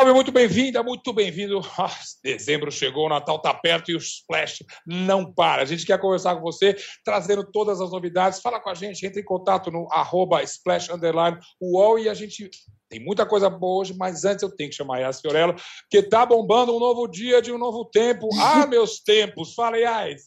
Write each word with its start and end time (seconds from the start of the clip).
Salve, 0.00 0.14
muito 0.14 0.32
bem-vinda, 0.32 0.82
muito 0.82 1.12
bem-vindo. 1.12 1.60
Ah, 1.78 1.94
dezembro 2.24 2.72
chegou, 2.72 3.04
o 3.04 3.08
Natal 3.10 3.36
está 3.36 3.52
perto 3.52 3.90
e 3.90 3.94
o 3.94 3.98
Splash 3.98 4.64
não 4.86 5.30
para. 5.30 5.60
A 5.60 5.66
gente 5.66 5.84
quer 5.84 6.00
conversar 6.00 6.36
com 6.36 6.40
você, 6.40 6.74
trazendo 7.04 7.44
todas 7.44 7.82
as 7.82 7.90
novidades. 7.90 8.40
Fala 8.40 8.58
com 8.58 8.70
a 8.70 8.74
gente, 8.74 9.04
entre 9.04 9.20
em 9.20 9.24
contato 9.24 9.70
no 9.70 9.86
arroba 9.92 10.42
Splash 10.42 10.88
Underline 10.88 11.36
UOL 11.60 11.98
e 11.98 12.08
a 12.08 12.14
gente 12.14 12.48
tem 12.88 12.98
muita 12.98 13.26
coisa 13.26 13.50
boa 13.50 13.82
hoje, 13.82 13.94
mas 13.94 14.24
antes 14.24 14.42
eu 14.42 14.56
tenho 14.56 14.70
que 14.70 14.76
chamar 14.76 15.04
a 15.04 15.12
Fiorello, 15.12 15.54
porque 15.82 16.08
tá 16.08 16.24
bombando 16.24 16.74
um 16.74 16.80
novo 16.80 17.06
dia 17.06 17.42
de 17.42 17.52
um 17.52 17.58
novo 17.58 17.84
tempo. 17.84 18.26
Ah, 18.40 18.66
meus 18.66 19.00
tempos! 19.00 19.52
Fala, 19.52 19.76
Yas! 19.76 20.22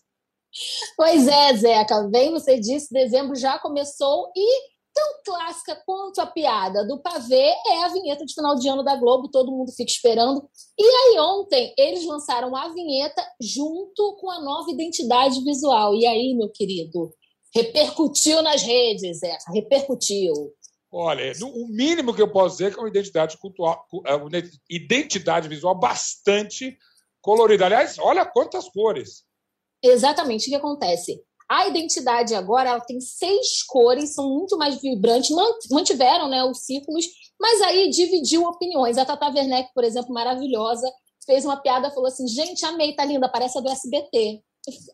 Pois 0.95 1.27
é, 1.27 1.53
Zeca. 1.55 2.07
Bem, 2.11 2.31
você 2.31 2.59
disse, 2.59 2.93
dezembro 2.93 3.35
já 3.35 3.57
começou 3.57 4.31
e 4.35 4.72
tão 4.93 5.23
clássica 5.25 5.81
quanto 5.85 6.21
a 6.21 6.25
piada 6.25 6.85
do 6.85 7.01
pavê 7.01 7.53
é 7.67 7.83
a 7.83 7.89
vinheta 7.89 8.25
de 8.25 8.33
final 8.33 8.55
de 8.55 8.67
ano 8.69 8.83
da 8.83 8.95
Globo, 8.95 9.29
todo 9.29 9.51
mundo 9.51 9.71
fica 9.71 9.91
esperando. 9.91 10.47
E 10.77 10.83
aí, 10.83 11.19
ontem, 11.19 11.73
eles 11.77 12.05
lançaram 12.05 12.55
a 12.55 12.69
vinheta 12.69 13.25
junto 13.41 14.17
com 14.19 14.29
a 14.29 14.41
nova 14.41 14.69
identidade 14.71 15.43
visual. 15.43 15.95
E 15.95 16.05
aí, 16.05 16.35
meu 16.35 16.49
querido, 16.49 17.13
repercutiu 17.53 18.41
nas 18.41 18.61
redes, 18.61 19.21
essa, 19.23 19.51
repercutiu. 19.51 20.33
Olha, 20.91 21.33
o 21.41 21.67
mínimo 21.67 22.13
que 22.13 22.21
eu 22.21 22.31
posso 22.31 22.57
dizer 22.57 22.67
é 22.67 22.71
que 22.71 22.77
é 22.77 22.79
uma 22.79 22.89
identidade 22.89 23.37
cultural, 23.37 23.83
é 24.05 24.13
uma 24.13 24.29
identidade 24.69 25.47
visual 25.47 25.73
bastante 25.73 26.77
colorida. 27.19 27.65
Aliás, 27.65 27.97
olha 27.97 28.25
quantas 28.25 28.69
cores. 28.69 29.23
Exatamente 29.81 30.45
o 30.45 30.49
que 30.49 30.55
acontece. 30.55 31.19
A 31.49 31.67
identidade 31.67 32.33
agora 32.33 32.69
ela 32.69 32.79
tem 32.79 32.99
seis 32.99 33.63
cores, 33.63 34.13
são 34.13 34.29
muito 34.29 34.57
mais 34.57 34.81
vibrantes, 34.81 35.35
mantiveram 35.69 36.27
né, 36.27 36.43
os 36.43 36.65
círculos, 36.65 37.05
mas 37.39 37.61
aí 37.61 37.89
dividiu 37.89 38.43
opiniões. 38.43 38.97
A 38.97 39.05
Tata 39.05 39.27
Werneck, 39.27 39.69
por 39.73 39.83
exemplo, 39.83 40.13
maravilhosa, 40.13 40.91
fez 41.25 41.45
uma 41.45 41.57
piada, 41.57 41.91
falou 41.91 42.07
assim: 42.07 42.27
gente, 42.27 42.65
amei, 42.65 42.95
tá 42.95 43.05
linda, 43.05 43.29
parece 43.29 43.57
a 43.57 43.61
do 43.61 43.69
SBT. 43.69 44.41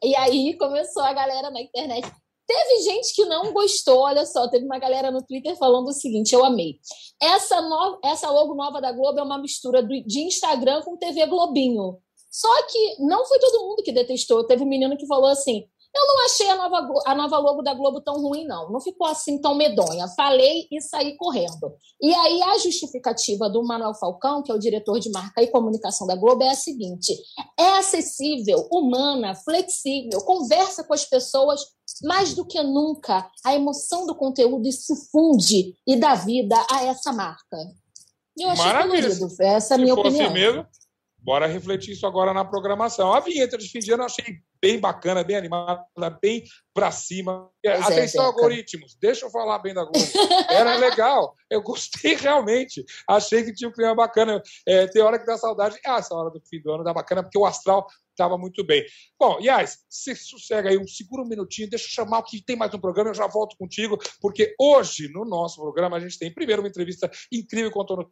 E 0.04 0.16
aí 0.16 0.58
começou 0.58 1.04
a 1.04 1.14
galera 1.14 1.52
na 1.52 1.62
internet. 1.62 2.10
Teve 2.48 2.82
gente 2.82 3.14
que 3.14 3.26
não 3.26 3.54
gostou, 3.54 4.00
olha 4.00 4.26
só, 4.26 4.48
teve 4.48 4.66
uma 4.66 4.80
galera 4.80 5.12
no 5.12 5.22
Twitter 5.22 5.56
falando 5.56 5.88
o 5.90 5.94
seguinte: 5.94 6.34
eu 6.34 6.44
amei. 6.44 6.80
Essa, 7.22 7.62
no... 7.62 8.00
Essa 8.04 8.30
logo 8.32 8.56
nova 8.56 8.82
da 8.82 8.92
Globo 8.92 9.20
é 9.20 9.24
uma 9.24 9.38
mistura 9.38 9.84
de 9.84 10.20
Instagram 10.22 10.82
com 10.82 10.98
TV 10.98 11.28
Globinho. 11.28 12.00
Só 12.32 12.64
que 12.68 12.96
não 13.00 13.26
foi 13.26 13.40
todo 13.40 13.68
mundo 13.68 13.84
que 13.84 13.92
detestou. 13.92 14.46
Teve 14.46 14.64
um 14.64 14.68
menino 14.68 14.98
que 14.98 15.06
falou 15.06 15.30
assim: 15.30 15.68
eu 15.96 16.08
não 16.08 16.26
achei 16.26 16.50
a 16.50 16.56
nova, 16.56 16.94
a 17.06 17.16
nova 17.16 17.38
logo 17.40 17.62
da 17.62 17.74
Globo 17.74 18.00
tão 18.02 18.16
ruim, 18.22 18.46
não. 18.46 18.72
Não 18.72 18.80
ficou 18.80 19.08
assim 19.08 19.42
tão 19.42 19.56
medonha. 19.56 20.08
Falei 20.16 20.68
e 20.72 20.80
saí 20.82 21.18
correndo. 21.18 21.74
E 22.02 22.14
aí 22.14 22.42
a 22.44 22.58
justificativa 22.60 23.50
do 23.50 23.64
Manuel 23.64 23.96
Falcão, 23.96 24.44
que 24.44 24.52
é 24.52 24.56
o 24.56 24.60
diretor 24.60 25.00
de 25.00 25.10
marca 25.12 25.42
e 25.42 25.48
comunicação 25.48 26.06
da 26.06 26.16
Globo, 26.16 26.44
é 26.44 26.50
a 26.50 26.56
seguinte: 26.56 27.18
é 27.60 27.78
acessível, 27.78 28.68
humana, 28.72 29.34
flexível, 29.34 30.22
conversa 30.22 30.84
com 30.84 30.94
as 30.94 31.06
pessoas 31.06 31.62
mais 32.04 32.36
do 32.36 32.46
que 32.46 32.62
nunca. 32.62 33.30
A 33.44 33.56
emoção 33.56 34.06
do 34.06 34.16
conteúdo 34.16 34.72
se 34.72 34.94
funde 35.12 35.76
e 35.88 35.96
dá 35.96 36.14
vida 36.14 36.56
a 36.72 36.86
essa 36.86 37.12
marca. 37.12 37.58
Eu 38.38 38.50
achei 38.50 38.66
Maravilha. 38.66 39.10
colorido. 39.10 39.44
Essa 39.44 39.74
é 39.74 39.76
a 39.76 39.80
minha 39.80 39.94
opinião. 39.94 40.26
Assim 40.26 40.34
mesmo, 40.34 40.66
bora 41.30 41.46
refletir 41.46 41.92
isso 41.92 42.08
agora 42.08 42.34
na 42.34 42.44
programação. 42.44 43.14
A 43.14 43.20
vinheta 43.20 43.56
de 43.56 43.70
fim 43.70 43.78
de 43.78 43.94
ano 43.94 44.02
eu 44.02 44.08
achei 44.08 44.40
bem 44.60 44.80
bacana, 44.80 45.24
bem 45.24 45.36
animada, 45.36 45.86
bem 46.20 46.44
para 46.74 46.90
cima. 46.90 47.48
Pois 47.64 47.76
é, 47.76 47.84
Atenção, 47.84 48.24
é, 48.24 48.26
algoritmos, 48.26 48.98
deixa 49.00 49.28
eu 49.28 49.30
falar 49.30 49.60
bem 49.60 49.72
da 49.72 49.84
Globo. 49.84 50.08
Era 50.50 50.76
legal, 50.78 51.36
eu 51.48 51.62
gostei 51.62 52.16
realmente. 52.16 52.84
Achei 53.08 53.44
que 53.44 53.54
tinha 53.54 53.70
um 53.70 53.72
clima 53.72 53.94
bacana. 53.94 54.42
É, 54.68 54.88
tem 54.88 55.04
hora 55.04 55.20
que 55.20 55.26
dá 55.28 55.38
saudade. 55.38 55.78
Ah, 55.86 56.00
essa 56.00 56.16
hora 56.16 56.32
do 56.32 56.42
fim 56.50 56.60
do 56.64 56.72
ano 56.72 56.84
dá 56.84 56.96
bacana, 56.96 57.22
porque 57.22 57.38
o 57.38 57.46
astral 57.46 57.86
estava 58.10 58.36
muito 58.36 58.66
bem. 58.66 58.84
Bom, 59.20 59.40
Yas, 59.40 59.86
se 59.88 60.16
sossega 60.16 60.72
aí, 60.72 60.80
um, 60.80 60.88
segura 60.88 61.22
um 61.22 61.28
minutinho, 61.28 61.70
deixa 61.70 61.86
eu 61.86 61.92
chamar 61.92 62.24
que 62.24 62.44
tem 62.44 62.56
mais 62.56 62.74
um 62.74 62.80
programa, 62.80 63.12
eu 63.12 63.16
já 63.16 63.28
volto 63.28 63.56
contigo, 63.56 64.00
porque 64.20 64.56
hoje, 64.60 65.08
no 65.14 65.24
nosso 65.26 65.62
programa, 65.62 65.96
a 65.96 66.00
gente 66.00 66.18
tem 66.18 66.34
primeiro 66.34 66.64
uma 66.64 66.68
entrevista 66.68 67.08
incrível 67.32 67.70
com 67.70 67.80
o 67.80 67.84
Antônio 67.84 68.12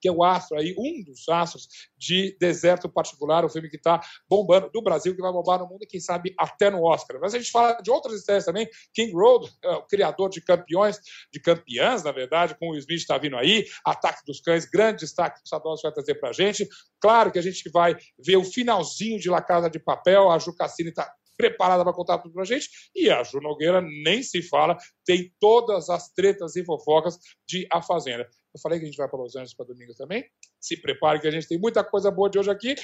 que 0.00 0.08
é 0.08 0.12
o 0.12 0.24
astro 0.24 0.58
aí, 0.58 0.74
um 0.78 1.04
dos 1.04 1.28
astros 1.28 1.68
de 1.96 2.36
Deserto 2.40 2.88
Particular, 2.88 3.44
o 3.44 3.48
filme 3.48 3.68
que 3.68 3.76
está 3.76 4.00
bombando 4.28 4.70
do 4.70 4.82
Brasil, 4.82 5.14
que 5.14 5.22
vai 5.22 5.32
bombar 5.32 5.58
no 5.58 5.68
mundo 5.68 5.82
e 5.82 5.86
quem 5.86 6.00
sabe 6.00 6.34
até 6.38 6.70
no 6.70 6.82
Oscar. 6.84 7.18
Mas 7.20 7.34
a 7.34 7.38
gente 7.38 7.50
fala 7.50 7.80
de 7.80 7.90
outras 7.90 8.18
estrelas 8.18 8.44
também, 8.44 8.68
King 8.92 9.12
Road, 9.12 9.50
é, 9.62 9.70
o 9.70 9.82
criador 9.82 10.28
de 10.30 10.40
campeões, 10.40 10.98
de 11.32 11.40
campeãs, 11.40 12.02
na 12.02 12.12
verdade, 12.12 12.56
com 12.58 12.70
o 12.70 12.76
Smith 12.76 13.00
está 13.00 13.18
vindo 13.18 13.36
aí, 13.36 13.66
Ataque 13.84 14.24
dos 14.26 14.40
Cães, 14.40 14.64
grande 14.64 15.00
destaque 15.00 15.36
que 15.36 15.46
o 15.46 15.48
Sadowski 15.48 15.86
vai 15.86 15.92
trazer 15.92 16.14
para 16.16 16.30
a 16.30 16.32
gente. 16.32 16.68
Claro 17.00 17.30
que 17.30 17.38
a 17.38 17.42
gente 17.42 17.68
vai 17.70 17.96
ver 18.18 18.36
o 18.36 18.44
finalzinho 18.44 19.18
de 19.18 19.30
La 19.30 19.42
Casa 19.42 19.68
de 19.68 19.78
Papel, 19.78 20.30
a 20.30 20.38
Ju 20.38 20.54
Cassini 20.54 20.90
está 20.90 21.12
preparada 21.36 21.82
para 21.82 21.92
contar 21.92 22.18
tudo 22.18 22.32
para 22.32 22.42
a 22.42 22.46
gente. 22.46 22.68
E 22.94 23.10
a 23.10 23.22
Ju 23.22 23.40
Nogueira 23.40 23.80
nem 23.80 24.22
se 24.22 24.42
fala, 24.42 24.76
tem 25.04 25.32
todas 25.40 25.90
as 25.90 26.08
tretas 26.12 26.56
e 26.56 26.64
fofocas 26.64 27.18
de 27.46 27.66
A 27.70 27.82
Fazenda. 27.82 28.28
Eu 28.54 28.60
falei 28.60 28.78
que 28.78 28.84
a 28.84 28.88
gente 28.88 28.96
vai 28.96 29.08
para 29.08 29.18
Los 29.18 29.34
Angeles 29.34 29.54
para 29.54 29.66
domingo 29.66 29.94
também. 29.94 30.24
Se 30.60 30.76
prepare 30.76 31.20
que 31.20 31.26
a 31.26 31.30
gente 31.30 31.48
tem 31.48 31.58
muita 31.58 31.82
coisa 31.82 32.10
boa 32.10 32.28
de 32.28 32.38
hoje 32.38 32.50
aqui. 32.50 32.74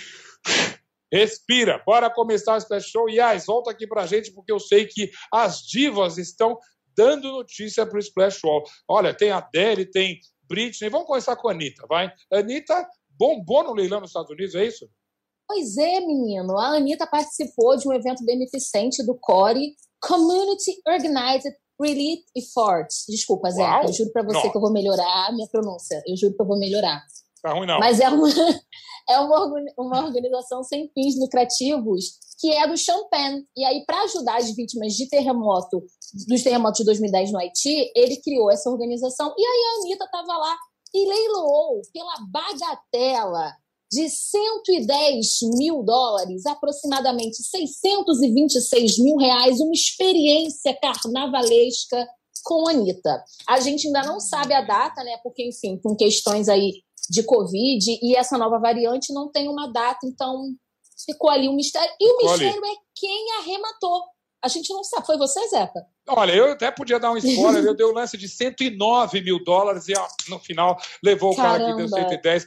Respira, 1.13 1.83
bora 1.87 2.11
começar 2.11 2.55
o 2.55 2.59
Splash 2.59 2.91
Show. 2.91 3.09
E 3.09 3.19
volta 3.47 3.71
aqui 3.71 3.87
para 3.87 4.03
a 4.03 4.07
gente, 4.07 4.33
porque 4.33 4.53
eu 4.53 4.59
sei 4.59 4.87
que 4.87 5.11
as 5.33 5.61
divas 5.61 6.19
estão 6.19 6.59
dando 6.97 7.31
notícia 7.31 7.87
para 7.87 7.97
o 7.97 8.01
Splash 8.01 8.39
Show. 8.39 8.63
Olha, 8.89 9.15
tem 9.15 9.31
a 9.31 9.39
Adele, 9.39 9.87
tem 9.87 10.19
Britney. 10.49 10.91
Vamos 10.91 11.07
começar 11.07 11.37
com 11.37 11.49
a 11.49 11.53
Anitta, 11.53 11.87
vai? 11.87 12.13
Anitta 12.33 12.87
bombou 13.19 13.65
no 13.65 13.75
leilão 13.75 14.01
nos 14.01 14.11
Estados 14.11 14.31
Unidos, 14.31 14.55
é 14.55 14.65
isso? 14.65 14.89
Pois 15.47 15.77
é, 15.77 16.01
menino. 16.01 16.59
A 16.59 16.77
Anitta 16.77 17.07
participou 17.07 17.77
de 17.77 17.89
um 17.89 17.93
evento 17.93 18.25
beneficente 18.25 19.05
do 19.05 19.15
CORE, 19.19 19.75
Community 20.01 20.81
Organized 20.87 21.55
Relief 21.81 22.23
Efforts. 22.37 23.05
Desculpa, 23.09 23.51
Zé, 23.51 23.85
eu 23.85 23.93
juro 23.93 24.11
para 24.13 24.23
você 24.23 24.45
Não. 24.45 24.51
que 24.51 24.57
eu 24.57 24.61
vou 24.61 24.73
melhorar 24.73 25.29
a 25.29 25.33
minha 25.33 25.49
pronúncia. 25.49 26.03
Eu 26.07 26.17
juro 26.17 26.35
que 26.35 26.43
eu 26.43 26.47
vou 26.47 26.59
melhorar. 26.59 27.03
Tá 27.43 27.53
ruim, 27.53 27.67
não. 27.67 27.79
Mas 27.79 28.01
é 28.01 28.09
uma, 28.09 28.29
é 29.09 29.19
uma, 29.21 29.63
uma 29.79 30.05
organização 30.05 30.63
sem 30.63 30.91
fins 30.93 31.19
lucrativos 31.19 32.19
que 32.41 32.53
é 32.53 32.67
do 32.67 32.77
Champagne. 32.77 33.45
E 33.57 33.65
aí, 33.65 33.85
para 33.85 34.03
ajudar 34.03 34.39
as 34.39 34.51
vítimas 34.55 34.95
de 34.95 35.09
terremoto, 35.09 35.83
dos 36.29 36.43
terremotos 36.43 36.79
de 36.79 36.85
2010 36.85 37.33
no 37.33 37.39
Haiti, 37.39 37.91
ele 37.95 38.17
criou 38.19 38.51
essa 38.51 38.71
organização. 38.71 39.35
E 39.37 39.45
aí 39.45 39.63
a 39.65 39.81
Anitta 39.81 40.05
estava 40.05 40.37
lá 40.37 40.57
e 40.95 41.07
leiloou 41.07 41.83
pela 41.93 42.15
bagatela 42.31 43.55
de 43.91 44.09
110 44.09 45.39
mil 45.57 45.83
dólares, 45.83 46.45
aproximadamente 46.47 47.43
626 47.43 48.99
mil 48.99 49.17
reais, 49.17 49.61
uma 49.61 49.73
experiência 49.73 50.75
carnavalesca 50.75 52.07
com 52.45 52.69
a 52.69 52.73
Anitta. 52.73 53.25
A 53.47 53.61
gente 53.61 53.87
ainda 53.87 54.03
não 54.03 54.21
sabe 54.21 54.55
a 54.55 54.61
data, 54.61 55.03
né? 55.03 55.19
Porque, 55.23 55.47
enfim, 55.47 55.79
com 55.79 55.97
questões 55.97 56.49
aí 56.49 56.83
de 57.09 57.23
Covid 57.23 57.99
e 58.03 58.17
essa 58.17 58.37
nova 58.37 58.59
variante 58.59 59.13
não 59.13 59.31
tem 59.31 59.49
uma 59.49 59.67
data, 59.73 60.07
então 60.07 60.55
ficou 61.05 61.31
ali 61.31 61.49
um 61.49 61.55
mistério. 61.57 61.91
E 61.99 62.13
o 62.13 62.17
mistério 62.19 62.65
é 62.65 62.75
quem 62.95 63.33
arrematou. 63.39 64.03
A 64.43 64.49
gente 64.49 64.73
não 64.73 64.85
sabe. 64.85 65.07
Foi 65.07 65.17
você, 65.17 65.47
Zeca? 65.49 65.87
Olha, 66.09 66.33
eu 66.33 66.53
até 66.53 66.71
podia 66.71 66.99
dar 66.99 67.13
um 67.13 67.17
spoiler, 67.17 67.65
eu 67.65 67.77
dei 67.77 67.87
o 67.87 67.91
um 67.91 67.95
lance 67.95 68.17
de 68.17 68.29
109 68.29 69.21
mil 69.21 69.43
dólares 69.45 69.89
e 69.89 69.93
ó, 69.97 70.07
no 70.29 70.39
final 70.39 70.81
levou 71.03 71.35
Caramba. 71.37 71.55
o 71.55 71.59
cara 71.59 71.73
que 71.73 71.77
deu 71.77 71.89
110. 71.89 72.47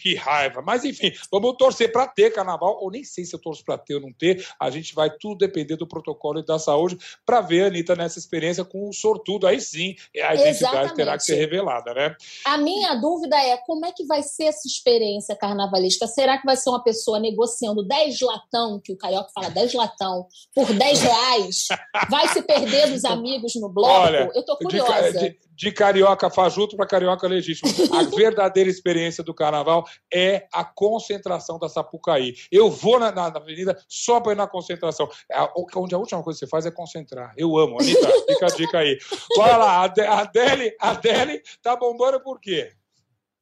Que 0.00 0.14
raiva. 0.14 0.62
Mas 0.62 0.84
enfim, 0.84 1.12
vamos 1.30 1.56
torcer 1.56 1.90
para 1.90 2.06
ter 2.06 2.30
carnaval, 2.30 2.78
ou 2.80 2.90
nem 2.90 3.04
sei 3.04 3.24
se 3.24 3.34
eu 3.34 3.40
torço 3.40 3.64
para 3.64 3.78
ter 3.78 3.94
ou 3.94 4.00
não 4.00 4.12
ter. 4.12 4.46
A 4.60 4.70
gente 4.70 4.94
vai 4.94 5.10
tudo 5.10 5.38
depender 5.38 5.76
do 5.76 5.86
protocolo 5.86 6.40
e 6.40 6.44
da 6.44 6.58
saúde 6.58 6.98
para 7.24 7.40
ver 7.40 7.64
a 7.64 7.66
Anitta 7.68 7.96
nessa 7.96 8.18
experiência 8.18 8.64
com 8.64 8.88
o 8.88 8.92
sortudo. 8.92 9.46
Aí 9.46 9.60
sim, 9.60 9.94
a 10.14 10.34
identidade 10.34 10.48
Exatamente. 10.48 10.94
terá 10.94 11.16
que 11.16 11.24
ser 11.24 11.36
revelada, 11.36 11.94
né? 11.94 12.16
A 12.44 12.58
minha 12.58 12.94
dúvida 12.94 13.36
é 13.36 13.56
como 13.58 13.86
é 13.86 13.92
que 13.92 14.04
vai 14.04 14.22
ser 14.22 14.44
essa 14.44 14.66
experiência 14.66 15.36
carnavalesca? 15.36 16.06
Será 16.06 16.38
que 16.38 16.46
vai 16.46 16.56
ser 16.56 16.70
uma 16.70 16.82
pessoa 16.82 17.18
negociando 17.18 17.82
10 17.82 18.20
latão, 18.20 18.80
que 18.80 18.92
o 18.92 18.96
carioca 18.96 19.30
fala 19.34 19.50
10 19.50 19.74
latão, 19.74 20.26
por 20.54 20.72
10 20.72 21.00
reais? 21.00 21.68
Vai 22.10 22.28
se 22.28 22.42
perder 22.42 22.93
dos 22.94 23.04
amigos 23.04 23.54
no 23.56 23.68
bloco? 23.68 23.92
Olha, 23.92 24.30
eu 24.34 24.44
tô 24.44 24.56
curiosa. 24.56 25.12
De, 25.12 25.30
de, 25.30 25.38
de 25.56 25.72
carioca 25.72 26.30
fajuto 26.30 26.76
para 26.76 26.86
carioca 26.86 27.26
legítimo. 27.26 27.70
A 27.92 28.02
verdadeira 28.16 28.70
experiência 28.70 29.22
do 29.22 29.34
carnaval 29.34 29.84
é 30.12 30.46
a 30.52 30.64
concentração 30.64 31.58
da 31.58 31.68
Sapucaí. 31.68 32.34
Eu 32.50 32.70
vou 32.70 32.98
na, 32.98 33.12
na, 33.12 33.30
na 33.30 33.38
avenida 33.38 33.76
só 33.88 34.20
para 34.20 34.32
ir 34.32 34.36
na 34.36 34.46
concentração. 34.46 35.08
É 35.30 35.38
onde 35.76 35.94
a 35.94 35.98
última 35.98 36.22
coisa 36.22 36.38
que 36.38 36.46
você 36.46 36.50
faz 36.50 36.66
é 36.66 36.70
concentrar. 36.70 37.32
Eu 37.36 37.56
amo. 37.56 37.80
Anitta, 37.80 38.08
fica 38.26 38.46
a 38.46 38.56
dica 38.56 38.78
aí. 38.78 38.98
Bora 39.36 39.56
lá, 39.56 39.70
a 39.78 40.20
Adele, 40.20 40.76
a 40.80 40.90
Adele 40.90 41.42
tá 41.62 41.76
bombando 41.76 42.20
por 42.20 42.40
quê? 42.40 42.72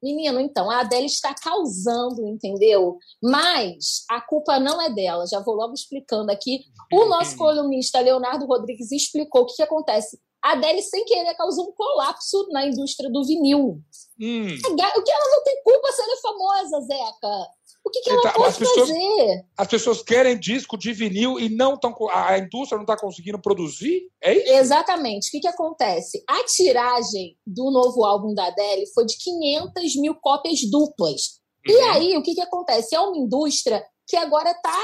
Menino, 0.02 0.40
então, 0.40 0.68
a 0.68 0.80
Adele 0.80 1.06
está 1.06 1.32
causando, 1.32 2.26
entendeu? 2.26 2.98
Mas 3.22 4.04
a 4.10 4.20
culpa 4.20 4.58
não 4.58 4.82
é 4.82 4.90
dela. 4.90 5.26
Já 5.26 5.38
vou 5.40 5.54
logo 5.54 5.74
explicando 5.74 6.32
aqui. 6.32 6.64
O 6.92 7.04
nosso 7.04 7.36
colunista 7.36 8.00
Leonardo 8.00 8.44
Rodrigues 8.46 8.90
explicou 8.90 9.42
o 9.42 9.46
que, 9.46 9.54
que 9.54 9.62
acontece. 9.62 10.18
a 10.42 10.52
Adele, 10.52 10.82
sem 10.82 11.04
querer, 11.04 11.34
causou 11.36 11.68
um 11.68 11.72
colapso 11.72 12.48
na 12.50 12.66
indústria 12.66 13.08
do 13.10 13.24
vinil. 13.24 13.80
Hum. 14.20 14.46
O 14.46 15.02
que 15.02 15.12
ela 15.12 15.30
não 15.30 15.44
tem 15.44 15.62
culpa 15.62 15.92
se 15.92 16.02
ela 16.02 16.12
é 16.12 16.20
famosa, 16.20 16.80
Zeca? 16.80 17.48
O 17.84 17.90
que, 17.90 18.00
que 18.00 18.10
ela 18.10 18.20
então, 18.20 18.32
pode 18.34 18.48
as 18.48 18.58
pessoas, 18.58 18.88
fazer? 18.88 19.44
As 19.58 19.68
pessoas 19.68 20.02
querem 20.02 20.38
disco 20.38 20.78
de 20.78 20.92
vinil 20.92 21.40
e 21.40 21.48
não 21.48 21.74
estão. 21.74 21.94
A 22.10 22.38
indústria 22.38 22.76
não 22.76 22.84
está 22.84 22.96
conseguindo 22.96 23.40
produzir? 23.40 24.02
É 24.22 24.34
isso? 24.34 24.52
Exatamente. 24.52 25.28
O 25.28 25.30
que, 25.32 25.40
que 25.40 25.48
acontece? 25.48 26.22
A 26.28 26.44
tiragem 26.44 27.36
do 27.46 27.70
novo 27.70 28.04
álbum 28.04 28.34
da 28.34 28.46
Adele 28.46 28.86
foi 28.94 29.04
de 29.04 29.16
500 29.16 29.96
mil 29.96 30.14
cópias 30.14 30.60
duplas. 30.70 31.40
Uhum. 31.66 31.74
E 31.74 31.80
aí, 31.80 32.16
o 32.16 32.22
que, 32.22 32.34
que 32.34 32.40
acontece? 32.40 32.94
É 32.94 33.00
uma 33.00 33.16
indústria 33.18 33.84
que 34.06 34.16
agora 34.16 34.52
tá, 34.62 34.78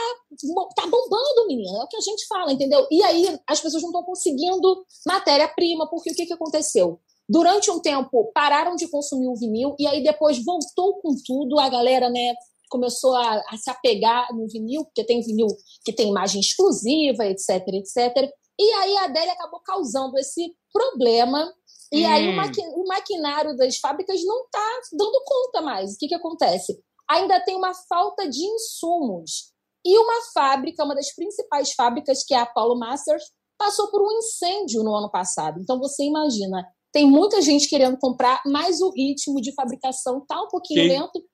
tá 0.75 0.83
bombando, 0.83 1.47
menina. 1.47 1.81
É 1.81 1.85
o 1.85 1.89
que 1.89 1.97
a 1.97 2.01
gente 2.01 2.27
fala, 2.27 2.53
entendeu? 2.53 2.87
E 2.91 3.03
aí 3.03 3.39
as 3.47 3.61
pessoas 3.61 3.83
não 3.83 3.91
estão 3.91 4.03
conseguindo 4.03 4.85
matéria-prima, 5.07 5.89
porque 5.89 6.11
o 6.11 6.15
que, 6.15 6.27
que 6.27 6.33
aconteceu? 6.33 7.01
Durante 7.29 7.71
um 7.71 7.79
tempo 7.79 8.31
pararam 8.33 8.75
de 8.75 8.89
consumir 8.89 9.29
o 9.29 9.37
vinil 9.37 9.77
e 9.79 9.87
aí 9.87 10.03
depois 10.03 10.43
voltou 10.43 10.99
com 11.01 11.15
tudo, 11.27 11.61
a 11.61 11.69
galera, 11.69 12.09
né, 12.09 12.35
começou 12.69 13.15
a, 13.15 13.43
a 13.49 13.57
se 13.57 13.71
apegar 13.71 14.29
no 14.35 14.47
vinil, 14.49 14.85
porque 14.85 15.05
tem 15.05 15.21
vinil 15.21 15.49
que 15.85 15.93
tem 15.93 16.09
imagem 16.09 16.41
exclusiva, 16.41 17.25
etc, 17.27 17.67
etc. 17.69 18.31
E 18.59 18.73
aí 18.73 18.97
a 18.99 19.05
Adélia 19.05 19.33
acabou 19.33 19.61
causando 19.61 20.19
esse 20.19 20.55
problema 20.73 21.53
e 21.93 22.05
hum. 22.05 22.09
aí 22.11 22.29
o, 22.29 22.37
maqui 22.37 22.61
o, 22.61 22.87
maquinário 22.87 23.57
das 23.57 23.79
fábricas 23.79 24.21
não 24.25 24.45
está 24.45 24.81
dando 24.93 25.23
conta 25.25 25.63
mais. 25.63 25.95
O 25.95 25.97
que, 25.99 26.09
que 26.09 26.15
acontece? 26.15 26.79
ainda 27.09 27.41
tem 27.41 27.57
uma 27.57 27.73
falta 27.89 28.29
de 28.29 28.45
insumos. 28.45 29.53
E 29.85 29.97
uma 29.99 30.23
fábrica, 30.35 30.85
uma 30.85 30.95
das 30.95 31.15
principais 31.15 31.73
fábricas, 31.73 32.23
que 32.25 32.35
é 32.35 32.39
a 32.39 32.43
Apollo 32.43 32.79
Masters, 32.79 33.23
passou 33.57 33.91
por 33.91 34.03
um 34.03 34.19
incêndio 34.19 34.83
no 34.83 34.95
ano 34.95 35.11
passado. 35.11 35.59
Então 35.61 35.79
você 35.79 36.05
imagina, 36.05 36.67
tem 36.93 37.07
muita 37.07 37.41
gente 37.41 37.69
querendo 37.69 37.97
comprar, 37.99 38.43
mas 38.45 38.81
o 38.81 38.91
ritmo 38.91 39.41
de 39.41 39.55
fabricação 39.55 40.19
está 40.19 40.41
um 40.43 40.49
pouquinho 40.49 40.83
quem, 40.83 41.01
lento. 41.01 41.25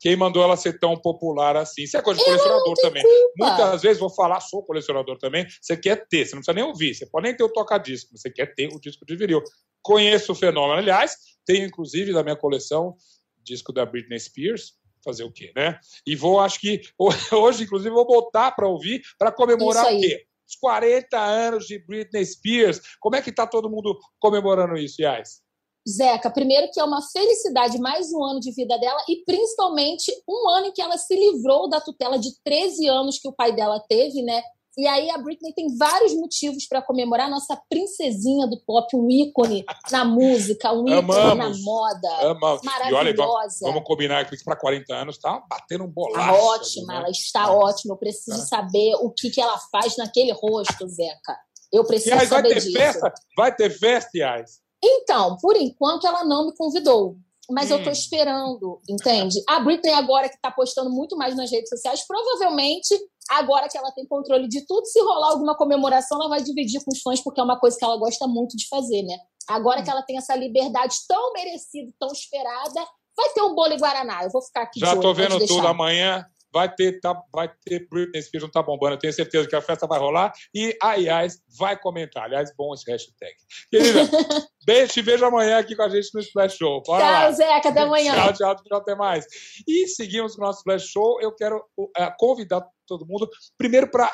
Quem 0.00 0.16
mandou 0.16 0.42
ela 0.42 0.56
ser 0.56 0.78
tão 0.78 0.96
popular 0.96 1.56
assim? 1.56 1.82
Isso 1.82 1.96
é 1.96 2.02
coisa 2.02 2.18
de 2.18 2.24
colecionador 2.24 2.74
também. 2.74 3.02
Culpa. 3.02 3.32
Muitas 3.36 3.82
vezes 3.82 3.98
vou 3.98 4.10
falar, 4.10 4.40
sou 4.40 4.62
colecionador 4.62 5.18
também. 5.18 5.46
Você 5.60 5.76
quer 5.76 6.06
ter, 6.08 6.26
você 6.26 6.34
não 6.34 6.42
precisa 6.42 6.54
nem 6.54 6.64
ouvir, 6.64 6.94
você 6.94 7.06
pode 7.06 7.26
nem 7.26 7.36
ter 7.36 7.44
o 7.44 7.52
toca-disco, 7.52 8.16
você 8.16 8.30
quer 8.30 8.54
ter 8.54 8.68
o 8.68 8.80
disco 8.80 9.04
de 9.04 9.16
vinil. 9.16 9.42
Conheço 9.82 10.32
o 10.32 10.34
fenômeno, 10.34 10.78
aliás, 10.78 11.16
tenho 11.44 11.66
inclusive 11.66 12.12
da 12.12 12.22
minha 12.22 12.36
coleção 12.36 12.96
disco 13.44 13.72
da 13.72 13.84
Britney 13.84 14.18
Spears, 14.18 14.72
fazer 15.04 15.22
o 15.22 15.30
quê, 15.30 15.52
né? 15.54 15.78
E 16.06 16.16
vou, 16.16 16.40
acho 16.40 16.58
que 16.58 16.80
hoje, 17.30 17.64
inclusive, 17.64 17.94
vou 17.94 18.06
botar 18.06 18.52
para 18.52 18.66
ouvir 18.66 19.02
para 19.18 19.30
comemorar 19.30 19.92
o 19.92 20.00
quê? 20.00 20.26
Os 20.48 20.56
40 20.56 21.18
anos 21.18 21.66
de 21.66 21.78
Britney 21.78 22.24
Spears. 22.24 22.80
Como 22.98 23.16
é 23.16 23.22
que 23.22 23.32
tá 23.32 23.46
todo 23.46 23.70
mundo 23.70 23.98
comemorando 24.18 24.76
isso, 24.76 25.00
Yas? 25.00 25.43
Zeca, 25.88 26.30
primeiro 26.30 26.70
que 26.72 26.80
é 26.80 26.84
uma 26.84 27.02
felicidade 27.02 27.78
mais 27.78 28.10
um 28.12 28.24
ano 28.24 28.40
de 28.40 28.50
vida 28.52 28.78
dela 28.78 29.02
e 29.08 29.22
principalmente 29.24 30.10
um 30.26 30.48
ano 30.48 30.66
em 30.66 30.72
que 30.72 30.80
ela 30.80 30.96
se 30.96 31.14
livrou 31.14 31.68
da 31.68 31.80
tutela 31.80 32.18
de 32.18 32.30
13 32.42 32.88
anos 32.88 33.18
que 33.18 33.28
o 33.28 33.32
pai 33.32 33.54
dela 33.54 33.78
teve, 33.86 34.22
né? 34.22 34.42
E 34.76 34.88
aí 34.88 35.08
a 35.10 35.18
Britney 35.18 35.52
tem 35.52 35.66
vários 35.76 36.14
motivos 36.14 36.66
para 36.66 36.82
comemorar 36.82 37.30
nossa 37.30 37.56
princesinha 37.68 38.46
do 38.46 38.60
pop, 38.66 38.96
um 38.96 39.08
ícone 39.08 39.64
na 39.90 40.04
música, 40.04 40.72
um 40.72 40.88
ícone 40.88 40.98
Amamos. 40.98 41.58
na 41.58 41.64
moda. 41.64 42.08
Amamos. 42.30 42.62
Maravilhosa. 42.62 43.04
E 43.04 43.66
olha, 43.66 43.72
vamos, 43.72 43.84
combinar 43.84 44.28
que 44.28 44.44
para 44.44 44.56
40 44.56 44.92
anos 44.92 45.18
tá 45.18 45.40
batendo 45.48 45.84
um 45.84 45.88
bolaço. 45.88 46.26
Tá 46.26 46.34
ótima, 46.34 46.92
né? 46.92 46.98
ela 46.98 47.10
está 47.10 47.52
ótima. 47.52 47.94
Eu 47.94 47.98
preciso 47.98 48.38
tá. 48.38 48.46
saber 48.46 48.94
o 48.96 49.10
que, 49.10 49.30
que 49.30 49.40
ela 49.40 49.58
faz 49.70 49.96
naquele 49.96 50.32
rosto, 50.32 50.88
Zeca. 50.88 51.38
Eu 51.72 51.84
preciso 51.84 52.16
Yais, 52.16 52.28
saber 52.28 52.48
vai 52.48 52.54
ter 52.54 52.60
disso. 52.60 52.78
Festa? 52.78 53.14
Vai 53.36 53.54
ter 53.54 53.70
festa, 53.70 54.10
Yais? 54.18 54.63
Então, 54.86 55.36
por 55.40 55.56
enquanto 55.56 56.06
ela 56.06 56.24
não 56.24 56.46
me 56.46 56.56
convidou 56.56 57.16
mas 57.50 57.70
hum. 57.70 57.74
eu 57.74 57.84
tô 57.84 57.90
esperando, 57.90 58.80
entende? 58.88 59.42
A 59.48 59.60
Britney 59.60 59.92
agora 59.92 60.28
que 60.28 60.40
tá 60.40 60.50
postando 60.50 60.90
muito 60.90 61.16
mais 61.16 61.36
nas 61.36 61.50
redes 61.50 61.68
sociais, 61.68 62.06
provavelmente 62.06 62.94
agora 63.28 63.68
que 63.68 63.76
ela 63.76 63.90
tem 63.92 64.06
controle 64.06 64.48
de 64.48 64.66
tudo, 64.66 64.86
se 64.86 65.00
rolar 65.00 65.30
alguma 65.30 65.56
comemoração, 65.56 66.18
ela 66.18 66.28
vai 66.28 66.42
dividir 66.42 66.82
com 66.84 66.90
os 66.92 67.00
fãs, 67.00 67.20
porque 67.20 67.40
é 67.40 67.44
uma 67.44 67.58
coisa 67.58 67.76
que 67.78 67.84
ela 67.84 67.96
gosta 67.96 68.26
muito 68.26 68.56
de 68.56 68.66
fazer, 68.68 69.02
né? 69.02 69.16
Agora 69.48 69.80
hum. 69.80 69.84
que 69.84 69.90
ela 69.90 70.02
tem 70.02 70.16
essa 70.16 70.34
liberdade 70.34 70.94
tão 71.08 71.32
merecida, 71.32 71.92
tão 71.98 72.12
esperada, 72.12 72.86
vai 73.16 73.28
ter 73.34 73.42
um 73.42 73.54
bolo 73.54 73.72
e 73.72 73.78
guaraná. 73.78 74.24
Eu 74.24 74.30
vou 74.30 74.42
ficar 74.42 74.62
aqui 74.62 74.80
Já 74.80 74.94
de 74.94 75.00
tô 75.00 75.12
vendo 75.12 75.38
tudo 75.46 75.66
amanhã 75.66 76.26
vai 76.54 76.72
ter, 76.72 77.00
tá, 77.00 77.20
vai 77.34 77.50
ter 77.64 77.88
Britney 77.90 78.22
Spears 78.22 78.44
não 78.44 78.50
tá 78.50 78.62
bombando. 78.62 78.94
Eu 78.94 78.98
tenho 78.98 79.12
certeza 79.12 79.48
que 79.48 79.56
a 79.56 79.60
festa 79.60 79.88
vai 79.88 79.98
rolar 79.98 80.32
e 80.54 80.74
a 80.80 80.94
IAS 80.94 81.42
vai 81.58 81.76
comentar. 81.76 82.24
Aliás, 82.24 82.54
bom 82.56 82.72
esse 82.72 82.88
hashtag. 82.88 83.34
Querida, 83.68 84.00
beijo, 84.64 84.92
te 84.92 85.02
vejo 85.02 85.24
amanhã 85.24 85.58
aqui 85.58 85.74
com 85.74 85.82
a 85.82 85.88
gente 85.88 86.14
no 86.14 86.20
Splash 86.20 86.56
Show. 86.56 86.80
Bora 86.86 87.02
tchau, 87.02 87.12
lá. 87.12 87.32
Zeca, 87.32 87.68
até 87.70 87.80
amanhã. 87.80 88.14
Tchau, 88.14 88.32
tchau, 88.32 88.56
tchau, 88.62 88.78
até 88.78 88.94
mais. 88.94 89.26
E 89.66 89.88
seguimos 89.88 90.36
com 90.36 90.42
o 90.42 90.46
nosso 90.46 90.60
Splash 90.60 90.86
Show. 90.86 91.20
Eu 91.20 91.34
quero 91.34 91.56
uh, 91.76 91.90
convidar 92.16 92.64
todo 92.86 93.04
mundo, 93.04 93.28
primeiro 93.58 93.90
para 93.90 94.06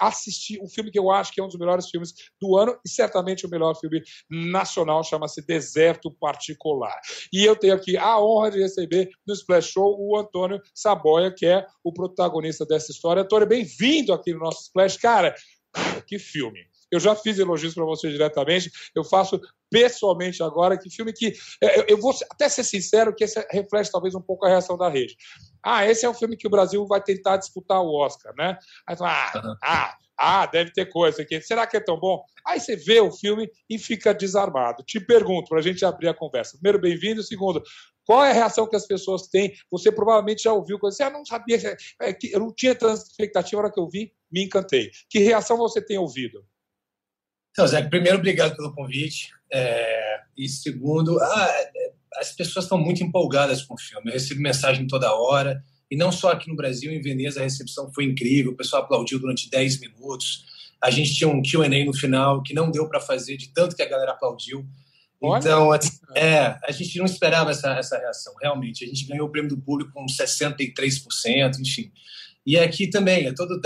assistir 0.00 0.60
um 0.60 0.68
filme 0.68 0.90
que 0.90 0.98
eu 0.98 1.10
acho 1.10 1.32
que 1.32 1.40
é 1.40 1.44
um 1.44 1.48
dos 1.48 1.58
melhores 1.58 1.88
filmes 1.88 2.12
do 2.40 2.56
ano 2.56 2.78
e 2.84 2.88
certamente 2.88 3.46
o 3.46 3.50
melhor 3.50 3.74
filme 3.74 4.02
nacional, 4.30 5.04
chama-se 5.04 5.44
Deserto 5.44 6.10
Particular. 6.10 6.98
E 7.32 7.44
eu 7.44 7.56
tenho 7.56 7.74
aqui 7.74 7.96
a 7.96 8.18
honra 8.20 8.50
de 8.50 8.60
receber 8.60 9.10
no 9.26 9.34
Splash 9.34 9.72
Show 9.72 9.96
o 9.98 10.16
Antônio 10.18 10.60
Saboia, 10.74 11.32
que 11.32 11.46
é 11.46 11.66
o 11.84 11.92
protagonista 11.92 12.64
dessa 12.66 12.90
história. 12.90 13.22
Antônio, 13.22 13.46
bem-vindo 13.46 14.12
aqui 14.12 14.32
no 14.32 14.40
nosso 14.40 14.62
Splash. 14.62 14.96
Cara, 14.96 15.34
que 16.06 16.18
filme! 16.18 16.71
Eu 16.92 17.00
já 17.00 17.16
fiz 17.16 17.38
elogios 17.38 17.74
para 17.74 17.84
você 17.84 18.10
diretamente, 18.10 18.70
eu 18.94 19.02
faço 19.02 19.40
pessoalmente 19.70 20.42
agora, 20.42 20.78
que 20.78 20.90
filme 20.90 21.12
que. 21.12 21.32
Eu, 21.60 21.84
eu 21.88 21.98
vou 21.98 22.14
até 22.30 22.48
ser 22.48 22.62
sincero, 22.62 23.14
que 23.14 23.24
esse 23.24 23.44
reflete 23.50 23.90
talvez 23.90 24.14
um 24.14 24.20
pouco 24.20 24.44
a 24.44 24.50
reação 24.50 24.76
da 24.76 24.88
rede. 24.88 25.16
Ah, 25.64 25.86
esse 25.86 26.04
é 26.04 26.10
um 26.10 26.14
filme 26.14 26.36
que 26.36 26.46
o 26.46 26.50
Brasil 26.50 26.86
vai 26.86 27.02
tentar 27.02 27.38
disputar 27.38 27.80
o 27.80 27.94
Oscar, 27.94 28.34
né? 28.36 28.58
Aí 28.86 28.96
ah, 29.00 29.32
uhum. 29.34 29.56
ah, 29.62 29.96
ah, 30.18 30.46
deve 30.46 30.70
ter 30.72 30.86
coisa 30.86 31.22
aqui. 31.22 31.40
Será 31.40 31.66
que 31.66 31.76
é 31.76 31.80
tão 31.80 31.98
bom? 31.98 32.22
Aí 32.46 32.60
você 32.60 32.76
vê 32.76 33.00
o 33.00 33.10
filme 33.10 33.50
e 33.68 33.78
fica 33.78 34.12
desarmado. 34.12 34.84
Te 34.84 35.00
pergunto, 35.00 35.48
para 35.48 35.58
a 35.58 35.62
gente 35.62 35.84
abrir 35.84 36.08
a 36.08 36.14
conversa. 36.14 36.58
Primeiro, 36.58 36.78
bem-vindo. 36.78 37.22
Segundo, 37.22 37.62
qual 38.04 38.24
é 38.24 38.30
a 38.30 38.34
reação 38.34 38.68
que 38.68 38.76
as 38.76 38.86
pessoas 38.86 39.28
têm? 39.28 39.54
Você 39.70 39.90
provavelmente 39.90 40.42
já 40.42 40.52
ouviu 40.52 40.78
coisa 40.78 40.94
assim, 40.94 41.02
ah, 41.04 41.16
não 41.16 41.24
sabia, 41.24 41.56
é, 42.00 42.16
eu 42.30 42.40
não 42.40 42.52
tinha 42.52 42.74
tanta 42.74 43.02
expectativa 43.02 43.62
na 43.62 43.66
hora 43.66 43.74
que 43.74 43.80
eu 43.80 43.88
vi, 43.88 44.12
me 44.30 44.44
encantei. 44.44 44.90
Que 45.08 45.20
reação 45.20 45.56
você 45.56 45.80
tem 45.80 45.98
ouvido? 45.98 46.44
Então, 47.52 47.66
Zé, 47.66 47.82
primeiro, 47.82 48.18
obrigado 48.18 48.56
pelo 48.56 48.74
convite. 48.74 49.30
É, 49.52 50.20
e 50.36 50.48
segundo, 50.48 51.20
ah, 51.20 51.54
as 52.16 52.32
pessoas 52.32 52.64
estão 52.64 52.78
muito 52.78 53.04
empolgadas 53.04 53.62
com 53.62 53.74
o 53.74 53.78
filme. 53.78 54.08
Eu 54.08 54.14
recebo 54.14 54.40
mensagem 54.40 54.86
toda 54.86 55.14
hora. 55.14 55.62
E 55.90 55.96
não 55.96 56.10
só 56.10 56.32
aqui 56.32 56.48
no 56.48 56.56
Brasil, 56.56 56.90
em 56.90 57.02
Veneza, 57.02 57.40
a 57.40 57.42
recepção 57.42 57.92
foi 57.92 58.04
incrível. 58.04 58.52
O 58.52 58.56
pessoal 58.56 58.82
aplaudiu 58.82 59.18
durante 59.18 59.50
10 59.50 59.80
minutos. 59.80 60.44
A 60.82 60.90
gente 60.90 61.14
tinha 61.14 61.28
um 61.28 61.42
QA 61.42 61.84
no 61.84 61.92
final 61.92 62.42
que 62.42 62.54
não 62.54 62.70
deu 62.70 62.88
para 62.88 62.98
fazer, 62.98 63.36
de 63.36 63.52
tanto 63.52 63.76
que 63.76 63.82
a 63.82 63.88
galera 63.88 64.12
aplaudiu. 64.12 64.66
Então, 65.22 65.72
é, 66.16 66.58
a 66.64 66.72
gente 66.72 66.98
não 66.98 67.04
esperava 67.04 67.52
essa, 67.52 67.74
essa 67.74 67.96
reação, 67.96 68.34
realmente. 68.40 68.84
A 68.84 68.88
gente 68.88 69.06
ganhou 69.06 69.28
o 69.28 69.30
prêmio 69.30 69.50
do 69.50 69.60
público 69.60 69.92
com 69.92 70.04
63%, 70.06 71.60
enfim. 71.60 71.92
E 72.44 72.58
aqui 72.58 72.88
também, 72.88 73.26
é 73.26 73.34
todo, 73.34 73.60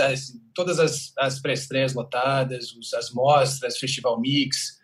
todas 0.53 0.79
as, 0.79 1.11
as 1.17 1.39
pré-estreias 1.39 1.93
lotadas, 1.93 2.71
os, 2.73 2.93
as 2.93 3.11
mostras, 3.11 3.77
Festival 3.77 4.19
Mix. 4.19 4.77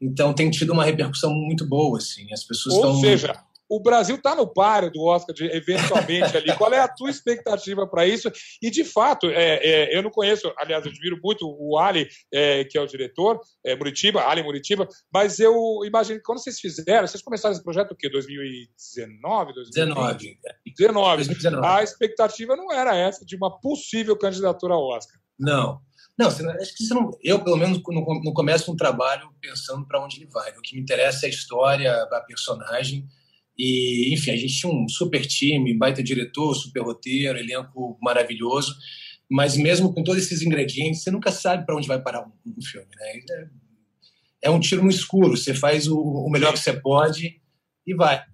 Então 0.00 0.34
tem 0.34 0.50
tido 0.50 0.72
uma 0.72 0.84
repercussão 0.84 1.32
muito 1.32 1.66
boa, 1.66 1.98
assim. 1.98 2.32
As 2.32 2.44
pessoas 2.44 2.74
Ou 2.74 2.80
estão. 2.80 3.00
seja, 3.00 3.44
o 3.68 3.80
Brasil 3.80 4.16
está 4.16 4.34
no 4.34 4.46
páreo 4.46 4.90
do 4.90 5.04
Oscar 5.04 5.34
de, 5.34 5.44
eventualmente 5.44 6.36
ali. 6.36 6.54
Qual 6.56 6.72
é 6.72 6.80
a 6.80 6.88
tua 6.88 7.10
expectativa 7.10 7.86
para 7.86 8.06
isso? 8.06 8.30
E, 8.62 8.70
de 8.70 8.82
fato, 8.82 9.28
é, 9.28 9.56
é, 9.62 9.96
eu 9.96 10.02
não 10.02 10.10
conheço, 10.10 10.50
aliás, 10.56 10.84
eu 10.84 10.90
admiro 10.90 11.20
muito 11.22 11.46
o 11.46 11.78
Ali, 11.78 12.08
é, 12.32 12.64
que 12.64 12.78
é 12.78 12.80
o 12.80 12.86
diretor, 12.86 13.40
é, 13.64 13.76
Muritiba, 13.76 14.26
Ali 14.26 14.42
Muritiba, 14.42 14.88
mas 15.12 15.38
eu 15.38 15.54
imagino 15.84 16.18
que 16.18 16.24
quando 16.24 16.42
vocês 16.42 16.58
fizeram, 16.58 17.06
vocês 17.06 17.22
começaram 17.22 17.54
esse 17.54 17.62
projeto 17.62 17.92
o 17.92 17.96
quê? 17.96 18.08
2019? 18.08 19.52
2019. 19.52 20.38
19. 20.78 21.16
2019. 21.24 21.66
A 21.66 21.82
expectativa 21.82 22.56
não 22.56 22.72
era 22.72 22.96
essa 22.96 23.24
de 23.24 23.36
uma 23.36 23.58
possível 23.60 24.16
candidatura 24.16 24.74
ao 24.74 24.84
Oscar. 24.84 25.20
Não. 25.38 25.80
Não, 26.18 26.26
acho 26.26 26.74
que 26.76 26.82
você 26.82 26.94
não, 26.94 27.10
eu, 27.22 27.44
pelo 27.44 27.56
menos, 27.56 27.80
não, 27.86 28.04
não 28.24 28.32
começo 28.32 28.72
um 28.72 28.76
trabalho 28.76 29.30
pensando 29.40 29.86
para 29.86 30.02
onde 30.02 30.16
ele 30.16 30.28
vai. 30.28 30.50
O 30.50 30.60
que 30.60 30.74
me 30.74 30.82
interessa 30.82 31.26
é 31.26 31.28
a 31.28 31.30
história, 31.30 31.92
a 31.92 32.20
personagem 32.22 33.06
e, 33.58 34.14
enfim, 34.14 34.30
a 34.30 34.36
gente 34.36 34.56
tinha 34.56 34.72
um 34.72 34.88
super 34.88 35.26
time, 35.26 35.76
baita 35.76 36.02
diretor, 36.02 36.54
super 36.54 36.82
roteiro, 36.82 37.38
elenco 37.38 37.98
maravilhoso. 38.00 38.76
Mas 39.28 39.56
mesmo 39.56 39.92
com 39.92 40.04
todos 40.04 40.22
esses 40.22 40.42
ingredientes, 40.42 41.02
você 41.02 41.10
nunca 41.10 41.32
sabe 41.32 41.66
para 41.66 41.76
onde 41.76 41.88
vai 41.88 42.00
parar 42.00 42.22
um, 42.22 42.32
um 42.46 42.62
filme, 42.62 42.88
né? 42.96 43.20
É, 43.30 43.48
é, 44.42 44.50
um 44.50 44.60
tiro 44.60 44.82
no 44.82 44.88
escuro. 44.88 45.36
Você 45.36 45.52
faz 45.52 45.88
o, 45.88 45.98
o 45.98 46.30
melhor 46.30 46.52
que 46.52 46.60
você 46.60 46.72
pode 46.72 47.42
e 47.86 47.94
vai. 47.94 48.24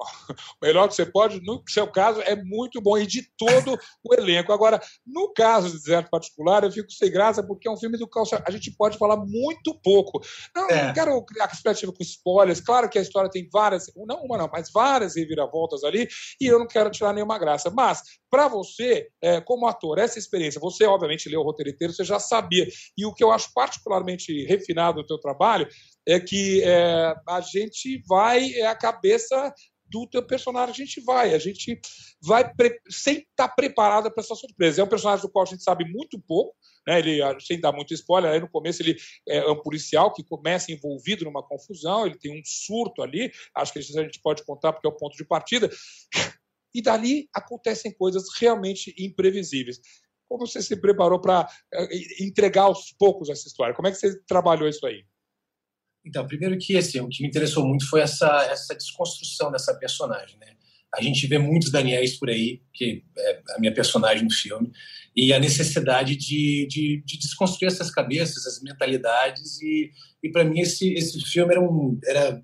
O 0.00 0.04
melhor 0.64 0.88
que 0.88 0.94
você 0.94 1.06
pode, 1.06 1.40
no 1.42 1.62
seu 1.68 1.86
caso, 1.86 2.20
é 2.22 2.34
muito 2.36 2.80
bom, 2.80 2.96
e 2.96 3.06
de 3.06 3.28
todo 3.36 3.78
o 4.02 4.14
elenco. 4.14 4.52
Agora, 4.52 4.80
no 5.06 5.32
caso 5.32 5.68
de 5.68 5.78
Deserto 5.78 6.10
Particular, 6.10 6.64
eu 6.64 6.72
fico 6.72 6.90
sem 6.90 7.10
graça, 7.10 7.42
porque 7.42 7.68
é 7.68 7.70
um 7.70 7.76
filme 7.76 7.98
do 7.98 8.08
qual 8.08 8.24
a 8.44 8.50
gente 8.50 8.70
pode 8.72 8.98
falar 8.98 9.16
muito 9.16 9.78
pouco. 9.82 10.20
Não, 10.54 10.68
é. 10.68 10.86
não 10.86 10.94
quero 10.94 11.24
criar 11.24 11.46
expectativa 11.46 11.92
com 11.92 12.02
spoilers, 12.02 12.60
claro 12.60 12.88
que 12.88 12.98
a 12.98 13.02
história 13.02 13.30
tem 13.30 13.48
várias, 13.52 13.86
não 13.96 14.22
uma 14.22 14.38
não, 14.38 14.48
mas 14.52 14.70
várias 14.72 15.16
reviravoltas 15.16 15.84
ali, 15.84 16.08
e 16.40 16.46
eu 16.46 16.58
não 16.58 16.66
quero 16.66 16.90
tirar 16.90 17.12
nenhuma 17.12 17.38
graça. 17.38 17.70
Mas, 17.70 18.02
para 18.30 18.48
você, 18.48 19.08
é, 19.20 19.40
como 19.40 19.66
ator, 19.66 19.98
essa 19.98 20.18
experiência, 20.18 20.60
você 20.60 20.84
obviamente 20.84 21.28
leu 21.28 21.40
o 21.40 21.44
roteiro 21.44 21.70
inteiro, 21.70 21.92
você 21.92 22.04
já 22.04 22.18
sabia. 22.18 22.66
E 22.96 23.04
o 23.04 23.12
que 23.12 23.24
eu 23.24 23.32
acho 23.32 23.52
particularmente 23.52 24.44
refinado 24.44 25.02
do 25.02 25.06
teu 25.06 25.18
trabalho 25.18 25.68
é 26.06 26.18
que 26.18 26.62
é, 26.64 27.14
a 27.28 27.40
gente 27.40 28.02
vai, 28.08 28.52
é 28.52 28.66
a 28.66 28.74
cabeça 28.74 29.52
do 29.90 30.06
teu 30.06 30.22
personagem, 30.22 30.70
a 30.70 30.76
gente 30.76 31.00
vai, 31.00 31.34
a 31.34 31.38
gente 31.38 31.80
vai 32.22 32.50
sem 32.88 33.18
estar 33.18 33.48
tá 33.48 33.48
preparada 33.48 34.10
para 34.10 34.22
essa 34.22 34.34
surpresa. 34.34 34.80
É 34.80 34.84
um 34.84 34.88
personagem 34.88 35.24
do 35.24 35.30
qual 35.30 35.44
a 35.44 35.48
gente 35.48 35.62
sabe 35.62 35.84
muito 35.84 36.18
pouco, 36.20 36.54
né? 36.86 36.98
ele, 36.98 37.20
sem 37.40 37.60
dar 37.60 37.72
muito 37.72 37.92
spoiler, 37.92 38.30
aí 38.30 38.40
no 38.40 38.48
começo 38.48 38.82
ele 38.82 38.96
é 39.28 39.44
um 39.50 39.60
policial 39.60 40.12
que 40.12 40.22
começa 40.22 40.72
envolvido 40.72 41.24
numa 41.24 41.42
confusão, 41.42 42.06
ele 42.06 42.18
tem 42.18 42.32
um 42.32 42.42
surto 42.44 43.02
ali, 43.02 43.32
acho 43.56 43.72
que 43.72 43.78
a 43.78 43.82
gente 43.82 44.20
pode 44.22 44.44
contar 44.44 44.72
porque 44.72 44.86
é 44.86 44.90
o 44.90 44.96
ponto 44.96 45.16
de 45.16 45.24
partida, 45.24 45.68
e 46.74 46.80
dali 46.80 47.28
acontecem 47.34 47.92
coisas 47.92 48.24
realmente 48.38 48.94
imprevisíveis. 48.98 49.80
Como 50.28 50.46
você 50.46 50.62
se 50.62 50.80
preparou 50.80 51.20
para 51.20 51.48
é, 51.74 52.24
entregar 52.24 52.62
aos 52.62 52.92
poucos 52.92 53.28
essa 53.28 53.48
história? 53.48 53.74
Como 53.74 53.88
é 53.88 53.90
que 53.90 53.96
você 53.96 54.20
trabalhou 54.22 54.68
isso 54.68 54.86
aí? 54.86 55.04
Então, 56.04 56.26
primeiro 56.26 56.56
que 56.58 56.76
assim, 56.76 57.00
o 57.00 57.08
que 57.08 57.22
me 57.22 57.28
interessou 57.28 57.66
muito 57.66 57.88
foi 57.88 58.00
essa 58.00 58.26
essa 58.50 58.74
desconstrução 58.74 59.50
dessa 59.50 59.74
personagem, 59.74 60.38
né? 60.38 60.54
A 60.92 61.00
gente 61.00 61.26
vê 61.26 61.38
muitos 61.38 61.70
Daniels 61.70 62.14
por 62.18 62.28
aí, 62.28 62.60
que 62.74 63.04
é 63.16 63.42
a 63.54 63.60
minha 63.60 63.72
personagem 63.72 64.24
no 64.24 64.32
filme, 64.32 64.72
e 65.14 65.32
a 65.32 65.38
necessidade 65.38 66.16
de, 66.16 66.66
de, 66.68 67.02
de 67.06 67.18
desconstruir 67.18 67.68
essas 67.68 67.90
cabeças, 67.90 68.44
essas 68.44 68.60
mentalidades, 68.60 69.60
e, 69.62 69.92
e 70.22 70.30
para 70.30 70.44
mim 70.44 70.60
esse, 70.60 70.92
esse 70.94 71.20
filme 71.20 71.52
era, 71.52 71.62
um, 71.62 71.98
era, 72.04 72.42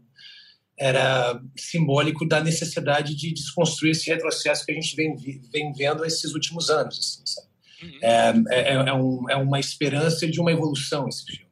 era 0.78 1.42
simbólico 1.56 2.26
da 2.26 2.40
necessidade 2.40 3.16
de 3.16 3.32
desconstruir 3.32 3.90
esse 3.90 4.08
retrocesso 4.08 4.64
que 4.64 4.70
a 4.70 4.74
gente 4.74 4.94
vem, 4.94 5.16
vem 5.16 5.72
vendo 5.72 6.04
esses 6.04 6.32
últimos 6.32 6.70
anos. 6.70 6.98
Assim, 6.98 7.22
sabe? 7.26 7.48
Uhum. 7.82 7.98
É, 8.00 8.32
é, 8.50 8.72
é, 8.74 8.92
um, 8.94 9.30
é 9.30 9.36
uma 9.36 9.58
esperança 9.58 10.26
de 10.26 10.40
uma 10.40 10.52
evolução 10.52 11.08
esse 11.08 11.24
filme. 11.24 11.45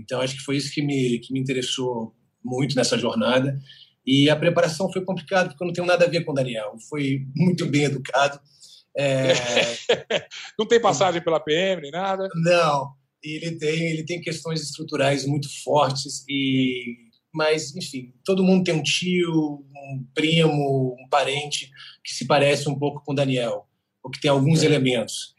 Então, 0.00 0.20
acho 0.20 0.36
que 0.36 0.42
foi 0.42 0.56
isso 0.56 0.72
que 0.72 0.82
me, 0.82 1.18
que 1.18 1.32
me 1.32 1.40
interessou 1.40 2.14
muito 2.44 2.74
nessa 2.74 2.98
jornada. 2.98 3.58
E 4.06 4.30
a 4.30 4.36
preparação 4.36 4.90
foi 4.90 5.04
complicada, 5.04 5.50
porque 5.50 5.62
eu 5.62 5.66
não 5.66 5.74
tenho 5.74 5.86
nada 5.86 6.04
a 6.04 6.08
ver 6.08 6.24
com 6.24 6.32
o 6.32 6.34
Daniel. 6.34 6.74
Foi 6.88 7.26
muito 7.36 7.66
bem 7.66 7.84
educado. 7.84 8.40
É... 8.96 9.32
não 10.58 10.66
tem 10.66 10.80
passagem 10.80 11.22
pela 11.22 11.38
PM 11.40 11.82
nem 11.82 11.90
nada? 11.90 12.28
Não. 12.34 12.92
Ele 13.22 13.52
tem, 13.58 13.86
ele 13.90 14.04
tem 14.04 14.20
questões 14.20 14.62
estruturais 14.62 15.26
muito 15.26 15.48
fortes 15.62 16.24
e 16.28 17.10
mas 17.32 17.74
enfim, 17.76 18.12
todo 18.24 18.42
mundo 18.42 18.64
tem 18.64 18.74
um 18.74 18.82
tio, 18.82 19.32
um 19.32 20.04
primo, 20.14 20.96
um 20.98 21.08
parente 21.08 21.70
que 22.04 22.12
se 22.12 22.26
parece 22.26 22.68
um 22.68 22.76
pouco 22.76 23.02
com 23.04 23.12
o 23.12 23.14
Daniel, 23.14 23.68
ou 24.02 24.10
que 24.10 24.20
tem 24.20 24.30
alguns 24.30 24.62
é. 24.62 24.66
elementos. 24.66 25.34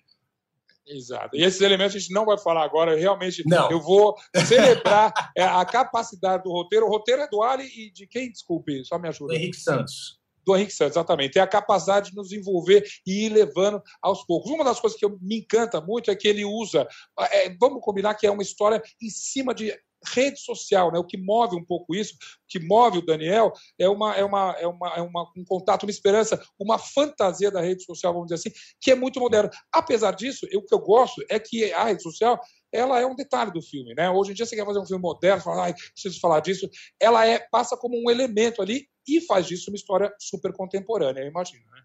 Exato. 0.91 1.35
E 1.35 1.43
esses 1.43 1.61
elementos 1.61 1.95
a 1.95 1.99
gente 1.99 2.13
não 2.13 2.25
vai 2.25 2.37
falar 2.37 2.63
agora. 2.63 2.95
Realmente, 2.97 3.43
não. 3.47 3.71
eu 3.71 3.81
vou 3.81 4.15
celebrar 4.45 5.13
é, 5.35 5.43
a 5.43 5.63
capacidade 5.65 6.43
do 6.43 6.51
roteiro. 6.51 6.85
O 6.85 6.89
roteiro 6.89 7.21
é 7.21 7.27
do 7.29 7.41
Ali 7.41 7.65
e 7.65 7.91
de 7.91 8.05
quem? 8.05 8.31
Desculpe, 8.31 8.83
só 8.85 8.99
me 8.99 9.07
ajuda. 9.07 9.33
Do 9.33 9.39
Henrique 9.39 9.57
Santos. 9.57 10.19
Do 10.45 10.55
Henrique 10.55 10.73
Santos, 10.73 10.95
exatamente. 10.95 11.37
É 11.37 11.41
a 11.41 11.47
capacidade 11.47 12.09
de 12.09 12.15
nos 12.15 12.31
envolver 12.31 12.83
e 13.05 13.25
ir 13.25 13.29
levando 13.29 13.81
aos 14.01 14.25
poucos. 14.25 14.51
Uma 14.51 14.63
das 14.63 14.79
coisas 14.79 14.99
que 14.99 15.07
me 15.21 15.39
encanta 15.39 15.79
muito 15.79 16.11
é 16.11 16.15
que 16.15 16.27
ele 16.27 16.43
usa. 16.43 16.87
É, 17.31 17.55
vamos 17.59 17.81
combinar 17.81 18.15
que 18.15 18.25
é 18.27 18.31
uma 18.31 18.41
história 18.41 18.81
em 19.01 19.09
cima 19.09 19.53
de 19.53 19.73
rede 20.07 20.39
social, 20.39 20.91
né? 20.91 20.99
O 20.99 21.05
que 21.05 21.17
move 21.17 21.55
um 21.55 21.63
pouco 21.63 21.95
isso, 21.95 22.13
o 22.15 22.17
que 22.47 22.59
move 22.59 22.99
o 22.99 23.05
Daniel 23.05 23.53
é 23.79 23.87
uma 23.87 24.15
é 24.15 24.23
uma 24.23 24.55
é 24.59 24.67
uma, 24.67 24.95
é 24.95 25.01
uma 25.01 25.31
um 25.37 25.45
contato, 25.45 25.83
uma 25.83 25.91
esperança, 25.91 26.41
uma 26.59 26.77
fantasia 26.77 27.51
da 27.51 27.61
rede 27.61 27.83
social, 27.83 28.13
vamos 28.13 28.27
dizer 28.27 28.35
assim, 28.35 28.59
que 28.79 28.91
é 28.91 28.95
muito 28.95 29.19
moderna. 29.19 29.49
Apesar 29.71 30.11
disso, 30.11 30.47
eu, 30.49 30.59
o 30.59 30.65
que 30.65 30.73
eu 30.73 30.79
gosto 30.79 31.23
é 31.29 31.39
que 31.39 31.71
a 31.73 31.85
rede 31.85 32.01
social 32.01 32.39
ela 32.73 32.99
é 32.99 33.05
um 33.05 33.15
detalhe 33.15 33.51
do 33.51 33.61
filme, 33.61 33.93
né? 33.93 34.09
Hoje 34.09 34.31
em 34.31 34.33
dia 34.33 34.45
você 34.45 34.55
quer 34.55 34.65
fazer 34.65 34.79
um 34.79 34.85
filme 34.85 35.01
moderno, 35.01 35.41
fala, 35.41 35.65
ai, 35.65 35.73
preciso 35.73 36.19
falar 36.19 36.39
disso, 36.39 36.69
ela 36.99 37.25
é 37.25 37.39
passa 37.51 37.77
como 37.77 38.01
um 38.01 38.09
elemento 38.09 38.61
ali 38.61 38.87
e 39.07 39.21
faz 39.21 39.45
disso 39.45 39.69
uma 39.69 39.75
história 39.75 40.11
super 40.19 40.53
contemporânea, 40.53 41.21
eu 41.21 41.27
imagino, 41.27 41.63
né? 41.71 41.81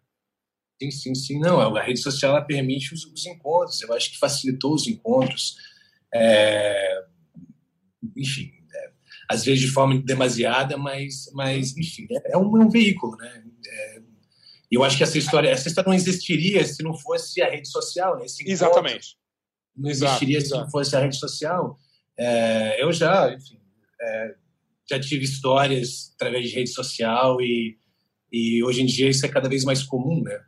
Sim, 0.81 0.91
sim, 0.91 1.15
sim. 1.15 1.39
Não, 1.41 1.59
a 1.75 1.83
rede 1.83 2.01
social 2.01 2.37
ela 2.37 2.45
permite 2.45 2.93
os, 2.93 3.07
os 3.07 3.25
encontros. 3.25 3.81
Eu 3.81 3.95
acho 3.95 4.11
que 4.11 4.19
facilitou 4.19 4.75
os 4.75 4.87
encontros. 4.87 5.57
É 6.15 7.03
enfim, 8.17 8.51
é, 8.75 8.91
às 9.29 9.45
vezes 9.45 9.61
de 9.61 9.69
forma 9.69 10.01
demasiada, 10.03 10.77
mas, 10.77 11.31
mas 11.33 11.77
enfim, 11.77 12.07
é, 12.11 12.33
é 12.33 12.37
um, 12.37 12.61
é 12.61 12.65
um 12.65 12.69
veículo, 12.69 13.17
né? 13.17 13.45
É, 13.67 14.03
eu 14.71 14.83
acho 14.83 14.97
que 14.97 15.03
essa 15.03 15.17
história, 15.17 15.49
essa 15.49 15.69
história 15.69 15.89
não 15.89 15.97
existiria 15.97 16.65
se 16.65 16.83
não 16.83 16.95
fosse 16.95 17.41
a 17.41 17.51
rede 17.51 17.69
social, 17.69 18.19
né? 18.19 18.27
Exatamente. 18.41 19.17
Não 19.77 19.91
existiria 19.91 20.39
exato, 20.39 20.55
se 20.55 20.65
não 20.65 20.71
fosse 20.71 20.97
a 20.97 21.01
rede 21.01 21.17
social. 21.17 21.79
É, 22.19 22.83
eu 22.83 22.93
já, 22.93 23.33
enfim, 23.33 23.61
é, 24.01 24.35
já 24.91 24.99
tive 24.99 25.25
histórias 25.25 26.13
através 26.15 26.49
de 26.49 26.55
rede 26.55 26.71
social 26.71 27.41
e, 27.41 27.79
e 28.33 28.63
hoje 28.65 28.83
em 28.83 28.87
dia 28.87 29.09
isso 29.09 29.25
é 29.25 29.29
cada 29.29 29.49
vez 29.49 29.65
mais 29.65 29.83
comum, 29.83 30.23
né? 30.23 30.41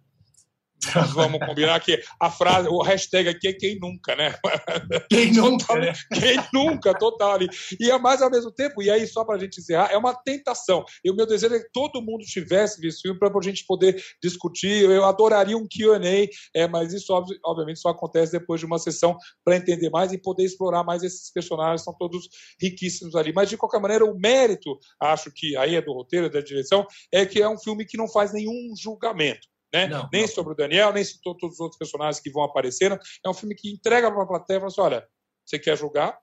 Vamos 1.14 1.40
combinar 1.44 1.80
que 1.80 2.00
a 2.20 2.30
frase, 2.30 2.68
o 2.68 2.82
hashtag 2.82 3.28
aqui 3.28 3.48
é 3.48 3.52
quem 3.52 3.78
nunca, 3.78 4.14
né? 4.14 4.34
Quem 5.10 5.32
nunca, 5.32 5.74
né? 5.78 5.92
Quem 6.12 6.38
nunca, 6.52 6.94
total 6.94 7.32
ali. 7.32 7.48
E 7.80 7.90
é 7.90 7.98
mais 7.98 8.22
ao 8.22 8.30
mesmo 8.30 8.52
tempo, 8.52 8.82
e 8.82 8.90
aí 8.90 9.06
só 9.06 9.24
para 9.24 9.36
a 9.36 9.38
gente 9.38 9.58
encerrar, 9.58 9.90
é 9.90 9.96
uma 9.96 10.14
tentação. 10.14 10.84
E 11.04 11.10
o 11.10 11.14
meu 11.14 11.26
desejo 11.26 11.54
é 11.54 11.60
que 11.60 11.70
todo 11.72 12.02
mundo 12.02 12.24
tivesse 12.24 12.80
visto 12.80 13.02
filme 13.02 13.18
para 13.18 13.28
a 13.28 13.42
gente 13.42 13.64
poder 13.66 14.02
discutir. 14.22 14.84
Eu 14.84 15.04
adoraria 15.04 15.56
um 15.56 15.66
Q&A, 15.66 16.28
é, 16.54 16.68
mas 16.68 16.92
isso 16.92 17.12
obviamente 17.44 17.80
só 17.80 17.88
acontece 17.88 18.32
depois 18.32 18.60
de 18.60 18.66
uma 18.66 18.78
sessão 18.78 19.16
para 19.44 19.56
entender 19.56 19.90
mais 19.90 20.12
e 20.12 20.18
poder 20.18 20.44
explorar 20.44 20.84
mais 20.84 21.02
esses 21.02 21.32
personagens, 21.32 21.82
são 21.82 21.94
todos 21.94 22.28
riquíssimos 22.60 23.14
ali. 23.14 23.32
Mas 23.32 23.48
de 23.48 23.56
qualquer 23.56 23.80
maneira, 23.80 24.04
o 24.04 24.18
mérito, 24.18 24.78
acho 25.00 25.30
que 25.34 25.56
aí 25.56 25.74
é 25.74 25.82
do 25.82 25.92
roteiro, 25.92 26.30
da 26.30 26.40
direção, 26.40 26.86
é 27.12 27.26
que 27.26 27.40
é 27.40 27.48
um 27.48 27.58
filme 27.58 27.84
que 27.84 27.96
não 27.96 28.08
faz 28.08 28.32
nenhum 28.32 28.74
julgamento. 28.80 29.48
Né? 29.72 29.86
Não, 29.86 30.08
nem 30.12 30.22
não. 30.22 30.28
sobre 30.28 30.52
o 30.52 30.56
Daniel, 30.56 30.92
nem 30.92 31.04
sobre 31.04 31.22
todos 31.22 31.54
os 31.54 31.60
outros 31.60 31.78
personagens 31.78 32.20
que 32.20 32.30
vão 32.30 32.42
aparecendo. 32.42 32.98
É 33.24 33.28
um 33.28 33.34
filme 33.34 33.54
que 33.54 33.70
entrega 33.70 34.10
para 34.10 34.22
a 34.22 34.26
plateia 34.26 34.56
e 34.56 34.60
fala 34.60 34.68
assim: 34.68 34.80
olha, 34.80 35.08
você 35.44 35.58
quer 35.58 35.76
julgar? 35.76 36.18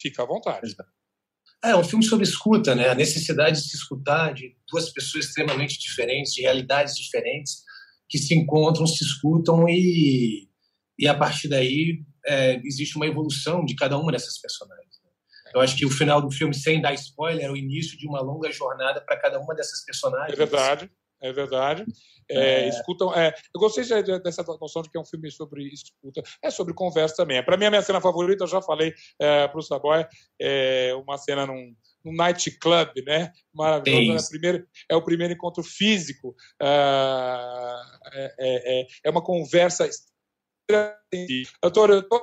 Fica 0.00 0.22
à 0.22 0.26
vontade. 0.26 0.74
É, 1.62 1.70
é 1.70 1.76
um 1.76 1.84
filme 1.84 2.04
sobre 2.04 2.24
escuta, 2.24 2.74
né? 2.74 2.88
A 2.88 2.94
necessidade 2.94 3.58
de 3.58 3.68
se 3.68 3.76
escutar 3.76 4.32
de 4.32 4.56
duas 4.70 4.90
pessoas 4.90 5.26
extremamente 5.26 5.78
diferentes, 5.78 6.32
de 6.32 6.42
realidades 6.42 6.94
diferentes, 6.94 7.62
que 8.08 8.18
se 8.18 8.34
encontram, 8.34 8.86
se 8.86 9.04
escutam 9.04 9.68
e, 9.68 10.48
e 10.98 11.06
a 11.06 11.14
partir 11.14 11.48
daí 11.48 12.02
é, 12.26 12.60
existe 12.64 12.96
uma 12.96 13.06
evolução 13.06 13.64
de 13.64 13.74
cada 13.74 13.96
uma 13.98 14.12
dessas 14.12 14.38
personagens. 14.38 15.00
Né? 15.04 15.10
Eu 15.54 15.60
acho 15.60 15.76
que 15.76 15.86
o 15.86 15.90
final 15.90 16.20
do 16.20 16.30
filme, 16.30 16.54
sem 16.54 16.80
dar 16.80 16.94
spoiler, 16.94 17.44
é 17.44 17.50
o 17.50 17.56
início 17.56 17.96
de 17.98 18.06
uma 18.06 18.20
longa 18.20 18.50
jornada 18.50 19.00
para 19.00 19.18
cada 19.18 19.38
uma 19.38 19.54
dessas 19.54 19.84
personagens. 19.84 20.32
É 20.32 20.36
verdade, 20.36 20.90
é 21.22 21.32
verdade. 21.32 21.84
É, 22.28 22.64
é. 22.64 22.68
Escutam, 22.68 23.12
é, 23.14 23.34
eu 23.54 23.60
gostei 23.60 23.84
dessa 24.20 24.42
noção 24.60 24.82
de 24.82 24.90
que 24.90 24.96
é 24.96 25.00
um 25.00 25.04
filme 25.04 25.30
sobre 25.30 25.68
escuta, 25.68 26.22
é 26.42 26.50
sobre 26.50 26.72
conversa 26.72 27.16
também. 27.16 27.44
Para 27.44 27.56
mim, 27.56 27.66
a 27.66 27.70
minha 27.70 27.82
cena 27.82 28.00
favorita, 28.00 28.44
eu 28.44 28.48
já 28.48 28.62
falei 28.62 28.94
é, 29.20 29.48
para 29.48 29.58
o 29.58 29.62
Saboy, 29.62 30.06
é 30.40 30.94
uma 30.94 31.18
cena 31.18 31.46
num, 31.46 31.74
num 32.04 32.14
nightclub, 32.14 32.92
né? 33.04 33.32
Maravilhoso. 33.52 34.26
É, 34.26 34.30
primeiro, 34.30 34.68
é 34.88 34.96
o 34.96 35.02
primeiro 35.02 35.34
encontro 35.34 35.62
físico. 35.62 36.34
É, 36.62 36.66
é, 38.14 38.80
é, 38.80 38.86
é 39.04 39.10
uma 39.10 39.22
conversa. 39.22 39.88
Eu 41.62 41.70
tô, 41.72 41.86
eu 41.86 42.08
tô, 42.08 42.20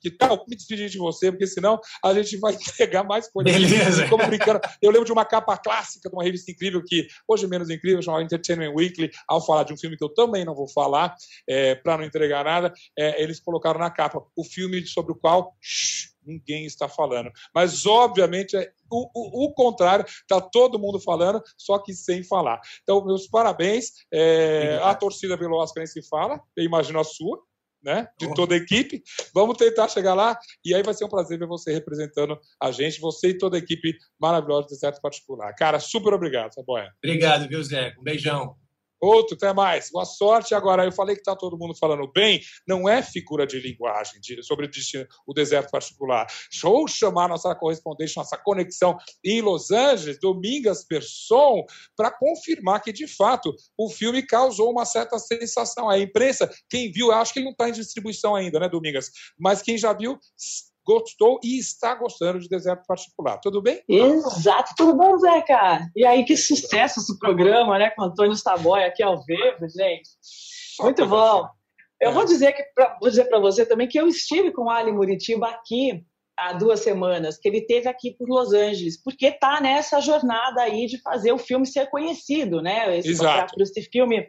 que 0.00 0.10
tal 0.10 0.44
me 0.48 0.56
despedir 0.56 0.88
de 0.88 0.98
você, 0.98 1.30
porque 1.30 1.46
senão 1.46 1.78
a 2.04 2.14
gente 2.14 2.36
vai 2.38 2.54
entregar 2.60 3.04
mais 3.04 3.30
coisas. 3.30 3.52
Beleza. 3.52 4.08
Como 4.08 4.26
brincando. 4.26 4.60
Eu 4.80 4.90
lembro 4.90 5.06
de 5.06 5.12
uma 5.12 5.24
capa 5.24 5.56
clássica 5.56 6.08
de 6.08 6.14
uma 6.14 6.24
revista 6.24 6.50
incrível, 6.50 6.82
que 6.84 7.06
hoje 7.28 7.44
é 7.44 7.48
menos 7.48 7.70
incrível, 7.70 8.02
chamada 8.02 8.24
Entertainment 8.24 8.72
Weekly, 8.74 9.10
ao 9.28 9.44
falar 9.44 9.64
de 9.64 9.72
um 9.72 9.76
filme 9.76 9.96
que 9.96 10.04
eu 10.04 10.12
também 10.12 10.44
não 10.44 10.54
vou 10.54 10.68
falar, 10.68 11.14
é, 11.48 11.74
para 11.74 11.98
não 11.98 12.04
entregar 12.04 12.44
nada, 12.44 12.72
é, 12.98 13.22
eles 13.22 13.40
colocaram 13.40 13.78
na 13.78 13.90
capa 13.90 14.22
o 14.36 14.44
filme 14.44 14.84
sobre 14.86 15.12
o 15.12 15.16
qual 15.16 15.54
shh, 15.60 16.10
ninguém 16.24 16.64
está 16.64 16.88
falando. 16.88 17.30
Mas, 17.54 17.86
obviamente, 17.86 18.56
é 18.56 18.70
o, 18.90 19.08
o, 19.14 19.44
o 19.46 19.54
contrário, 19.54 20.04
está 20.04 20.40
todo 20.40 20.78
mundo 20.78 21.00
falando, 21.00 21.42
só 21.56 21.78
que 21.78 21.94
sem 21.94 22.22
falar. 22.22 22.60
Então, 22.82 23.04
meus 23.04 23.26
parabéns. 23.26 23.90
É, 24.12 24.80
a 24.82 24.94
torcida 24.94 25.38
pelo 25.38 25.56
Oscar 25.56 25.80
nem 25.80 25.86
se 25.86 26.02
fala, 26.02 26.40
eu 26.56 26.64
imagino 26.64 26.98
a 26.98 27.04
sua. 27.04 27.40
Né? 27.82 28.08
De 28.18 28.32
toda 28.34 28.54
a 28.54 28.58
equipe. 28.58 29.02
Vamos 29.34 29.56
tentar 29.56 29.88
chegar 29.88 30.14
lá 30.14 30.38
e 30.64 30.74
aí 30.74 30.82
vai 30.82 30.94
ser 30.94 31.04
um 31.04 31.08
prazer 31.08 31.38
ver 31.38 31.46
você 31.46 31.72
representando 31.72 32.38
a 32.60 32.70
gente, 32.70 33.00
você 33.00 33.28
e 33.28 33.38
toda 33.38 33.56
a 33.56 33.58
equipe 33.58 33.96
maravilhosa 34.20 34.66
do 34.66 34.70
Deserto 34.70 35.00
Particular. 35.00 35.54
Cara, 35.54 35.78
super 35.80 36.12
obrigado, 36.12 36.52
Saboia. 36.52 36.90
Obrigado, 37.02 37.48
viu, 37.48 37.62
Zé? 37.62 37.94
Um 37.98 38.02
beijão. 38.02 38.59
Outro, 39.00 39.34
até 39.34 39.52
mais. 39.52 39.90
Boa 39.90 40.04
sorte. 40.04 40.54
Agora, 40.54 40.84
eu 40.84 40.92
falei 40.92 41.14
que 41.14 41.22
está 41.22 41.34
todo 41.34 41.56
mundo 41.56 41.74
falando 41.74 42.10
bem, 42.12 42.40
não 42.66 42.88
é 42.88 43.02
figura 43.02 43.46
de 43.46 43.58
linguagem 43.58 44.20
de, 44.20 44.42
sobre 44.42 44.66
o, 44.66 44.70
destino, 44.70 45.06
o 45.26 45.32
deserto 45.32 45.70
particular. 45.70 46.26
Vou 46.62 46.86
chamar 46.86 47.28
nossa 47.28 47.54
correspondente, 47.54 48.16
nossa 48.16 48.36
conexão 48.36 48.98
em 49.24 49.40
Los 49.40 49.70
Angeles, 49.70 50.18
Domingas 50.20 50.84
Person, 50.84 51.64
para 51.96 52.10
confirmar 52.10 52.82
que, 52.82 52.92
de 52.92 53.06
fato, 53.06 53.54
o 53.76 53.88
filme 53.88 54.22
causou 54.22 54.70
uma 54.70 54.84
certa 54.84 55.18
sensação. 55.18 55.88
A 55.88 55.98
imprensa, 55.98 56.50
quem 56.68 56.92
viu, 56.92 57.10
acho 57.10 57.32
que 57.32 57.38
ele 57.38 57.46
não 57.46 57.52
está 57.52 57.68
em 57.68 57.72
distribuição 57.72 58.34
ainda, 58.34 58.60
né, 58.60 58.68
Domingas? 58.68 59.10
Mas 59.38 59.62
quem 59.62 59.78
já 59.78 59.92
viu 59.92 60.18
gostou 60.90 61.38
e 61.44 61.58
está 61.58 61.94
gostando 61.94 62.40
de 62.40 62.48
Deserto 62.48 62.84
Particular. 62.86 63.38
Tudo 63.38 63.62
bem? 63.62 63.80
Exato, 63.88 64.74
tudo 64.76 64.96
bom, 64.96 65.16
Zeca? 65.18 65.88
E 65.94 66.04
aí, 66.04 66.24
que 66.24 66.36
sucesso 66.36 66.98
esse 66.98 67.16
programa, 67.18 67.78
né? 67.78 67.90
Com 67.90 68.02
o 68.02 68.04
Antônio 68.06 68.32
Staboy 68.32 68.82
aqui 68.82 69.02
ao 69.02 69.22
vivo, 69.24 69.68
gente. 69.68 70.10
Muito 70.80 71.06
bom. 71.06 71.46
Eu 72.00 72.12
vou 72.12 72.24
dizer 72.24 72.52
que 72.54 72.62
pra, 72.74 72.96
vou 73.00 73.08
dizer 73.08 73.26
para 73.26 73.38
você 73.38 73.64
também 73.64 73.86
que 73.86 74.00
eu 74.00 74.08
estive 74.08 74.50
com 74.52 74.64
o 74.64 74.70
Ali 74.70 74.90
Muritiba 74.90 75.48
aqui 75.48 76.04
há 76.36 76.54
duas 76.54 76.80
semanas, 76.80 77.38
que 77.38 77.46
ele 77.46 77.60
teve 77.60 77.88
aqui 77.88 78.12
por 78.16 78.26
Los 78.26 78.52
Angeles, 78.52 79.00
porque 79.00 79.26
está 79.26 79.60
nessa 79.60 80.00
jornada 80.00 80.62
aí 80.62 80.86
de 80.86 81.00
fazer 81.02 81.30
o 81.32 81.38
filme 81.38 81.66
ser 81.66 81.88
conhecido, 81.90 82.62
né? 82.62 82.98
Esse, 82.98 83.10
Exato. 83.10 83.54
Para 83.54 83.62
esse 83.62 83.82
filme 83.82 84.26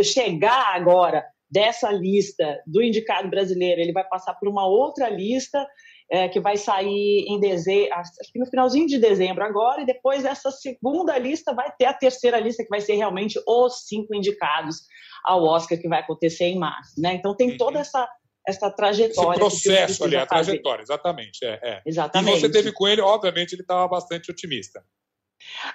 chegar 0.00 0.74
agora 0.74 1.24
dessa 1.50 1.90
lista 1.90 2.62
do 2.66 2.82
indicado 2.82 3.28
brasileiro, 3.28 3.80
ele 3.80 3.92
vai 3.92 4.04
passar 4.04 4.34
por 4.34 4.48
uma 4.48 4.66
outra 4.66 5.08
lista 5.08 5.66
é, 6.10 6.28
que 6.28 6.40
vai 6.40 6.56
sair 6.56 7.26
em 7.28 7.38
dezembro, 7.38 7.94
acho 7.94 8.12
que 8.32 8.38
no 8.38 8.46
finalzinho 8.46 8.86
de 8.86 8.98
dezembro 8.98 9.44
agora, 9.44 9.82
e 9.82 9.86
depois 9.86 10.24
essa 10.24 10.50
segunda 10.50 11.18
lista 11.18 11.54
vai 11.54 11.70
ter 11.76 11.84
a 11.84 11.92
terceira 11.92 12.40
lista, 12.40 12.62
que 12.62 12.68
vai 12.68 12.80
ser 12.80 12.94
realmente 12.94 13.38
os 13.46 13.86
cinco 13.86 14.14
indicados 14.14 14.82
ao 15.24 15.44
Oscar, 15.44 15.78
que 15.78 15.88
vai 15.88 16.00
acontecer 16.00 16.46
em 16.46 16.58
março. 16.58 17.00
Né? 17.00 17.14
Então 17.14 17.36
tem 17.36 17.56
toda 17.56 17.78
essa, 17.78 18.08
essa 18.46 18.70
trajetória. 18.70 19.44
Esse 19.46 19.62
processo 19.62 20.04
ali, 20.04 20.16
a 20.16 20.24
trajetória, 20.24 20.82
exatamente. 20.82 21.44
É, 21.44 21.60
é. 21.62 21.82
Exatamente. 21.84 22.38
E 22.38 22.40
você 22.40 22.50
teve 22.50 22.72
com 22.72 22.88
ele, 22.88 23.02
obviamente, 23.02 23.52
ele 23.52 23.62
estava 23.62 23.86
bastante 23.86 24.30
otimista. 24.30 24.82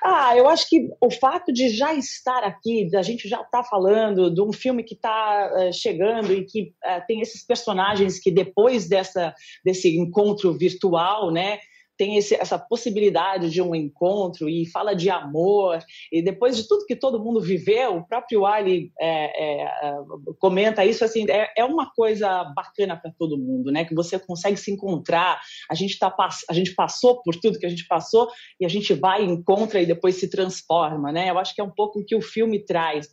Ah, 0.03 0.35
eu 0.35 0.47
acho 0.47 0.67
que 0.69 0.89
o 1.01 1.09
fato 1.09 1.51
de 1.51 1.69
já 1.69 1.93
estar 1.93 2.43
aqui, 2.43 2.89
da 2.89 3.01
gente 3.01 3.27
já 3.27 3.37
estar 3.37 3.49
tá 3.49 3.63
falando 3.63 4.33
de 4.33 4.41
um 4.41 4.51
filme 4.51 4.83
que 4.83 4.93
está 4.93 5.51
uh, 5.53 5.57
eh, 5.59 5.71
chegando 5.71 6.33
e 6.33 6.45
que 6.45 6.73
uh, 6.83 7.01
tem 7.07 7.21
esses 7.21 7.45
personagens 7.45 8.19
que 8.19 8.31
depois 8.31 8.87
dessa, 8.87 9.33
desse 9.63 9.97
encontro 9.97 10.53
virtual, 10.53 11.31
né, 11.31 11.59
tem 12.03 12.17
esse, 12.17 12.35
essa 12.35 12.59
possibilidade 12.59 13.49
de 13.49 13.61
um 13.61 13.73
encontro 13.73 14.49
e 14.49 14.69
fala 14.69 14.93
de 14.93 15.09
amor 15.09 15.79
e 16.11 16.21
depois 16.21 16.57
de 16.57 16.67
tudo 16.67 16.85
que 16.85 16.97
todo 16.97 17.23
mundo 17.23 17.39
viveu, 17.39 17.95
o 17.95 18.05
próprio 18.05 18.45
Ali 18.45 18.91
é, 18.99 19.61
é, 19.61 19.63
é 19.63 19.95
comenta 20.37 20.83
isso 20.83 21.05
assim 21.05 21.25
é, 21.29 21.49
é 21.57 21.63
uma 21.63 21.89
coisa 21.93 22.43
bacana 22.53 22.97
para 22.97 23.09
todo 23.17 23.37
mundo, 23.37 23.71
né? 23.71 23.85
Que 23.85 23.95
você 23.95 24.19
consegue 24.19 24.57
se 24.57 24.69
encontrar. 24.69 25.39
A 25.71 25.75
gente 25.75 25.97
tá 25.97 26.13
a 26.49 26.53
gente 26.53 26.75
passou 26.75 27.21
por 27.23 27.37
tudo 27.37 27.57
que 27.57 27.65
a 27.65 27.69
gente 27.69 27.87
passou 27.87 28.27
e 28.59 28.65
a 28.65 28.69
gente 28.69 28.93
vai 28.93 29.23
encontra 29.23 29.81
e 29.81 29.85
depois 29.85 30.15
se 30.15 30.29
transforma, 30.29 31.09
né? 31.09 31.29
Eu 31.29 31.39
acho 31.39 31.55
que 31.55 31.61
é 31.61 31.63
um 31.63 31.71
pouco 31.71 31.99
o 32.01 32.05
que 32.05 32.15
o 32.15 32.21
filme 32.21 32.59
traz. 32.59 33.07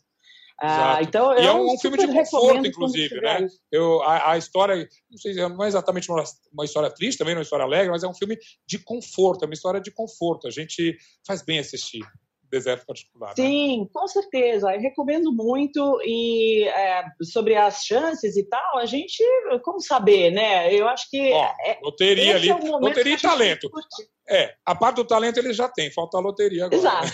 Ah, 0.63 0.99
então 1.01 1.33
e 1.39 1.47
é 1.47 1.53
um, 1.53 1.73
um 1.73 1.79
filme 1.79 1.97
de 1.97 2.07
conforto, 2.07 2.67
inclusive, 2.67 3.19
né? 3.21 3.47
Eu, 3.73 4.03
a, 4.03 4.33
a, 4.33 4.39
história, 4.39 4.87
não 5.11 5.17
sei, 5.17 5.35
não 5.35 5.65
é 5.65 5.69
exatamente 5.69 6.11
uma, 6.11 6.23
uma, 6.53 6.65
história 6.67 6.91
triste, 6.91 7.19
também 7.19 7.35
não 7.35 7.39
é 7.39 7.41
uma 7.41 7.45
história 7.45 7.65
alegre, 7.65 7.91
mas 7.91 8.03
é 8.03 8.09
um 8.09 8.15
filme 8.15 8.39
de 8.67 8.79
conforto, 8.79 9.43
é 9.43 9.47
uma 9.47 9.55
história 9.55 9.81
de 9.81 9.91
conforto. 9.91 10.47
A 10.47 10.51
gente 10.51 10.99
faz 11.27 11.41
bem 11.41 11.59
assistir 11.59 12.03
deserto 12.51 12.85
particular. 12.85 13.29
Né? 13.31 13.35
Sim, 13.37 13.81
né? 13.81 13.87
com 13.93 14.07
certeza. 14.09 14.73
Eu 14.75 14.81
recomendo 14.81 15.33
muito 15.33 16.01
e 16.05 16.65
é, 16.69 17.05
sobre 17.23 17.57
as 17.57 17.85
chances 17.85 18.37
e 18.37 18.45
tal, 18.49 18.79
a 18.79 18.87
gente 18.87 19.23
como 19.63 19.81
saber, 19.81 20.31
né? 20.31 20.73
Eu 20.75 20.89
acho 20.89 21.09
que 21.09 21.33
Ó, 21.33 21.45
é, 21.65 21.79
loteria 21.83 22.37
ali, 22.37 22.51
é 22.51 22.55
loteria 22.55 23.15
e 23.15 23.21
talento. 23.21 23.71
É, 24.29 24.55
a 24.65 24.77
parte 24.77 24.97
do 24.97 25.05
talento 25.05 25.39
ele 25.39 25.53
já 25.53 25.69
tem, 25.69 25.93
falta 25.93 26.17
a 26.17 26.21
loteria 26.21 26.67
agora. 26.67 26.77
Exato. 26.77 27.09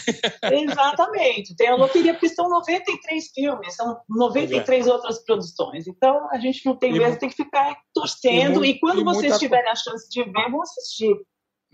Exatamente. 0.53 1.57
Tem 1.57 1.69
a 1.69 1.75
loteria, 1.75 2.13
porque 2.13 2.29
são 2.29 2.49
93 2.51 3.31
filmes, 3.35 3.75
são 3.75 3.99
93 4.09 4.87
é. 4.87 4.93
outras 4.93 5.25
produções. 5.25 5.87
Então 5.87 6.29
a 6.31 6.39
gente 6.39 6.65
não 6.67 6.77
tem 6.77 6.93
mesmo, 6.93 7.19
tem 7.19 7.31
que 7.31 7.37
ficar 7.37 7.75
torcendo. 7.95 8.65
E, 8.65 8.71
e 8.71 8.81
quando 8.81 9.01
e 9.01 9.05
vocês 9.05 9.39
tiverem 9.39 9.71
a 9.71 9.75
chance 9.75 10.09
de 10.11 10.25
ver, 10.25 10.51
vão 10.51 10.61
assistir. 10.61 11.17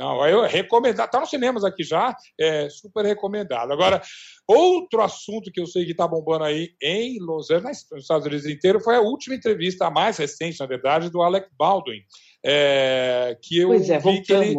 Não, 0.02 0.26
eu 0.26 0.42
recomendo. 0.42 0.98
Está 1.00 1.20
nos 1.20 1.30
cinemas 1.30 1.62
aqui 1.62 1.84
já, 1.84 2.16
é 2.36 2.68
super 2.68 3.04
recomendado. 3.04 3.72
Agora, 3.72 4.02
outro 4.48 5.00
assunto 5.00 5.48
que 5.52 5.60
eu 5.60 5.66
sei 5.66 5.84
que 5.84 5.92
está 5.92 6.08
bombando 6.08 6.42
aí 6.42 6.74
em 6.82 7.20
Los 7.20 7.52
Angeles, 7.52 7.86
nos 7.88 8.02
Estados 8.02 8.26
Unidos 8.26 8.44
inteiro, 8.46 8.80
foi 8.80 8.96
a 8.96 9.00
última 9.00 9.36
entrevista, 9.36 9.86
a 9.86 9.90
mais 9.92 10.16
recente, 10.16 10.58
na 10.58 10.66
verdade, 10.66 11.08
do 11.08 11.22
Alec 11.22 11.48
Baldwin. 11.56 12.00
É, 12.44 13.38
que 13.40 13.58
eu 13.58 13.68
pois 13.68 13.88
é, 13.88 13.98
vi 13.98 14.02
voltamos. 14.02 14.26
que 14.26 14.32
ele 14.32 14.56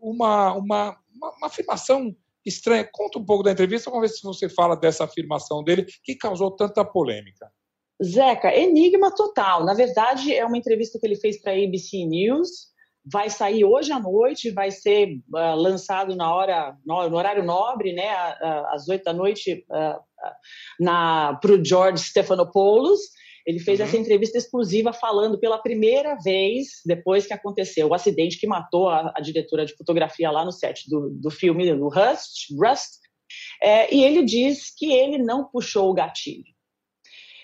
uma, 0.00 0.54
uma, 0.54 0.98
uma, 1.14 1.36
uma 1.36 1.46
afirmação 1.46 2.12
estranha. 2.44 2.88
Conta 2.90 3.20
um 3.20 3.24
pouco 3.24 3.44
da 3.44 3.52
entrevista, 3.52 3.90
vamos 3.90 4.10
ver 4.10 4.16
se 4.16 4.24
você 4.24 4.48
fala 4.48 4.74
dessa 4.74 5.04
afirmação 5.04 5.62
dele 5.62 5.86
que 6.02 6.16
causou 6.16 6.50
tanta 6.50 6.84
polêmica. 6.84 7.48
Zeca, 8.02 8.52
enigma 8.52 9.14
total. 9.14 9.64
Na 9.64 9.74
verdade, 9.74 10.34
é 10.34 10.44
uma 10.44 10.58
entrevista 10.58 10.98
que 10.98 11.06
ele 11.06 11.16
fez 11.16 11.40
para 11.40 11.52
a 11.52 11.54
ABC 11.54 12.04
News. 12.04 12.70
Vai 13.04 13.30
sair 13.30 13.64
hoje 13.64 13.92
à 13.92 13.98
noite, 13.98 14.50
vai 14.50 14.70
ser 14.70 15.16
uh, 15.32 15.54
lançado 15.54 16.14
na 16.14 16.34
hora, 16.34 16.76
no, 16.84 17.08
no, 17.08 17.16
horário 17.16 17.42
nobre, 17.42 17.92
né, 17.92 18.08
às 18.68 18.88
oito 18.88 19.04
da 19.04 19.12
noite, 19.12 19.64
uh, 19.70 20.00
para 21.40 21.52
o 21.52 21.64
George 21.64 22.04
Stephanopoulos. 22.04 23.00
Ele 23.46 23.58
fez 23.58 23.80
uhum. 23.80 23.86
essa 23.86 23.96
entrevista 23.96 24.36
exclusiva 24.36 24.92
falando 24.92 25.38
pela 25.38 25.58
primeira 25.58 26.14
vez, 26.22 26.82
depois 26.84 27.26
que 27.26 27.32
aconteceu 27.32 27.88
o 27.88 27.94
acidente 27.94 28.38
que 28.38 28.46
matou 28.46 28.88
a, 28.88 29.12
a 29.16 29.20
diretora 29.20 29.64
de 29.64 29.74
fotografia 29.74 30.30
lá 30.30 30.44
no 30.44 30.52
set 30.52 30.88
do, 30.88 31.10
do 31.10 31.30
filme, 31.30 31.74
do 31.74 31.88
Rust, 31.88 32.52
Rust 32.52 33.00
é, 33.62 33.92
e 33.94 34.04
ele 34.04 34.22
diz 34.22 34.72
que 34.76 34.92
ele 34.92 35.18
não 35.18 35.44
puxou 35.44 35.90
o 35.90 35.94
gatilho. 35.94 36.44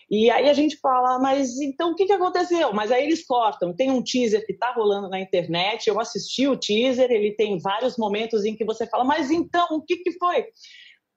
E 0.09 0.31
aí 0.31 0.49
a 0.49 0.53
gente 0.53 0.79
fala, 0.79 1.19
mas 1.19 1.61
então 1.61 1.91
o 1.91 1.95
que, 1.97 2.07
que 2.07 2.13
aconteceu? 2.13 2.73
Mas 2.73 2.93
aí 2.93 3.05
eles 3.05 3.27
cortam. 3.27 3.75
Tem 3.75 3.91
um 3.91 4.03
teaser 4.03 4.45
que 4.47 4.53
está 4.53 4.73
rolando 4.73 5.09
na 5.09 5.21
internet, 5.21 5.89
eu 5.89 5.99
assisti 5.99 6.47
o 6.47 6.57
teaser, 6.57 7.11
ele 7.11 7.35
tem 7.35 7.59
vários 7.59 7.97
momentos 7.97 8.45
em 8.45 8.55
que 8.55 8.65
você 8.65 8.87
fala, 8.87 9.05
mas 9.05 9.31
então 9.31 9.67
o 9.73 9.83
que, 9.83 9.97
que 9.97 10.13
foi? 10.13 10.45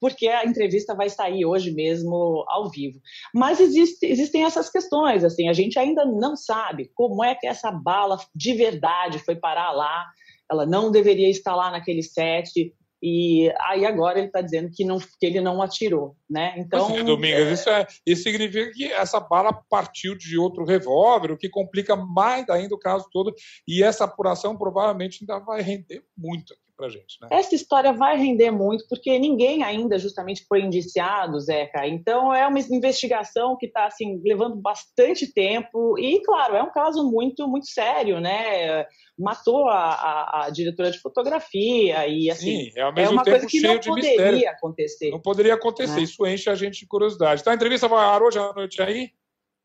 porque 0.00 0.28
a 0.28 0.46
entrevista 0.46 0.94
vai 0.94 1.10
sair 1.10 1.44
hoje 1.44 1.70
mesmo 1.72 2.42
ao 2.48 2.70
vivo. 2.70 2.98
Mas 3.34 3.60
existe, 3.60 4.06
existem 4.06 4.44
essas 4.44 4.70
questões, 4.70 5.22
assim, 5.22 5.48
a 5.48 5.52
gente 5.52 5.78
ainda 5.78 6.06
não 6.06 6.34
sabe 6.34 6.90
como 6.94 7.22
é 7.22 7.34
que 7.34 7.46
essa 7.46 7.70
bala 7.70 8.18
de 8.34 8.54
verdade 8.54 9.18
foi 9.18 9.36
parar 9.36 9.72
lá, 9.72 10.06
ela 10.50 10.64
não 10.64 10.90
deveria 10.90 11.28
estar 11.28 11.54
lá 11.54 11.70
naquele 11.70 12.02
set, 12.02 12.74
e 13.02 13.52
aí 13.60 13.86
agora 13.86 14.18
ele 14.18 14.26
está 14.26 14.40
dizendo 14.40 14.70
que, 14.70 14.84
não, 14.84 14.98
que 14.98 15.24
ele 15.26 15.40
não 15.40 15.62
atirou, 15.62 16.16
né? 16.28 16.54
Então, 16.58 16.94
é, 16.96 17.02
Domingas, 17.02 17.48
é... 17.48 17.52
Isso, 17.52 17.70
é, 17.70 17.86
isso 18.06 18.22
significa 18.22 18.70
que 18.72 18.92
essa 18.92 19.18
bala 19.18 19.52
partiu 19.70 20.16
de 20.16 20.36
outro 20.38 20.64
revólver, 20.64 21.32
o 21.32 21.38
que 21.38 21.48
complica 21.48 21.96
mais 21.96 22.48
ainda 22.48 22.74
o 22.74 22.78
caso 22.78 23.06
todo. 23.10 23.34
E 23.66 23.82
essa 23.82 24.04
apuração 24.04 24.56
provavelmente 24.56 25.18
ainda 25.22 25.42
vai 25.44 25.62
render 25.62 26.02
muito 26.16 26.54
para 26.80 26.88
gente. 26.88 27.20
Né? 27.20 27.28
Essa 27.30 27.54
história 27.54 27.92
vai 27.92 28.16
render 28.16 28.50
muito, 28.50 28.86
porque 28.88 29.18
ninguém 29.18 29.62
ainda 29.62 29.98
justamente 29.98 30.46
foi 30.48 30.62
indiciado, 30.62 31.38
Zeca. 31.38 31.86
Então 31.86 32.32
é 32.34 32.46
uma 32.46 32.58
investigação 32.58 33.56
que 33.58 33.66
está 33.66 33.86
assim, 33.86 34.20
levando 34.24 34.56
bastante 34.56 35.30
tempo 35.30 35.98
e, 35.98 36.22
claro, 36.22 36.56
é 36.56 36.62
um 36.62 36.72
caso 36.72 37.04
muito, 37.10 37.46
muito 37.46 37.66
sério, 37.66 38.18
né? 38.18 38.86
Matou 39.18 39.68
a, 39.68 39.92
a, 39.92 40.46
a 40.46 40.50
diretora 40.50 40.90
de 40.90 40.98
fotografia 40.98 42.06
e 42.08 42.30
assim. 42.30 42.70
Sim, 42.70 42.72
é, 42.76 43.02
é 43.02 43.08
uma 43.08 43.22
coisa 43.22 43.46
que 43.46 43.60
não 43.60 43.78
poderia 43.78 44.10
mistério. 44.10 44.48
acontecer. 44.48 45.10
Não 45.10 45.20
poderia 45.20 45.54
acontecer, 45.54 45.96
né? 45.96 46.02
isso 46.02 46.26
enche 46.26 46.48
a 46.48 46.54
gente 46.54 46.80
de 46.80 46.86
curiosidade. 46.86 47.42
Então 47.42 47.52
a 47.52 47.56
entrevista 47.56 47.86
vai 47.86 48.02
ar 48.02 48.22
hoje 48.22 48.38
à 48.38 48.52
noite 48.54 48.80
aí? 48.80 49.10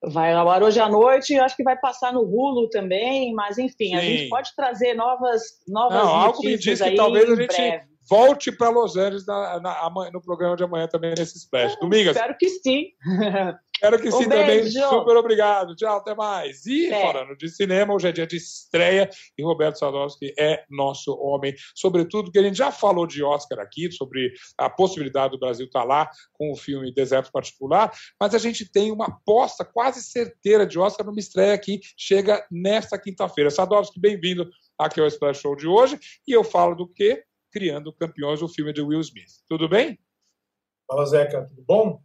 Vai 0.07 0.33
ao 0.33 0.49
ar 0.49 0.61
hoje 0.61 0.79
à 0.79 0.87
noite, 0.87 1.37
acho 1.39 1.55
que 1.55 1.63
vai 1.63 1.77
passar 1.77 2.13
no 2.13 2.21
Hulu 2.21 2.69
também, 2.69 3.33
mas 3.33 3.57
enfim, 3.57 3.89
Sim. 3.89 3.95
a 3.95 4.01
gente 4.01 4.29
pode 4.29 4.55
trazer 4.55 4.93
novas, 4.93 5.41
novas 5.67 5.97
Não, 5.97 6.07
algo 6.07 6.43
me 6.43 6.57
diz 6.57 6.81
que 6.81 6.95
talvez 6.95 7.29
a 7.29 7.35
gente, 7.35 7.81
volte 8.09 8.51
para 8.51 8.69
Los 8.69 8.95
Angeles 8.95 9.25
na, 9.25 9.59
na, 9.59 9.91
no 10.11 10.21
programa 10.21 10.55
de 10.55 10.63
amanhã 10.63 10.87
também 10.87 11.13
nesse 11.17 11.37
Splash. 11.37 11.77
Domingas? 11.79 12.15
Espero 12.15 12.35
que 12.37 12.49
sim. 12.49 12.85
Espero 13.75 14.01
que 14.01 14.07
um 14.07 14.11
sim 14.11 14.29
beijo. 14.29 14.73
também. 14.73 14.89
Super 14.89 15.17
obrigado. 15.17 15.75
Tchau, 15.75 15.97
até 15.97 16.15
mais. 16.15 16.65
E 16.65 16.87
é. 16.87 17.01
falando 17.01 17.35
de 17.35 17.49
cinema, 17.49 17.93
hoje 17.93 18.07
é 18.07 18.11
dia 18.11 18.25
de 18.25 18.37
estreia 18.37 19.09
e 19.37 19.43
Roberto 19.43 19.77
Sadowski 19.77 20.33
é 20.39 20.63
nosso 20.69 21.13
homem. 21.19 21.53
Sobretudo 21.75 22.31
que 22.31 22.39
a 22.39 22.41
gente 22.41 22.57
já 22.57 22.71
falou 22.71 23.05
de 23.05 23.21
Oscar 23.21 23.59
aqui, 23.59 23.91
sobre 23.91 24.33
a 24.57 24.69
possibilidade 24.69 25.31
do 25.31 25.39
Brasil 25.39 25.65
estar 25.65 25.81
tá 25.81 25.85
lá 25.85 26.09
com 26.33 26.51
o 26.51 26.55
filme 26.55 26.93
Deserto 26.93 27.31
Particular, 27.31 27.91
mas 28.19 28.33
a 28.33 28.37
gente 28.37 28.71
tem 28.71 28.91
uma 28.91 29.07
aposta 29.07 29.65
quase 29.65 30.01
certeira 30.01 30.65
de 30.65 30.79
Oscar 30.79 31.05
numa 31.05 31.19
estreia 31.19 31.57
que 31.57 31.81
chega 31.97 32.45
nesta 32.49 32.97
quinta-feira. 32.97 33.51
Sadowski, 33.51 33.99
bem-vindo 33.99 34.49
aqui 34.79 35.01
ao 35.01 35.07
Splash 35.07 35.41
Show 35.41 35.55
de 35.55 35.67
hoje. 35.67 35.99
E 36.25 36.31
eu 36.31 36.43
falo 36.43 36.75
do 36.75 36.87
quê? 36.87 37.23
Criando 37.55 37.93
Campeões, 37.93 38.41
o 38.41 38.49
filme 38.49 38.73
de 38.73 38.81
Will 38.81 38.99
Smith. 38.99 39.31
Tudo 39.47 39.69
bem? 39.69 39.97
Fala, 40.85 41.05
Zeca, 41.05 41.45
tudo 41.45 41.63
bom? 41.65 42.03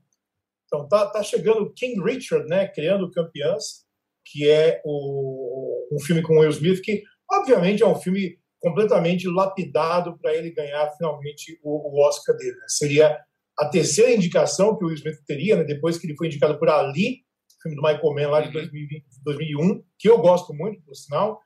Então, 0.64 0.86
tá, 0.86 1.10
tá 1.10 1.24
chegando 1.24 1.72
King 1.72 2.00
Richard, 2.00 2.48
né? 2.48 2.68
Criando 2.68 3.10
Campeãs, 3.10 3.84
que 4.24 4.48
é 4.48 4.80
o, 4.84 5.88
um 5.92 5.98
filme 5.98 6.22
com 6.22 6.38
Will 6.38 6.50
Smith, 6.50 6.80
que, 6.80 7.02
obviamente, 7.28 7.82
é 7.82 7.86
um 7.86 7.96
filme 7.96 8.38
completamente 8.60 9.26
lapidado 9.26 10.16
para 10.18 10.36
ele 10.36 10.52
ganhar 10.52 10.88
finalmente 10.96 11.58
o, 11.64 11.96
o 11.96 12.06
Oscar 12.06 12.36
dele. 12.36 12.54
Né? 12.54 12.66
Seria 12.68 13.18
a 13.58 13.68
terceira 13.68 14.12
indicação 14.12 14.78
que 14.78 14.84
o 14.84 14.86
Will 14.86 14.94
Smith 14.94 15.18
teria, 15.26 15.56
né? 15.56 15.64
depois 15.64 15.98
que 15.98 16.06
ele 16.06 16.16
foi 16.16 16.28
indicado 16.28 16.60
por 16.60 16.68
Ali, 16.68 17.24
filme 17.60 17.76
do 17.76 17.82
Michael 17.82 18.14
Mann 18.14 18.30
lá 18.30 18.40
de 18.40 18.52
2020, 18.52 19.02
uhum. 19.02 19.08
2001, 19.24 19.82
que 19.98 20.08
eu 20.08 20.18
gosto 20.18 20.54
muito, 20.54 20.80
por 20.82 20.94
sinal, 20.94 21.40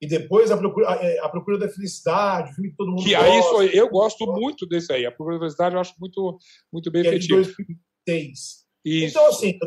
e 0.00 0.06
depois 0.06 0.50
a 0.50 0.56
procura, 0.56 0.90
a, 0.90 0.96
é, 0.96 1.18
a 1.18 1.28
procura 1.28 1.58
da 1.58 1.68
felicidade, 1.68 2.50
o 2.50 2.54
filme 2.54 2.70
que 2.70 2.76
todo 2.76 2.90
mundo 2.90 3.04
que 3.04 3.14
gosta. 3.14 3.60
Aí, 3.60 3.76
eu 3.76 3.88
gosto 3.90 4.26
muito 4.26 4.66
desse 4.66 4.92
aí. 4.92 5.04
A 5.04 5.12
procura 5.12 5.36
da 5.36 5.40
felicidade 5.40 5.74
eu 5.74 5.80
acho 5.80 5.94
muito, 6.00 6.38
muito 6.72 6.90
bem 6.90 7.02
feito. 7.02 7.16
É 7.16 7.18
de 7.18 7.28
2006. 7.28 8.60
Então, 8.84 9.26
assim, 9.26 9.58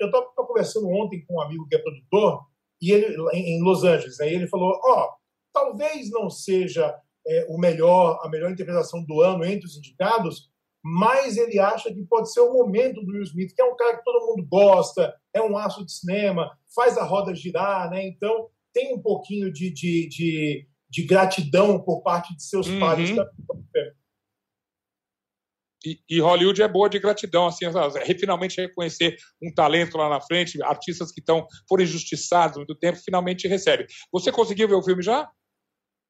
eu 0.00 0.06
estava 0.06 0.26
conversando 0.34 0.88
ontem 0.88 1.24
com 1.24 1.36
um 1.36 1.40
amigo 1.40 1.66
que 1.68 1.76
é 1.76 1.78
produtor, 1.78 2.42
e 2.82 2.90
ele, 2.90 3.16
em, 3.32 3.62
Los 3.62 3.84
Angeles, 3.84 4.18
né, 4.18 4.32
e 4.32 4.34
ele 4.34 4.48
falou: 4.48 4.72
Ó, 4.84 5.04
oh, 5.04 5.08
talvez 5.52 6.10
não 6.10 6.28
seja 6.28 6.96
é, 7.26 7.46
o 7.48 7.56
melhor, 7.56 8.18
a 8.22 8.28
melhor 8.28 8.50
interpretação 8.50 9.04
do 9.04 9.20
ano 9.20 9.44
entre 9.44 9.66
os 9.66 9.76
indicados, 9.76 10.50
mas 10.82 11.36
ele 11.36 11.58
acha 11.58 11.92
que 11.92 12.02
pode 12.04 12.32
ser 12.32 12.40
o 12.40 12.52
momento 12.52 13.00
do 13.00 13.12
Will 13.12 13.22
Smith, 13.22 13.54
que 13.54 13.62
é 13.62 13.64
um 13.64 13.76
cara 13.76 13.98
que 13.98 14.04
todo 14.04 14.26
mundo 14.26 14.46
gosta, 14.48 15.14
é 15.34 15.40
um 15.40 15.56
aço 15.56 15.84
de 15.84 15.92
cinema, 15.92 16.50
faz 16.74 16.96
a 16.96 17.04
roda 17.04 17.34
girar, 17.34 17.90
né? 17.90 18.06
Então, 18.06 18.48
tem 18.78 18.94
um 18.94 19.02
pouquinho 19.02 19.52
de, 19.52 19.70
de, 19.72 20.08
de, 20.08 20.68
de 20.88 21.02
gratidão 21.04 21.82
por 21.82 22.00
parte 22.00 22.34
de 22.36 22.44
seus 22.44 22.68
uhum. 22.68 22.78
pais. 22.78 23.10
E, 25.84 25.98
e, 26.08 26.20
Hollywood 26.20 26.62
é 26.62 26.68
boa 26.68 26.88
de 26.88 26.98
gratidão, 26.98 27.46
assim, 27.46 27.64
finalmente 28.18 28.60
reconhecer 28.60 29.16
um 29.42 29.52
talento 29.52 29.96
lá 29.96 30.08
na 30.08 30.20
frente, 30.20 30.62
artistas 30.62 31.10
que 31.10 31.20
estão 31.20 31.46
foram 31.68 31.82
injustiçados 31.82 32.56
muito 32.56 32.74
tempo, 32.74 32.98
finalmente 32.98 33.48
recebe. 33.48 33.86
Você 34.12 34.30
conseguiu 34.30 34.68
ver 34.68 34.74
o 34.74 34.82
filme 34.82 35.02
já? 35.02 35.28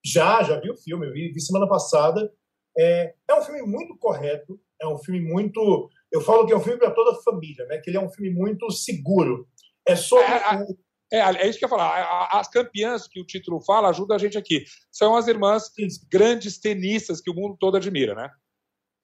Já, 0.04 0.42
já 0.42 0.60
vi 0.60 0.70
o 0.70 0.76
filme, 0.76 1.06
eu 1.06 1.12
vi, 1.12 1.32
vi 1.32 1.40
semana 1.40 1.68
passada. 1.68 2.30
É, 2.78 3.14
é 3.28 3.34
um 3.34 3.42
filme 3.42 3.62
muito 3.62 3.96
correto, 3.98 4.60
é 4.80 4.86
um 4.86 4.98
filme 4.98 5.20
muito. 5.20 5.90
Eu 6.10 6.20
falo 6.20 6.46
que 6.46 6.52
é 6.52 6.56
um 6.56 6.62
filme 6.62 6.78
para 6.78 6.90
toda 6.90 7.12
a 7.12 7.22
família, 7.22 7.66
né? 7.66 7.78
Que 7.78 7.90
ele 7.90 7.98
é 7.98 8.00
um 8.00 8.10
filme 8.10 8.30
muito 8.30 8.70
seguro. 8.70 9.46
É 9.86 9.96
sobre 9.96 10.26
é, 10.26 10.62
o, 10.62 10.78
é, 11.12 11.18
é 11.18 11.48
isso 11.48 11.58
que 11.58 11.64
eu 11.64 11.68
ia 11.68 11.76
falar. 11.76 12.28
As 12.32 12.48
campeãs 12.48 13.08
que 13.08 13.20
o 13.20 13.26
título 13.26 13.60
fala 13.60 13.88
ajuda 13.88 14.14
a 14.14 14.18
gente 14.18 14.36
aqui. 14.36 14.64
São 14.92 15.16
as 15.16 15.26
irmãs 15.26 15.70
grandes 16.10 16.58
tenistas 16.58 17.20
que 17.20 17.30
o 17.30 17.34
mundo 17.34 17.56
todo 17.58 17.76
admira, 17.76 18.14
né? 18.14 18.30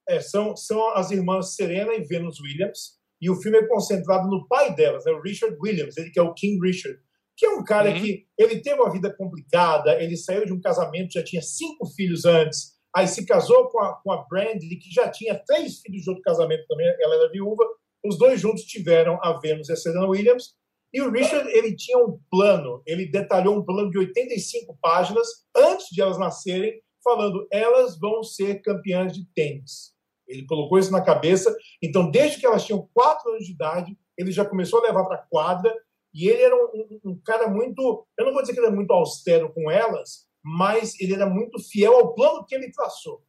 É, 0.09 0.21
são, 0.21 0.55
são 0.57 0.91
as 0.91 1.11
irmãs 1.11 1.55
Serena 1.55 1.95
e 1.95 2.05
Venus 2.05 2.39
Williams. 2.41 3.03
E 3.23 3.31
o 3.31 3.37
filme 3.37 3.57
é 3.57 3.67
concentrado 3.67 4.29
no 4.29 4.47
pai 4.47 4.75
delas, 4.75 5.05
né, 5.07 5.13
o 5.13 5.23
Richard 5.23 5.57
Williams, 5.59 5.97
ele 5.97 6.11
que 6.11 6.19
é 6.19 6.23
o 6.23 6.35
King 6.35 6.61
Richard, 6.61 7.01
que 7.35 7.47
é 7.47 7.51
um 7.51 7.65
cara 7.65 7.89
uhum. 7.89 7.99
que 7.99 8.27
ele 8.37 8.61
teve 8.61 8.79
uma 8.79 8.93
vida 8.93 9.15
complicada, 9.17 10.01
ele 10.03 10.15
saiu 10.17 10.45
de 10.45 10.53
um 10.53 10.61
casamento, 10.61 11.15
já 11.15 11.25
tinha 11.25 11.41
cinco 11.41 11.87
filhos 11.87 12.27
antes, 12.27 12.75
aí 12.95 13.09
se 13.09 13.25
casou 13.25 13.71
com 13.71 13.81
a, 13.81 13.95
com 14.03 14.13
a 14.13 14.27
Brandy, 14.29 14.77
que 14.77 14.91
já 14.91 15.09
tinha 15.09 15.43
três 15.47 15.81
filhos 15.81 16.03
de 16.03 16.11
outro 16.11 16.23
casamento 16.23 16.67
também, 16.69 16.87
ela 17.01 17.15
era 17.15 17.31
viúva. 17.31 17.65
Os 18.05 18.19
dois 18.19 18.41
juntos 18.41 18.65
tiveram 18.65 19.19
a 19.23 19.41
Venus 19.41 19.69
e 19.69 19.73
a 19.73 19.77
Serena 19.77 20.07
Williams, 20.07 20.55
e 20.95 21.03
o 21.03 21.11
Richard, 21.11 21.51
ele 21.51 21.75
tinha 21.75 21.99
um 21.99 22.21
plano, 22.31 22.81
ele 22.87 23.11
detalhou 23.11 23.57
um 23.59 23.65
plano 23.65 23.91
de 23.91 23.99
85 23.99 24.79
páginas 24.81 25.27
antes 25.57 25.89
de 25.91 26.01
elas 26.01 26.17
nascerem, 26.17 26.81
falando 27.03 27.49
elas 27.51 27.99
vão 27.99 28.23
ser 28.23 28.63
campeãs 28.63 29.13
de 29.13 29.27
tênis. 29.35 29.93
Ele 30.29 30.47
colocou 30.47 30.79
isso 30.79 30.93
na 30.93 31.03
cabeça. 31.03 31.53
Então, 31.83 32.09
desde 32.09 32.39
que 32.39 32.47
elas 32.47 32.65
tinham 32.65 32.89
quatro 32.95 33.33
anos 33.33 33.45
de 33.45 33.53
idade, 33.53 33.99
ele 34.17 34.31
já 34.31 34.45
começou 34.45 34.79
a 34.79 34.87
levar 34.87 35.05
para 35.05 35.17
a 35.17 35.27
quadra. 35.29 35.75
E 36.15 36.29
ele 36.29 36.43
era 36.43 36.55
um, 36.55 36.69
um, 36.69 37.11
um, 37.11 37.21
cara 37.25 37.49
muito. 37.49 38.07
Eu 38.17 38.27
não 38.27 38.33
vou 38.33 38.41
dizer 38.41 38.53
que 38.53 38.61
ele 38.61 38.69
era 38.69 38.77
muito 38.77 38.93
austero 38.93 39.53
com 39.53 39.69
elas, 39.69 40.29
mas 40.45 40.95
ele 41.01 41.15
era 41.15 41.29
muito 41.29 41.59
fiel 41.59 41.93
ao 41.93 42.15
plano 42.15 42.47
que 42.47 42.55
ele 42.55 42.71
traçou. 42.71 43.21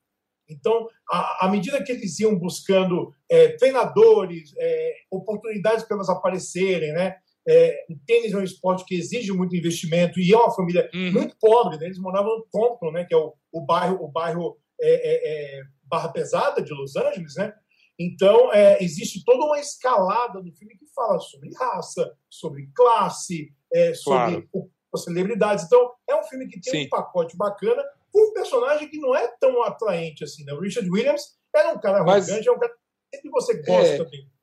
Então, 0.47 0.87
à, 1.09 1.47
medida 1.49 1.83
que 1.83 1.91
eles 1.91 2.19
iam 2.19 2.37
buscando 2.37 3.11
é, 3.27 3.49
treinadores, 3.57 4.53
é, 4.59 4.93
oportunidades 5.09 5.83
para 5.83 5.97
elas 5.97 6.09
aparecerem, 6.09 6.93
né? 6.93 7.17
É, 7.47 7.85
o 7.89 7.95
tênis 8.07 8.33
é 8.33 8.37
um 8.37 8.43
esporte 8.43 8.83
que 8.85 8.95
exige 8.95 9.31
muito 9.31 9.55
investimento 9.55 10.19
e 10.19 10.33
é 10.33 10.37
uma 10.37 10.53
família 10.53 10.89
uhum. 10.93 11.11
muito 11.11 11.35
pobre. 11.39 11.77
Né? 11.77 11.85
Eles 11.85 11.99
moravam 11.99 12.37
no 12.37 12.47
Compton, 12.51 12.91
né? 12.91 13.05
que 13.05 13.13
é 13.13 13.17
o, 13.17 13.33
o 13.51 13.61
bairro, 13.61 14.03
o 14.03 14.07
bairro 14.07 14.57
é, 14.81 14.89
é, 14.89 15.59
é, 15.59 15.63
Barra 15.83 16.09
Pesada 16.09 16.61
de 16.61 16.73
Los 16.73 16.95
Angeles. 16.95 17.35
Né? 17.35 17.53
Então, 17.99 18.51
é, 18.51 18.83
existe 18.83 19.23
toda 19.23 19.45
uma 19.45 19.59
escalada 19.59 20.41
no 20.41 20.51
filme 20.53 20.75
que 20.75 20.87
fala 20.93 21.19
sobre 21.19 21.53
raça, 21.53 22.15
sobre 22.29 22.69
classe, 22.75 23.53
é, 23.71 23.93
sobre 23.93 24.47
claro. 24.47 24.71
celebridades. 24.97 25.65
Então, 25.65 25.91
é 26.09 26.15
um 26.15 26.23
filme 26.23 26.47
que 26.47 26.59
tem 26.59 26.81
Sim. 26.81 26.85
um 26.87 26.89
pacote 26.89 27.37
bacana 27.37 27.83
com 28.11 28.31
um 28.31 28.33
personagem 28.33 28.89
que 28.89 28.97
não 28.97 29.15
é 29.15 29.27
tão 29.39 29.61
atraente 29.61 30.23
assim. 30.23 30.43
Né? 30.45 30.53
O 30.53 30.61
Richard 30.61 30.89
Williams 30.89 31.37
era 31.55 31.73
um 31.73 31.79
cara 31.79 31.99
arrogante, 31.99 32.31
Mas... 32.31 32.47
é 32.47 32.51
um 32.51 32.59
cara 32.59 32.73
que 33.21 33.29
você 33.29 33.61
gosta 33.61 34.05
dele. 34.05 34.34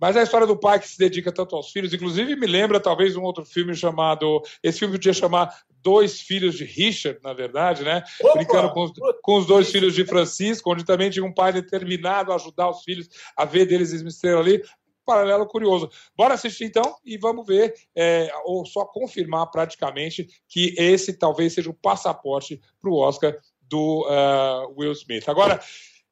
Mas 0.00 0.16
a 0.16 0.22
história 0.22 0.46
do 0.46 0.56
pai 0.56 0.80
que 0.80 0.88
se 0.88 0.98
dedica 0.98 1.30
tanto 1.30 1.54
aos 1.54 1.70
filhos, 1.70 1.92
inclusive 1.92 2.34
me 2.34 2.46
lembra 2.46 2.80
talvez 2.80 3.16
um 3.16 3.22
outro 3.22 3.44
filme 3.44 3.74
chamado. 3.74 4.42
Esse 4.62 4.78
filme 4.78 4.94
podia 4.94 5.12
chamar 5.12 5.54
Dois 5.82 6.20
Filhos 6.20 6.56
de 6.56 6.64
Richard, 6.64 7.20
na 7.22 7.34
verdade, 7.34 7.84
né? 7.84 8.02
Opa! 8.22 8.38
Brincando 8.38 8.72
com, 8.72 8.90
com, 9.22 9.36
os 9.36 9.46
dois 9.46 9.70
filhos 9.70 9.94
de 9.94 10.06
Francisco, 10.06 10.72
onde 10.72 10.84
também 10.84 11.10
tinha 11.10 11.24
um 11.24 11.34
pai 11.34 11.52
determinado 11.52 12.32
a 12.32 12.36
ajudar 12.36 12.70
os 12.70 12.82
filhos 12.82 13.08
a 13.36 13.44
ver 13.44 13.66
deles 13.66 13.92
uma 14.00 14.08
estrela 14.08 14.40
ali. 14.40 14.62
Paralelo 15.04 15.46
curioso. 15.46 15.90
Bora 16.16 16.34
assistir 16.34 16.64
então 16.64 16.96
e 17.04 17.18
vamos 17.18 17.46
ver, 17.46 17.74
é, 17.94 18.30
ou 18.44 18.64
só 18.64 18.84
confirmar 18.84 19.50
praticamente 19.50 20.28
que 20.48 20.74
esse 20.78 21.12
talvez 21.12 21.52
seja 21.52 21.68
o 21.68 21.74
passaporte 21.74 22.60
para 22.80 22.90
o 22.90 22.96
Oscar 22.96 23.36
do 23.62 24.06
uh, 24.06 24.72
Will 24.78 24.92
Smith. 24.92 25.28
Agora, 25.28 25.60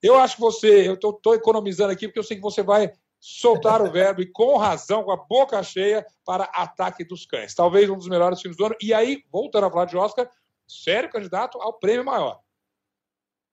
eu 0.02 0.18
acho 0.18 0.34
que 0.34 0.40
você, 0.40 0.88
eu 0.88 0.94
estou 0.94 1.34
economizando 1.34 1.92
aqui 1.92 2.06
porque 2.06 2.18
eu 2.18 2.24
sei 2.24 2.36
que 2.36 2.42
você 2.42 2.62
vai 2.62 2.92
soltar 3.20 3.82
o 3.82 3.90
verbo 3.90 4.20
e 4.22 4.30
com 4.30 4.56
razão, 4.56 5.02
com 5.02 5.10
a 5.10 5.16
boca 5.16 5.62
cheia, 5.62 6.06
para 6.24 6.44
Ataque 6.44 7.04
dos 7.04 7.26
Cães. 7.26 7.54
Talvez 7.54 7.88
um 7.90 7.96
dos 7.96 8.08
melhores 8.08 8.40
filmes 8.40 8.56
do 8.56 8.66
ano. 8.66 8.76
E 8.80 8.94
aí, 8.94 9.22
voltando 9.30 9.66
a 9.66 9.70
falar 9.70 9.86
de 9.86 9.96
Oscar, 9.96 10.30
sério 10.66 11.10
candidato 11.10 11.60
ao 11.60 11.78
prêmio 11.78 12.04
maior. 12.04 12.40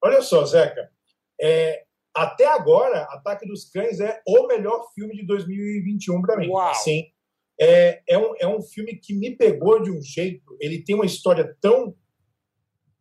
Olha 0.03 0.21
só, 0.21 0.45
Zeca. 0.45 0.89
É, 1.41 1.83
até 2.13 2.45
agora, 2.45 3.03
Ataque 3.09 3.47
dos 3.47 3.69
Cães 3.69 3.99
é 3.99 4.21
o 4.27 4.47
melhor 4.47 4.85
filme 4.93 5.15
de 5.15 5.25
2021 5.25 6.21
para 6.21 6.37
mim. 6.37 6.49
Uau. 6.49 6.73
Sim. 6.75 7.05
É, 7.59 8.01
é, 8.07 8.17
um, 8.17 8.33
é 8.39 8.47
um 8.47 8.61
filme 8.61 8.95
que 8.97 9.13
me 9.13 9.35
pegou 9.35 9.81
de 9.81 9.91
um 9.91 10.01
jeito. 10.01 10.57
Ele 10.59 10.83
tem 10.83 10.95
uma 10.95 11.05
história 11.05 11.55
tão 11.59 11.95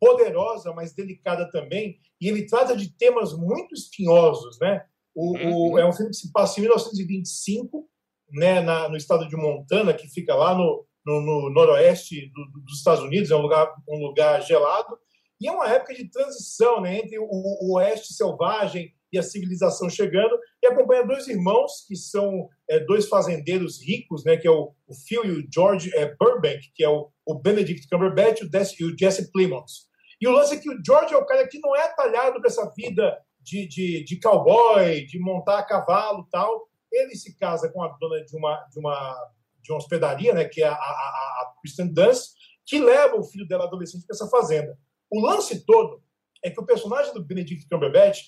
poderosa, 0.01 0.73
mas 0.73 0.95
delicada 0.95 1.51
também. 1.51 1.99
E 2.21 2.29
ele 2.29 2.47
trata 2.47 2.77
de 2.77 2.93
temas 2.97 3.37
muito 3.37 3.75
espinhosos, 3.75 4.59
né? 4.61 4.85
O, 5.15 5.37
o, 5.37 5.71
uhum. 5.71 5.79
é 5.79 5.87
um 5.87 5.93
filme 5.93 6.11
que 6.11 6.17
se 6.17 6.33
passa 6.33 6.59
em 6.59 6.63
1925, 6.63 7.89
né, 8.33 8.61
na, 8.61 8.89
no 8.89 8.97
estado 8.97 9.29
de 9.29 9.37
Montana, 9.37 9.95
que 9.95 10.09
fica 10.09 10.35
lá 10.35 10.55
no, 10.55 10.87
no, 11.07 11.21
no 11.21 11.51
noroeste 11.51 12.33
do, 12.35 12.61
dos 12.63 12.79
Estados 12.79 13.05
Unidos, 13.05 13.31
é 13.31 13.37
um 13.37 13.43
lugar, 13.43 13.73
um 13.89 13.99
lugar 13.99 14.43
gelado. 14.43 14.99
E 15.41 15.49
é 15.49 15.53
uma 15.53 15.69
época 15.69 15.95
de 15.95 16.11
transição 16.11 16.81
né, 16.81 16.99
entre 16.99 17.19
o, 17.19 17.29
o 17.29 17.77
oeste 17.77 18.15
selvagem 18.15 18.93
e 19.13 19.19
a 19.19 19.23
civilização 19.23 19.89
chegando, 19.89 20.37
e 20.61 20.67
acompanha 20.67 21.07
dois 21.07 21.29
irmãos 21.29 21.85
que 21.87 21.95
são 21.95 22.49
é, 22.69 22.81
dois 22.81 23.07
fazendeiros 23.09 23.81
ricos, 23.81 24.25
né, 24.25 24.37
que 24.37 24.49
é 24.49 24.51
o, 24.51 24.75
o 24.89 24.95
Phil 25.07 25.25
e 25.25 25.31
o 25.31 25.47
George 25.53 25.91
é, 25.95 26.13
Burbank, 26.17 26.73
que 26.75 26.83
é 26.83 26.89
o, 26.89 27.09
o 27.25 27.35
Benedict 27.35 27.89
Cumberbatch 27.89 28.41
e 28.41 28.85
o 28.85 28.99
Jesse 28.99 29.31
Plimons. 29.31 29.89
E 30.21 30.27
o 30.27 30.33
lance 30.33 30.55
é 30.55 30.59
que 30.59 30.69
o 30.69 30.81
George 30.85 31.15
é 31.15 31.17
o 31.17 31.27
cara 31.27 31.47
que 31.47 31.61
não 31.61 31.77
é 31.77 31.87
talhado 31.95 32.41
para 32.41 32.49
essa 32.49 32.69
vida 32.77 33.17
de, 33.45 33.69
de, 33.69 34.05
de 34.05 34.19
cowboy, 34.19 35.05
de 35.07 35.19
montar 35.19 35.59
a 35.59 35.63
cavalo 35.63 36.27
tal. 36.31 36.69
Ele 36.91 37.15
se 37.15 37.37
casa 37.37 37.71
com 37.71 37.83
a 37.83 37.89
dona 38.01 38.25
de 38.25 38.37
uma, 38.37 38.57
de 38.73 38.79
uma, 38.79 39.33
de 39.63 39.73
uma 39.73 39.79
hospedaria, 39.79 40.33
né, 40.33 40.45
que 40.47 40.63
é 40.63 40.67
a, 40.67 40.73
a, 40.73 40.77
a 40.77 41.55
Kristen 41.61 41.93
Dunst, 41.93 42.33
que 42.67 42.79
leva 42.79 43.17
o 43.17 43.25
filho 43.25 43.47
dela 43.47 43.65
adolescente 43.65 44.07
para 44.07 44.15
essa 44.15 44.29
fazenda. 44.29 44.79
O 45.11 45.21
lance 45.21 45.65
todo 45.65 46.03
é 46.43 46.51
que 46.51 46.61
o 46.61 46.67
personagem 46.67 47.13
do 47.13 47.25
Benedict 47.25 47.69
Cumberbatch 47.69 48.23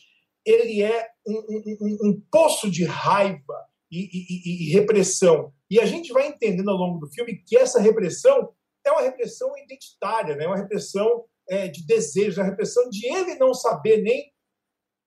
ele 0.44 0.82
é 0.82 1.08
um, 1.26 1.44
um, 1.80 1.98
um 2.08 2.22
poço 2.30 2.70
de 2.70 2.84
raiva 2.84 3.66
e, 3.90 4.08
e, 4.12 4.68
e, 4.68 4.72
repressão. 4.72 5.52
E 5.68 5.80
a 5.80 5.86
gente 5.86 6.12
vai 6.12 6.28
entendendo 6.28 6.70
ao 6.70 6.76
longo 6.76 7.00
do 7.00 7.10
filme 7.12 7.42
que 7.44 7.56
essa 7.56 7.80
repressão 7.80 8.52
é 8.84 8.92
uma 8.92 9.02
repressão 9.02 9.56
identitária, 9.58 10.36
né? 10.36 10.46
uma 10.46 10.56
repressão 10.56 11.24
é, 11.48 11.66
de 11.66 11.84
desejo, 11.84 12.40
uma 12.40 12.48
repressão 12.48 12.88
de 12.88 13.06
ele 13.06 13.34
não 13.34 13.52
saber 13.52 14.02
nem 14.02 14.32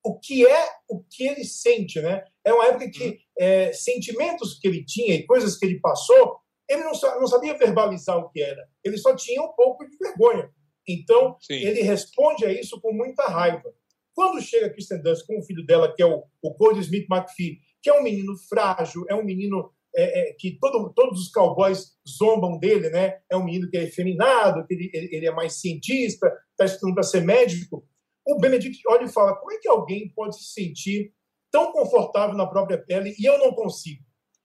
o 0.04 0.20
que 0.20 0.46
é 0.46 0.70
o 0.88 1.04
que 1.04 1.28
ele 1.28 1.44
sente. 1.44 2.02
Né? 2.02 2.24
É 2.46 2.54
uma 2.54 2.68
época 2.68 2.90
que 2.90 3.04
uhum. 3.04 3.18
é, 3.40 3.74
sentimentos 3.74 4.58
que 4.60 4.68
ele 4.68 4.86
tinha 4.86 5.16
e 5.16 5.26
coisas 5.26 5.58
que 5.58 5.66
ele 5.66 5.80
passou, 5.80 6.38
ele 6.68 6.84
não, 6.84 6.92
não 6.92 7.28
sabia 7.28 7.58
verbalizar 7.58 8.18
o 8.18 8.30
que 8.30 8.42
era. 8.42 8.68
Ele 8.84 8.98
só 8.98 9.16
tinha 9.16 9.42
um 9.42 9.52
pouco 9.54 9.88
de 9.88 9.98
vergonha. 9.98 10.50
Então, 10.88 11.36
Sim. 11.42 11.56
ele 11.56 11.82
responde 11.82 12.46
a 12.46 12.52
isso 12.52 12.80
com 12.82 12.94
muita 12.94 13.24
raiva. 13.28 13.74
Quando 14.14 14.42
chega 14.42 14.68
a 14.68 14.70
Kristen 14.70 15.02
Dunst 15.02 15.26
com 15.26 15.40
o 15.40 15.44
filho 15.44 15.66
dela, 15.66 15.94
que 15.96 16.02
é 16.02 16.06
o, 16.06 16.24
o 16.42 16.54
Cody 16.56 16.80
Smith 16.82 17.08
McPhee, 17.10 17.60
que 17.82 17.90
é 17.90 17.94
um 17.94 18.04
menino 18.04 18.36
frágil, 18.50 19.06
é 19.08 19.16
um 19.16 19.24
menino 19.24 19.72
é, 19.96 20.30
é, 20.30 20.34
que 20.34 20.58
todo, 20.60 20.92
todos 20.94 21.22
os 21.22 21.32
cowboys 21.32 21.94
zombam 22.08 22.60
dele, 22.60 22.90
né? 22.90 23.20
É 23.30 23.36
um 23.36 23.44
menino 23.44 23.70
que 23.70 23.78
é 23.78 23.84
efeminado, 23.84 24.66
que 24.68 24.74
ele, 24.74 24.92
ele 24.94 25.26
é 25.26 25.32
mais 25.32 25.60
cientista, 25.60 26.32
está 26.52 26.66
estudando 26.66 26.96
para 26.96 27.04
ser 27.04 27.22
médico. 27.22 27.84
O 28.30 28.40
Benedict 28.40 28.80
olha 28.88 29.06
e 29.06 29.12
fala: 29.12 29.36
como 29.36 29.52
é 29.52 29.58
que 29.58 29.68
alguém 29.68 30.10
pode 30.10 30.38
se 30.38 30.54
sentir 30.54 31.14
tão 31.52 31.72
confortável 31.72 32.36
na 32.36 32.46
própria 32.46 32.78
pele 32.78 33.16
e 33.18 33.26
eu 33.26 33.40
não 33.40 33.54
consigo? 33.54 34.04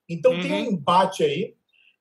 Então 0.09 0.33
uhum. 0.33 0.41
tem 0.41 0.53
um 0.53 0.73
embate 0.73 1.23
aí. 1.23 1.55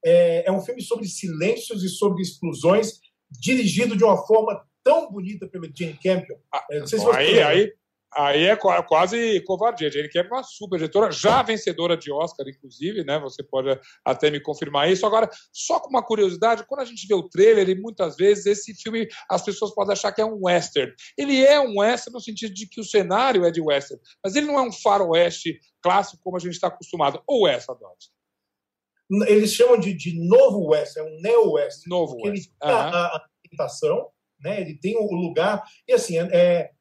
É, 0.06 0.48
é 0.48 0.52
um 0.52 0.62
filme 0.62 0.82
sobre 0.82 1.08
silêncios 1.08 1.84
e 1.84 1.90
sobre 1.90 2.22
explosões 2.22 3.00
dirigido 3.32 3.96
de 3.96 4.04
uma 4.04 4.18
forma 4.26 4.62
tão 4.84 5.10
bonita 5.10 5.48
pelo 5.48 5.66
Jane 5.74 5.98
Campion. 6.02 6.36
Ah, 6.54 6.66
é, 6.72 6.86
se 6.86 6.96
aí, 7.10 7.42
aí, 7.42 7.74
aí 8.16 8.46
é 8.46 8.56
quase 8.56 9.42
covardia. 9.42 9.92
Jane 9.92 10.10
Campion 10.10 10.36
é 10.36 10.38
uma 10.38 10.44
super 10.44 10.78
diretora, 10.78 11.12
já 11.12 11.42
vencedora 11.42 11.98
de 11.98 12.12
Oscar, 12.12 12.48
inclusive, 12.48 13.04
né? 13.04 13.20
Você 13.20 13.44
pode 13.44 13.80
até 14.06 14.30
me 14.30 14.40
confirmar 14.40 14.92
isso. 14.92 15.06
Agora, 15.06 15.30
só 15.52 15.80
com 15.80 15.90
uma 15.90 16.04
curiosidade, 16.04 16.66
quando 16.68 16.82
a 16.82 16.86
gente 16.86 17.08
vê 17.08 17.14
o 17.14 17.30
trailer, 17.30 17.70
e 17.70 17.76
muitas 17.76 18.16
vezes 18.16 18.46
esse 18.46 18.74
filme 18.76 19.08
as 19.30 19.44
pessoas 19.44 19.74
podem 19.74 19.94
achar 19.94 20.12
que 20.12 20.22
é 20.22 20.26
um 20.26 20.46
western. 20.46 20.94
Ele 21.18 21.44
é 21.44 21.60
um 21.60 21.80
western 21.80 22.14
no 22.14 22.22
sentido 22.22 22.54
de 22.54 22.68
que 22.68 22.82
o 22.82 22.84
cenário 22.84 23.46
é 23.46 23.52
de 23.52 23.62
western, 23.62 24.02
mas 24.24 24.36
ele 24.36 24.48
não 24.48 24.58
é 24.58 24.62
um 24.62 24.72
faroeste 24.72 25.60
clássico 25.82 26.22
como 26.24 26.38
a 26.38 26.40
gente 26.40 26.54
está 26.54 26.68
acostumado. 26.68 27.22
Ou 27.28 27.48
é, 27.48 27.60
Sadotti? 27.60 28.14
eles 29.28 29.54
chamam 29.54 29.80
de, 29.80 29.94
de 29.94 30.20
novo 30.28 30.72
West, 30.72 30.98
é 30.98 31.04
um 31.04 31.20
neo-West. 31.22 31.86
Novo 31.88 32.16
West. 32.16 32.28
Ele 32.28 32.42
tem 32.60 32.72
uhum. 32.72 32.78
a, 32.78 33.26
ambientação, 33.46 34.10
né? 34.40 34.62
ele 34.62 34.76
tem 34.76 34.98
o 34.98 35.12
lugar. 35.12 35.64
E 35.88 35.94
assim, 35.94 36.18
é, 36.18 36.72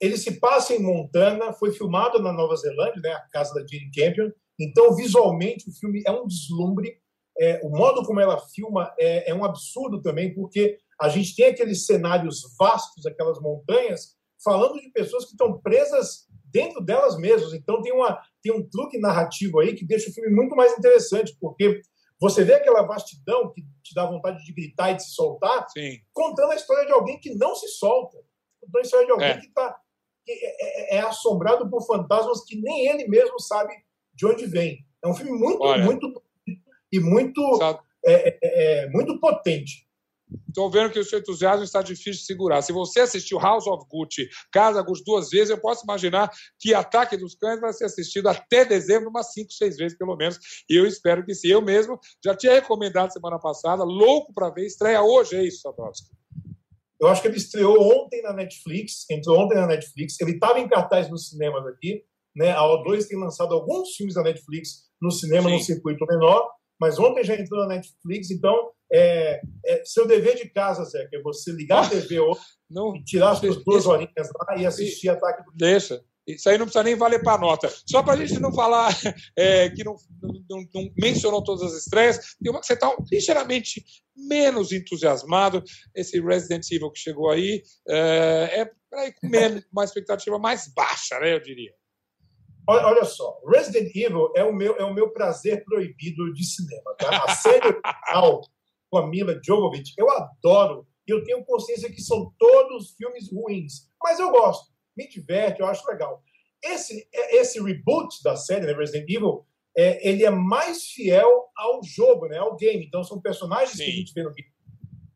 ele 0.00 0.16
se 0.16 0.40
passa 0.40 0.74
em 0.74 0.82
Montana, 0.82 1.52
foi 1.52 1.72
filmado 1.72 2.20
na 2.20 2.32
Nova 2.32 2.56
Zelândia, 2.56 3.00
né? 3.02 3.12
a 3.12 3.28
casa 3.28 3.52
da 3.54 3.60
Jane 3.60 3.90
Campion. 3.94 4.30
Então, 4.58 4.94
visualmente, 4.94 5.68
o 5.68 5.72
filme 5.72 6.02
é 6.06 6.10
um 6.10 6.26
deslumbre. 6.26 6.98
É, 7.38 7.60
o 7.62 7.70
modo 7.70 8.04
como 8.04 8.20
ela 8.20 8.38
filma 8.38 8.92
é, 8.98 9.30
é 9.30 9.34
um 9.34 9.44
absurdo 9.44 10.02
também, 10.02 10.34
porque 10.34 10.78
a 11.00 11.08
gente 11.08 11.34
tem 11.34 11.46
aqueles 11.46 11.86
cenários 11.86 12.42
vastos, 12.58 13.06
aquelas 13.06 13.40
montanhas, 13.40 14.16
falando 14.42 14.80
de 14.80 14.90
pessoas 14.90 15.24
que 15.24 15.32
estão 15.32 15.58
presas 15.60 16.26
dentro 16.52 16.82
delas 16.82 17.16
mesmas. 17.16 17.52
Então 17.54 17.80
tem, 17.80 17.92
uma, 17.92 18.20
tem 18.42 18.52
um 18.52 18.68
truque 18.68 18.98
narrativo 18.98 19.60
aí 19.60 19.74
que 19.74 19.86
deixa 19.86 20.10
o 20.10 20.12
filme 20.12 20.30
muito 20.30 20.54
mais 20.54 20.76
interessante, 20.76 21.36
porque 21.40 21.80
você 22.20 22.44
vê 22.44 22.54
aquela 22.54 22.82
vastidão 22.82 23.50
que 23.52 23.62
te 23.82 23.94
dá 23.94 24.04
vontade 24.04 24.44
de 24.44 24.52
gritar 24.52 24.90
e 24.90 24.96
de 24.96 25.04
se 25.04 25.12
soltar, 25.12 25.66
Sim. 25.70 25.98
contando 26.12 26.52
a 26.52 26.56
história 26.56 26.86
de 26.86 26.92
alguém 26.92 27.18
que 27.18 27.34
não 27.34 27.54
se 27.54 27.68
solta. 27.68 28.18
Contando 28.60 28.78
a 28.78 28.84
história 28.84 29.06
de 29.06 29.12
alguém 29.12 29.28
é. 29.28 29.38
que, 29.38 29.48
tá, 29.52 29.72
que 29.72 29.89
é, 30.28 30.96
é, 30.96 30.96
é, 30.96 31.00
assombrado 31.00 31.68
por 31.68 31.86
fantasmas 31.86 32.44
que 32.44 32.60
nem 32.60 32.88
ele 32.88 33.08
mesmo 33.08 33.38
sabe 33.40 33.72
de 34.14 34.26
onde 34.26 34.46
vem. 34.46 34.78
É 35.02 35.08
um 35.08 35.14
filme 35.14 35.32
muito, 35.38 35.62
Olha. 35.62 35.84
muito 35.84 36.22
e 36.92 37.00
muito, 37.00 37.40
é, 38.04 38.28
é, 38.28 38.38
é, 38.42 38.90
muito 38.90 39.18
potente. 39.20 39.88
Estou 40.48 40.70
vendo 40.70 40.92
que 40.92 40.98
o 40.98 41.04
seu 41.04 41.18
entusiasmo 41.18 41.64
está 41.64 41.82
difícil 41.82 42.12
de 42.12 42.24
segurar. 42.24 42.62
Se 42.62 42.72
você 42.72 43.00
assistiu 43.00 43.38
House 43.38 43.66
of 43.66 43.84
Gucci, 43.88 44.28
Casa 44.52 44.82
Gucci 44.82 45.02
duas 45.04 45.28
vezes, 45.30 45.50
eu 45.50 45.60
posso 45.60 45.84
imaginar 45.84 46.30
que 46.58 46.72
Ataque 46.72 47.16
dos 47.16 47.34
Cães 47.34 47.60
vai 47.60 47.72
ser 47.72 47.86
assistido 47.86 48.28
até 48.28 48.64
dezembro 48.64 49.10
umas 49.10 49.32
cinco, 49.32 49.52
seis 49.52 49.76
vezes 49.76 49.98
pelo 49.98 50.16
menos. 50.16 50.38
E 50.68 50.78
eu 50.78 50.86
espero 50.86 51.24
que 51.24 51.34
sim. 51.34 51.48
Eu 51.48 51.60
mesmo 51.60 51.98
já 52.24 52.34
tinha 52.34 52.52
recomendado 52.52 53.12
semana 53.12 53.38
passada, 53.40 53.82
louco 53.82 54.32
para 54.32 54.50
ver. 54.50 54.66
Estreia 54.66 55.02
hoje, 55.02 55.36
é 55.36 55.44
isso, 55.44 55.62
Sadowski? 55.62 56.19
Eu 57.00 57.08
acho 57.08 57.22
que 57.22 57.28
ele 57.28 57.36
estreou 57.36 57.80
ontem 57.80 58.22
na 58.22 58.32
Netflix, 58.32 59.06
entrou 59.10 59.38
ontem 59.38 59.54
na 59.54 59.66
Netflix. 59.66 60.20
Ele 60.20 60.32
estava 60.32 60.60
em 60.60 60.68
cartaz 60.68 61.10
nos 61.10 61.28
cinemas 61.28 61.66
aqui. 61.66 62.02
Né? 62.36 62.52
A 62.52 62.62
O2 62.62 63.06
tem 63.06 63.18
lançado 63.18 63.54
alguns 63.54 63.90
filmes 63.96 64.14
da 64.14 64.22
Netflix 64.22 64.90
no 65.00 65.10
cinema, 65.10 65.48
sim. 65.48 65.54
no 65.56 65.60
circuito 65.60 66.04
menor. 66.06 66.46
Mas 66.78 66.98
ontem 66.98 67.24
já 67.24 67.34
entrou 67.34 67.60
na 67.60 67.74
Netflix, 67.74 68.30
então 68.30 68.70
é, 68.92 69.40
é, 69.66 69.82
seu 69.84 70.06
dever 70.06 70.36
de 70.36 70.48
casa, 70.50 70.84
Zé, 70.84 71.06
que 71.06 71.16
é 71.16 71.22
você 71.22 71.52
ligar 71.52 71.84
a 71.84 71.88
TV 71.88 72.18
hoje 72.20 72.40
não, 72.68 72.96
e 72.96 73.04
tirar 73.04 73.32
as 73.32 73.38
suas 73.38 73.62
duas 73.62 73.86
horinhas 73.86 74.28
lá 74.34 74.56
e 74.56 74.66
assistir 74.66 75.08
Ataque 75.10 75.44
do 75.44 75.52
Deixa. 75.56 76.02
Isso 76.34 76.48
aí 76.48 76.58
não 76.58 76.66
precisa 76.66 76.84
nem 76.84 76.94
valer 76.94 77.22
para 77.22 77.40
nota. 77.40 77.72
Só 77.86 78.02
para 78.02 78.14
a 78.14 78.16
gente 78.16 78.38
não 78.40 78.52
falar 78.52 78.90
é, 79.36 79.70
que 79.70 79.84
não, 79.84 79.96
não, 80.48 80.64
não, 80.74 80.90
mencionou 80.98 81.42
todas 81.42 81.62
as 81.62 81.82
estreias, 81.82 82.36
tem 82.42 82.50
uma 82.50 82.60
que 82.60 82.66
você 82.66 82.74
está 82.74 82.94
ligeiramente 83.10 83.84
menos 84.16 84.72
entusiasmado. 84.72 85.62
Esse 85.94 86.20
Resident 86.20 86.70
Evil 86.70 86.90
que 86.90 87.00
chegou 87.00 87.30
aí 87.30 87.62
é, 87.88 88.60
é 88.60 88.70
para 88.88 89.06
ir 89.06 89.14
com 89.14 89.28
uma 89.72 89.84
expectativa 89.84 90.38
mais 90.38 90.72
baixa, 90.74 91.18
né, 91.20 91.34
eu 91.34 91.40
diria. 91.40 91.72
Olha 92.68 93.04
só, 93.04 93.40
Resident 93.48 93.90
Evil 93.96 94.32
é 94.36 94.44
o 94.44 94.52
meu, 94.52 94.76
é 94.76 94.84
o 94.84 94.94
meu 94.94 95.10
prazer 95.10 95.64
proibido 95.64 96.32
de 96.32 96.44
cinema. 96.44 96.94
Tá? 96.96 97.24
A 97.26 97.34
série 97.34 97.66
original 97.66 98.42
com 98.90 98.98
a 98.98 99.06
Mila 99.06 99.40
Jovovich, 99.42 99.94
eu 99.96 100.10
adoro. 100.10 100.86
E 101.06 101.12
eu 101.12 101.24
tenho 101.24 101.44
consciência 101.44 101.90
que 101.90 102.00
são 102.00 102.32
todos 102.38 102.94
filmes 102.96 103.32
ruins. 103.32 103.88
Mas 104.02 104.18
eu 104.20 104.30
gosto, 104.30 104.69
me 105.00 105.08
diverte, 105.08 105.60
eu 105.60 105.66
acho 105.66 105.86
legal. 105.88 106.22
Esse, 106.62 107.08
esse 107.12 107.58
reboot 107.60 108.22
da 108.22 108.36
série, 108.36 108.66
né, 108.66 108.74
Resident 108.74 109.08
Evil, 109.08 109.46
é, 109.76 110.06
ele 110.06 110.24
é 110.24 110.30
mais 110.30 110.88
fiel 110.88 111.46
ao 111.56 111.82
jogo, 111.82 112.26
né, 112.26 112.36
ao 112.36 112.54
game. 112.56 112.84
Então 112.84 113.02
são 113.02 113.20
personagens 113.20 113.76
Sim. 113.76 113.84
que 113.84 113.90
a 113.90 113.94
gente 113.94 114.12
vê 114.12 114.22
no 114.22 114.32
game. 114.32 114.50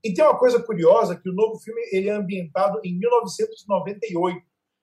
E 0.03 0.13
tem 0.13 0.25
uma 0.25 0.39
coisa 0.39 0.63
curiosa, 0.63 1.19
que 1.19 1.29
o 1.29 1.35
novo 1.35 1.59
filme 1.59 1.81
ele 1.93 2.09
é 2.09 2.13
ambientado 2.13 2.81
em 2.85 2.99
1998. 2.99 4.41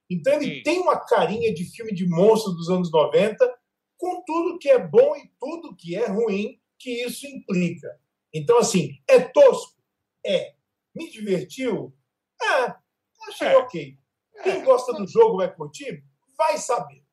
Então 0.10 0.34
ele 0.34 0.56
Sim. 0.58 0.64
tem 0.64 0.80
uma 0.80 1.00
carinha 1.00 1.54
de 1.54 1.64
filme 1.66 1.94
de 1.94 2.08
monstro 2.08 2.54
dos 2.54 2.70
anos 2.70 2.92
90, 2.92 3.60
com 3.98 4.24
tudo 4.26 4.60
que 4.60 4.70
é 4.70 4.80
bom 4.80 5.16
e 5.16 5.32
tudo 5.40 5.76
que 5.76 5.96
é 5.96 6.08
ruim 6.08 6.60
que 6.78 7.04
isso 7.04 7.26
implica. 7.28 7.88
Então, 8.34 8.58
assim, 8.58 8.98
é 9.08 9.20
tosco? 9.20 9.80
É. 10.26 10.54
Me 10.96 11.10
divertiu? 11.10 11.94
É. 12.42 12.76
Achei 13.28 13.48
é. 13.48 13.58
ok. 13.58 13.98
Quem 14.44 14.64
gosta 14.64 14.94
do 14.94 15.08
jogo 15.08 15.38
vai 15.38 15.54
curtir? 15.54 16.04
Vai 16.38 16.58
saber. 16.58 17.04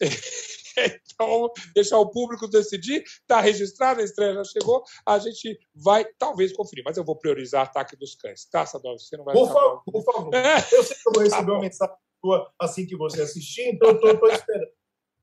então, 0.78 1.50
deixar 1.74 1.98
o 1.98 2.10
público 2.10 2.46
decidir, 2.48 3.02
está 3.02 3.40
registrado, 3.40 4.00
a 4.00 4.04
estreia 4.04 4.34
já 4.34 4.44
chegou, 4.44 4.82
a 5.04 5.18
gente 5.18 5.58
vai 5.74 6.04
talvez 6.18 6.52
conferir, 6.52 6.84
mas 6.84 6.96
eu 6.96 7.04
vou 7.04 7.16
priorizar 7.16 7.62
Ataque 7.62 7.96
dos 7.96 8.14
Cães, 8.14 8.44
tá, 8.46 8.64
Sadov? 8.64 8.98
Você 8.98 9.16
não 9.16 9.24
vai 9.24 9.34
Por 9.34 9.48
favor, 9.48 9.82
por 9.84 10.04
favor. 10.04 10.34
É. 10.34 10.56
Eu 10.72 10.84
sei 10.84 10.96
que 10.96 11.08
eu 11.08 11.12
vou 11.12 11.22
receber 11.22 11.46
tá 11.46 11.52
uma 11.52 11.60
mensagem 11.60 11.96
assim 12.60 12.86
que 12.86 12.96
você 12.96 13.22
assistir, 13.22 13.68
então 13.68 13.90
eu 13.90 14.14
estou 14.14 14.28
esperando. 14.28 14.77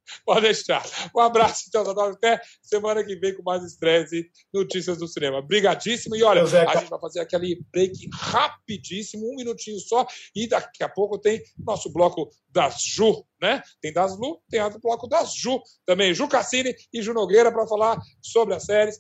Pode 0.26 0.42
deixar. 0.42 0.84
Um 1.16 1.20
abraço, 1.20 1.66
então, 1.68 1.86
Sadov. 1.86 2.14
Até 2.14 2.42
semana 2.62 3.04
que 3.04 3.16
vem 3.16 3.36
com 3.36 3.44
mais 3.44 3.64
estresse 3.64 4.30
notícias 4.54 4.98
do 4.98 5.08
cinema. 5.08 5.40
Obrigadíssimo. 5.40 6.16
E 6.16 6.24
olha, 6.24 6.44
a 6.44 6.46
gente 6.46 6.90
vai 6.90 7.00
fazer 7.00 7.20
aquele 7.20 7.64
break 7.72 8.10
rapidíssimo, 8.14 9.32
um 9.32 9.36
minutinho 9.36 9.80
só, 9.80 10.06
e 10.36 10.48
daqui 10.48 10.84
a 10.84 10.90
pouco 10.90 11.18
tem 11.18 11.42
nosso 11.58 11.92
bloco 11.92 12.30
das 12.50 12.82
Ju, 12.82 13.26
né? 13.42 13.62
Tem 13.82 13.92
das 13.92 14.18
Lu, 14.18 14.42
tem 14.50 14.62
o 14.62 14.80
bloco 14.80 15.08
das 15.08 15.34
Ju 15.36 15.62
também. 15.86 16.14
Ju 16.14 16.28
Cassini 16.28 16.74
e 16.94 17.02
Ju 17.02 17.14
Nogueira 17.14 17.52
para 17.52 17.68
falar 17.68 18.00
sobre 18.22 18.56
as 18.56 18.64
séries, 18.64 19.00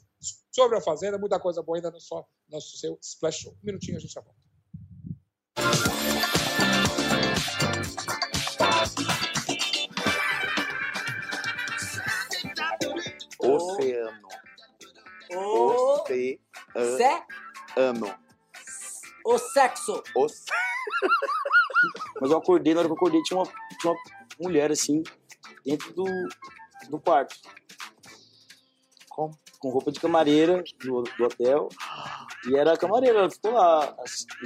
sobre 0.51 0.77
a 0.77 0.81
Fazenda, 0.81 1.17
muita 1.17 1.39
coisa 1.39 1.61
boa 1.61 1.77
ainda 1.77 1.91
no 1.91 1.99
só 1.99 2.25
nosso 2.49 2.77
seu 2.77 2.97
Splash 3.01 3.41
Show. 3.41 3.53
Um 3.53 3.65
minutinho 3.65 3.97
a 3.97 3.99
gente 3.99 4.13
já 4.13 4.21
volta. 4.21 4.44
Oceano. 14.05 14.27
Oceano. 16.75 18.25
O 19.25 19.37
sexo. 19.39 20.03
O... 20.15 20.27
Mas 22.21 22.31
eu 22.31 22.37
acordei, 22.37 22.73
na 22.73 22.79
hora 22.79 22.87
que 22.87 22.93
eu 22.93 22.95
acordei, 22.95 23.21
tinha 23.23 23.39
uma, 23.39 23.45
tinha 23.79 23.91
uma 23.91 23.99
mulher 24.39 24.71
assim, 24.71 25.03
dentro 25.65 25.93
do, 25.93 26.05
do 26.89 26.99
quarto. 26.99 27.35
Com, 29.09 29.31
com 29.59 29.69
roupa 29.69 29.91
de 29.91 29.99
camareira 29.99 30.63
do, 30.79 31.03
do 31.03 31.23
hotel. 31.23 31.69
E 32.47 32.55
era 32.55 32.73
a 32.73 32.77
camareira, 32.77 33.19
ela 33.19 33.29
ficou 33.29 33.51
lá 33.51 33.95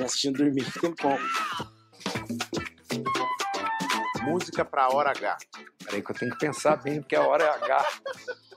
assistindo 0.01 0.37
dormir 0.37 0.65
um 0.65 0.71
tempão. 0.79 1.17
Música 4.29 4.63
para 4.63 4.83
a 4.83 4.93
hora 4.93 5.09
H. 5.11 5.37
Peraí 5.83 6.01
que 6.01 6.11
eu 6.11 6.15
tenho 6.15 6.31
que 6.31 6.37
pensar 6.37 6.77
bem, 6.77 7.01
porque 7.01 7.15
a 7.15 7.25
hora 7.25 7.43
é 7.43 7.49
H. 7.49 7.87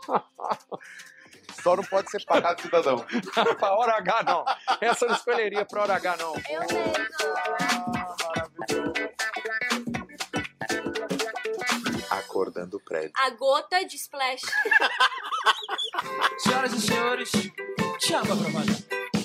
Só 1.63 1.77
não 1.77 1.85
pode 1.85 2.11
ser 2.11 2.25
para 2.25 2.43
cada 2.43 2.61
cidadão. 2.61 2.97
para 3.59 3.75
hora 3.75 3.97
H, 3.99 4.23
não. 4.25 4.45
Essa 4.81 5.05
eu 5.05 5.11
não 5.11 5.17
escolheria 5.17 5.65
para 5.65 5.83
hora 5.83 5.95
H, 5.95 6.17
não. 6.17 6.35
Eu 6.49 6.61
mesmo. 6.61 6.93
Acordando 12.11 12.77
o 12.77 12.81
prédio. 12.81 13.13
A 13.17 13.31
gota 13.31 13.85
de 13.85 13.97
splash. 13.97 14.43
Senhoras 16.39 16.73
e 16.73 16.81
senhores, 16.81 17.31
chama 18.01 18.37
pra. 18.37 19.22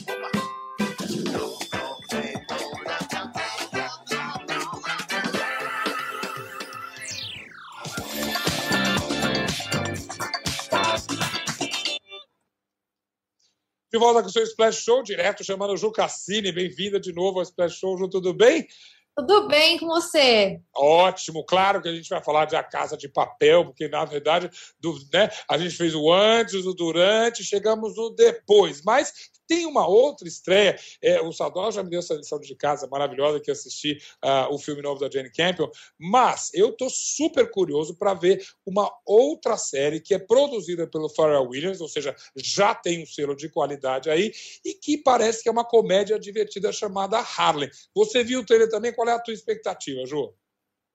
De 13.98 14.00
volta 14.00 14.22
com 14.22 14.28
o 14.28 14.32
seu 14.32 14.44
Splash 14.44 14.84
Show, 14.84 15.02
direto 15.02 15.44
chamando 15.44 15.74
o 15.74 15.76
Ju 15.76 15.92
Cassini. 15.92 16.52
Bem-vinda 16.52 17.00
de 17.00 17.12
novo 17.12 17.40
ao 17.40 17.44
Splash 17.44 17.80
Show, 17.80 17.98
Ju, 17.98 18.08
tudo 18.08 18.32
bem? 18.32 18.68
Tudo 19.16 19.48
bem 19.48 19.80
com 19.80 19.88
você? 19.88 20.62
Ótimo, 20.72 21.44
claro 21.44 21.82
que 21.82 21.90
a 21.90 21.96
gente 21.96 22.08
vai 22.08 22.24
falar 22.24 22.46
de 22.46 22.56
A 22.56 22.62
Casa 22.62 22.96
de 22.96 23.10
Papel, 23.10 23.66
porque 23.66 23.88
na 23.88 24.06
verdade 24.06 24.52
do, 24.80 24.94
né, 25.12 25.32
a 25.50 25.58
gente 25.58 25.76
fez 25.76 25.96
o 25.96 26.14
antes, 26.14 26.64
o 26.68 26.76
durante, 26.76 27.44
chegamos 27.44 27.98
no 27.98 28.12
depois. 28.12 28.84
Mas 28.84 29.32
tem 29.48 29.66
uma 29.66 29.88
outra 29.88 30.28
estreia. 30.28 30.78
É, 31.02 31.22
o 31.22 31.32
Sadal 31.32 31.72
já 31.72 31.82
me 31.84 31.90
deu 31.90 32.00
essa 32.00 32.14
lição 32.14 32.40
de 32.40 32.56
casa 32.56 32.88
maravilhosa 32.88 33.40
que 33.40 33.50
assisti 33.50 33.98
uh, 34.24 34.54
o 34.54 34.60
filme 34.60 34.82
novo 34.82 35.00
da 35.00 35.10
Jane 35.10 35.32
Campion. 35.32 35.70
Mas 35.98 36.52
eu 36.54 36.70
estou 36.70 36.90
super 36.90 37.50
curioso 37.50 37.96
para 37.96 38.14
ver 38.14 38.46
uma 38.66 38.92
outra 39.06 39.58
série 39.58 40.00
que 40.00 40.14
é 40.14 40.20
produzida 40.20 40.88
pelo 40.88 41.10
Pharrell 41.10 41.48
Williams, 41.48 41.82
ou 41.82 41.88
seja, 41.88 42.16
já 42.36 42.76
tem 42.76 43.04
um 43.04 43.06
selo 43.06 43.36
de 43.36 43.50
qualidade 43.50 44.10
aí, 44.10 44.32
e 44.64 44.74
que 44.74 44.98
parece 44.98 45.44
que 45.44 45.50
é 45.50 45.52
uma 45.52 45.66
comédia 45.66 46.20
divertida 46.20 46.72
chamada 46.72 47.18
Harlem. 47.20 47.70
Você 47.96 48.24
viu 48.24 48.42
o 48.42 48.46
trailer 48.46 48.70
também? 48.70 48.94
Qual 48.94 49.08
é 49.08 49.14
a 49.14 49.20
tua 49.20 49.34
expectativa, 49.34 50.06
Ju? 50.06 50.34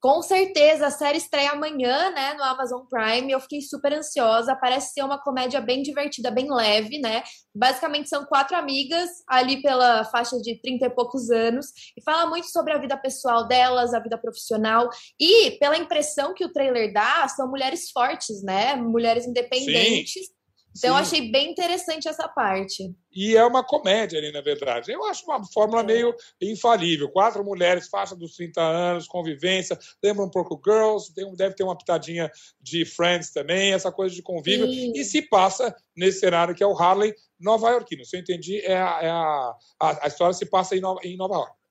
Com 0.02 0.20
certeza, 0.20 0.88
a 0.88 0.90
série 0.90 1.18
estreia 1.18 1.52
amanhã, 1.52 2.10
né, 2.10 2.34
no 2.34 2.42
Amazon 2.42 2.82
Prime. 2.90 3.30
Eu 3.30 3.38
fiquei 3.38 3.60
super 3.60 3.92
ansiosa. 3.92 4.56
Parece 4.56 4.94
ser 4.94 5.04
uma 5.04 5.16
comédia 5.16 5.60
bem 5.60 5.80
divertida, 5.80 6.28
bem 6.28 6.52
leve, 6.52 6.98
né? 6.98 7.22
Basicamente 7.54 8.08
são 8.08 8.24
quatro 8.24 8.56
amigas 8.56 9.08
ali 9.28 9.62
pela 9.62 10.02
faixa 10.06 10.36
de 10.40 10.60
30 10.60 10.86
e 10.86 10.90
poucos 10.90 11.30
anos 11.30 11.66
e 11.96 12.02
fala 12.02 12.26
muito 12.28 12.48
sobre 12.48 12.72
a 12.72 12.78
vida 12.78 12.96
pessoal 12.96 13.46
delas, 13.46 13.94
a 13.94 14.00
vida 14.00 14.18
profissional 14.18 14.88
e 15.20 15.52
pela 15.60 15.78
impressão 15.78 16.34
que 16.34 16.44
o 16.44 16.52
trailer 16.52 16.92
dá, 16.92 17.28
são 17.28 17.48
mulheres 17.48 17.88
fortes, 17.92 18.42
né? 18.42 18.74
Mulheres 18.74 19.24
independentes. 19.24 20.26
Sim 20.26 20.31
então, 20.76 20.90
eu 20.90 20.96
achei 20.96 21.30
bem 21.30 21.50
interessante 21.50 22.08
essa 22.08 22.26
parte. 22.28 22.94
E 23.14 23.36
é 23.36 23.44
uma 23.44 23.62
comédia 23.62 24.18
ali, 24.18 24.32
na 24.32 24.40
verdade. 24.40 24.90
Eu 24.90 25.04
acho 25.04 25.24
uma 25.24 25.44
fórmula 25.52 25.82
é. 25.82 25.84
meio 25.84 26.14
infalível. 26.40 27.10
Quatro 27.10 27.44
mulheres, 27.44 27.88
faixa 27.88 28.16
dos 28.16 28.34
30 28.34 28.60
anos, 28.60 29.06
convivência, 29.06 29.78
lembra 30.02 30.24
um 30.24 30.30
pouco 30.30 30.60
Girls, 30.64 31.12
deve 31.36 31.54
ter 31.54 31.62
uma 31.62 31.76
pitadinha 31.76 32.30
de 32.60 32.84
Friends 32.84 33.30
também, 33.30 33.72
essa 33.72 33.92
coisa 33.92 34.14
de 34.14 34.22
convívio. 34.22 34.66
Sim. 34.66 34.92
E 34.94 35.04
se 35.04 35.22
passa 35.22 35.74
nesse 35.94 36.20
cenário 36.20 36.54
que 36.54 36.62
é 36.62 36.66
o 36.66 36.76
Harley 36.76 37.14
Nova 37.38 37.70
Yorkino. 37.70 38.04
Se 38.04 38.16
eu 38.16 38.20
entendi, 38.20 38.60
é 38.60 38.76
a, 38.76 38.98
é 39.02 39.10
a, 39.10 39.54
a, 39.80 40.04
a 40.04 40.08
história 40.08 40.32
se 40.32 40.46
passa 40.46 40.74
em 40.74 40.80
Nova, 40.80 41.00
em 41.04 41.16
Nova 41.16 41.34
York. 41.34 41.61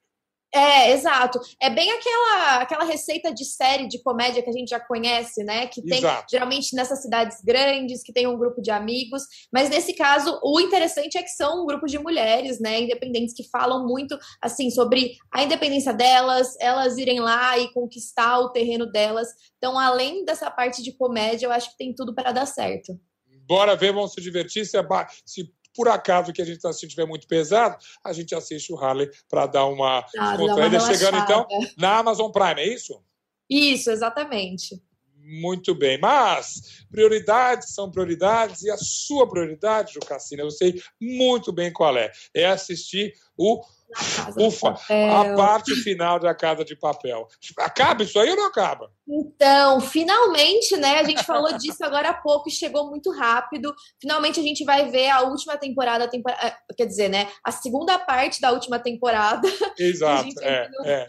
É, 0.54 0.92
exato. 0.92 1.40
É 1.62 1.70
bem 1.70 1.90
aquela, 1.92 2.62
aquela 2.62 2.84
receita 2.84 3.34
de 3.34 3.46
série 3.46 3.88
de 3.88 4.04
comédia 4.04 4.44
que 4.44 4.50
a 4.50 4.54
gente 4.54 4.70
já 4.70 4.80
conhece, 4.80 5.44
né? 5.46 5.66
Que 5.68 5.82
tem 5.82 6.00
exato. 6.00 6.26
geralmente 6.30 6.76
nessas 6.76 7.02
cidades 7.02 7.38
grandes, 7.42 8.04
que 8.04 8.12
tem 8.12 8.28
um 8.28 8.38
grupo 8.38 8.62
de 8.62 8.70
amigos. 8.70 9.24
Mas 9.52 9.70
nesse 9.70 9.94
caso, 9.94 10.38
o 10.44 10.60
interessante 10.60 11.18
é 11.18 11.24
que 11.24 11.30
são 11.30 11.64
um 11.64 11.66
grupo 11.66 11.88
de 11.88 11.98
mulheres, 11.98 12.60
né? 12.60 12.82
Independentes 12.82 13.34
que 13.34 13.48
falam 13.50 13.88
muito 13.88 14.18
assim 14.42 14.70
sobre 14.70 15.16
a 15.32 15.42
independência 15.42 15.94
delas, 15.94 16.54
elas 16.60 16.98
irem 16.98 17.22
lá 17.22 17.58
e 17.58 17.72
conquistar 17.72 18.40
o 18.40 18.50
terreno 18.50 18.86
delas. 18.86 19.30
Então, 19.58 19.80
além 19.80 20.26
dessa 20.26 20.52
parte 20.52 20.84
de 20.84 20.92
comédia, 20.92 21.46
eu 21.46 21.52
acho 21.52 21.72
que 21.72 21.78
tem 21.78 21.96
tudo 21.96 22.14
para 22.14 22.34
dar 22.34 22.46
certo. 22.46 23.00
Bora 23.48 23.76
ver, 23.76 23.94
vamos 23.94 24.14
se 24.14 24.22
divertir. 24.22 24.66
Se, 24.66 24.78
se 25.26 25.54
por 25.76 25.88
acaso 25.88 26.34
que 26.34 26.42
a 26.42 26.46
gente 26.46 26.58
está 26.58 26.70
assistindo 26.70 26.90
estiver 26.90 27.08
muito 27.08 27.28
pesado, 27.28 27.78
a 28.04 28.14
gente 28.14 28.36
assiste 28.36 28.72
o 28.72 28.78
Harley 28.78 29.10
para 29.30 29.46
dar 29.48 29.66
uma 29.66 30.00
ah, 30.18 30.36
descontraída. 30.36 30.80
Chegando 30.82 31.18
então 31.18 31.48
na 31.78 31.98
Amazon 31.98 32.32
Prime, 32.32 32.62
é 32.62 32.74
isso? 32.74 33.02
Isso, 33.50 33.92
exatamente. 33.92 34.82
Muito 35.24 35.74
bem, 35.76 36.00
mas 36.00 36.86
prioridades 36.90 37.74
são 37.74 37.90
prioridades 37.90 38.64
e 38.64 38.72
a 38.72 38.78
sua 38.78 39.30
prioridade, 39.30 39.94
Jucassina, 39.94 40.44
eu 40.44 40.52
sei 40.52 40.82
muito 41.00 41.52
bem 41.52 41.72
qual 41.72 41.96
é. 41.98 42.12
É 42.36 42.46
assistir 42.46 43.14
o 43.38 43.62
Ufa, 44.38 44.70
a 44.70 45.36
parte 45.36 45.76
final 45.76 46.18
da 46.18 46.34
Casa 46.34 46.64
de 46.64 46.76
Papel. 46.76 47.28
Acaba 47.60 48.04
isso 48.04 48.18
aí 48.20 48.30
ou 48.30 48.38
não 48.38 48.48
acaba? 48.48 48.90
Então, 49.08 49.82
finalmente, 49.82 50.78
né? 50.78 51.00
A 51.00 51.04
gente 51.04 51.24
falou 51.24 51.58
disso 51.58 51.84
agora 51.84 52.10
há 52.10 52.14
pouco 52.14 52.48
e 52.48 52.52
chegou 52.52 52.90
muito 52.90 53.12
rápido. 53.12 53.74
Finalmente 54.00 54.40
a 54.40 54.44
gente 54.44 54.64
vai 54.64 54.90
ver 54.90 55.10
a 55.10 55.22
última 55.24 55.58
temporada, 55.58 56.08
temporada 56.08 56.48
eh, 56.48 56.56
quer 56.78 56.86
dizer, 56.86 57.10
né? 57.10 57.30
A 57.44 57.52
segunda 57.52 58.00
parte 58.00 58.40
da 58.40 58.52
última 58.52 58.80
temporada. 58.80 59.48
Exato. 59.78 60.30
é, 60.42 60.70
é. 60.86 61.08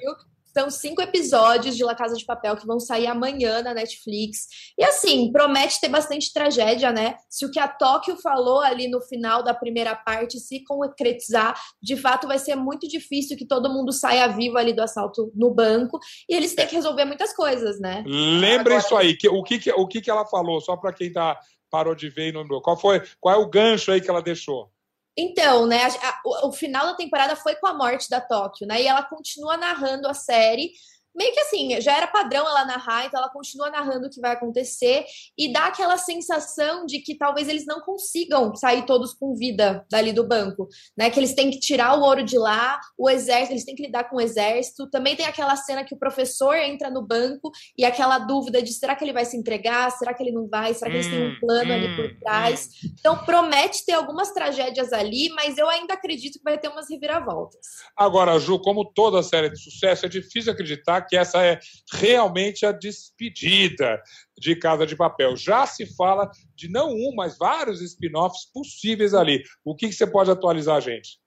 São 0.56 0.70
cinco 0.70 1.00
episódios 1.00 1.76
de 1.76 1.84
La 1.84 1.94
Casa 1.94 2.16
de 2.16 2.24
Papel 2.24 2.56
que 2.56 2.66
vão 2.66 2.78
sair 2.78 3.06
amanhã 3.06 3.62
na 3.62 3.74
Netflix. 3.74 4.46
E 4.78 4.84
assim, 4.84 5.30
promete 5.32 5.80
ter 5.80 5.88
bastante 5.88 6.32
tragédia, 6.32 6.92
né? 6.92 7.16
Se 7.28 7.44
o 7.46 7.50
que 7.50 7.58
a 7.58 7.68
Tóquio 7.68 8.16
falou 8.16 8.60
ali 8.60 8.88
no 8.88 9.00
final 9.00 9.42
da 9.42 9.54
primeira 9.54 9.94
parte 9.94 10.38
se 10.38 10.62
concretizar, 10.64 11.58
de 11.82 11.96
fato 11.96 12.26
vai 12.26 12.38
ser 12.38 12.54
muito 12.54 12.86
difícil 12.88 13.36
que 13.36 13.46
todo 13.46 13.72
mundo 13.72 13.92
saia 13.92 14.28
vivo 14.28 14.58
ali 14.58 14.72
do 14.72 14.82
assalto 14.82 15.32
no 15.34 15.50
banco. 15.50 15.98
E 16.28 16.34
eles 16.34 16.54
têm 16.54 16.66
que 16.66 16.74
resolver 16.74 17.04
muitas 17.04 17.34
coisas, 17.34 17.80
né? 17.80 18.04
Lembra 18.06 18.74
Agora... 18.74 18.78
isso 18.78 18.96
aí. 18.96 19.16
Que, 19.16 19.28
o 19.28 19.42
que, 19.42 19.70
o 19.72 19.86
que, 19.86 20.00
que 20.00 20.10
ela 20.10 20.26
falou, 20.26 20.60
só 20.60 20.76
para 20.76 20.92
quem 20.92 21.12
tá, 21.12 21.38
parou 21.70 21.94
de 21.94 22.08
ver 22.10 22.28
e 22.28 22.32
não. 22.32 22.46
Qual, 22.60 22.76
foi, 22.76 23.02
qual 23.20 23.34
é 23.34 23.38
o 23.38 23.48
gancho 23.48 23.90
aí 23.90 24.00
que 24.00 24.10
ela 24.10 24.22
deixou? 24.22 24.71
Então, 25.16 25.66
né, 25.66 25.85
a, 25.85 25.88
a, 25.88 26.20
o, 26.25 26.48
o, 26.48 26.53
final 26.53 26.87
da 26.87 26.94
temporada 26.94 27.37
foi 27.37 27.55
com 27.57 27.66
a 27.66 27.75
morte 27.75 28.09
da 28.09 28.20
Tóquio, 28.20 28.66
né? 28.66 28.83
E 28.83 28.87
ela 28.87 29.03
continua 29.03 29.57
narrando 29.57 30.09
a 30.09 30.14
série 30.14 30.72
meio 31.14 31.33
que 31.33 31.40
assim, 31.40 31.81
já 31.81 31.96
era 31.96 32.07
padrão 32.07 32.48
ela 32.48 32.64
narrar, 32.64 33.07
então 33.07 33.20
ela 33.20 33.31
continua 33.31 33.70
narrando 33.70 34.07
o 34.07 34.11
que 34.11 34.20
vai 34.20 34.33
acontecer 34.33 35.05
e 35.37 35.53
dá 35.53 35.66
aquela 35.66 35.96
sensação 35.98 36.87
de 36.87 37.01
que 37.01 37.16
talvez 37.16 37.48
eles 37.48 37.66
não 37.66 37.81
consigam 37.81 38.55
sair 38.55 38.85
todos 38.87 39.12
com 39.14 39.35
vida 39.35 39.85
dali 39.90 40.12
do 40.12 40.27
banco, 40.27 40.68
né? 40.96 41.11
Que 41.11 41.20
eles 41.20 41.35
têm 41.35 41.51
que 41.51 41.59
tirar 41.59 41.98
o 41.98 42.03
ouro 42.03 42.25
de 42.25 42.38
lá, 42.38 42.81
o 42.96 43.09
exército, 43.11 43.53
eles 43.53 43.64
têm 43.64 43.75
que 43.75 43.83
lidar 43.83 44.05
com 44.05 44.16
o 44.16 44.20
exército. 44.20 44.88
Também 44.90 45.16
tem 45.16 45.27
aquela 45.27 45.57
cena 45.57 45.85
que 45.85 45.94
o 45.94 45.98
professor 45.98 46.57
entra 46.57 46.90
no 46.90 47.07
banco 47.07 47.51
e 47.77 47.85
aquela 47.85 48.18
dúvida 48.18 48.62
de 48.62 48.72
será 48.72 48.96
que 48.96 49.05
ele 49.05 49.12
vai 49.12 49.25
se 49.25 49.37
entregar, 49.37 49.90
será 49.92 50.14
que 50.14 50.22
ele 50.22 50.33
não 50.33 50.48
vai, 50.48 50.75
será 50.75 50.90
que 50.90 50.96
eles 50.96 51.09
têm 51.09 51.27
um 51.27 51.33
hum, 51.33 51.37
plano 51.40 51.70
hum, 51.70 51.75
ali 51.75 51.96
por 51.96 52.05
hum, 52.07 52.16
trás. 52.20 52.68
Hum. 52.85 52.88
Então 52.98 53.25
promete 53.25 53.85
ter 53.85 53.92
algumas 53.92 54.33
tragédias 54.33 54.92
ali, 54.92 55.29
mas 55.31 55.59
eu 55.59 55.68
ainda 55.68 55.94
acredito 55.94 56.38
que 56.38 56.44
vai 56.44 56.59
ter 56.59 56.68
umas 56.68 56.88
reviravoltas. 56.88 57.66
Agora, 57.96 58.38
Ju, 58.38 58.59
como 58.61 58.85
toda 58.85 59.22
série 59.22 59.51
de 59.51 59.59
sucesso, 59.59 60.07
é 60.07 60.09
difícil 60.09 60.53
acreditar 60.53 61.01
que 61.02 61.16
essa 61.16 61.44
é 61.44 61.58
realmente 61.92 62.66
a 62.66 62.72
despedida 62.72 64.00
de 64.38 64.56
Casa 64.56 64.86
de 64.86 64.96
Papel. 64.96 65.36
Já 65.36 65.66
se 65.66 65.86
fala 65.94 66.30
de 66.54 66.68
não 66.68 66.90
um, 66.90 67.12
mas 67.14 67.38
vários 67.38 67.80
spin-offs 67.80 68.50
possíveis 68.52 69.14
ali. 69.14 69.42
O 69.64 69.74
que, 69.74 69.88
que 69.88 69.94
você 69.94 70.06
pode 70.06 70.30
atualizar 70.30 70.80
gente? 70.80 71.21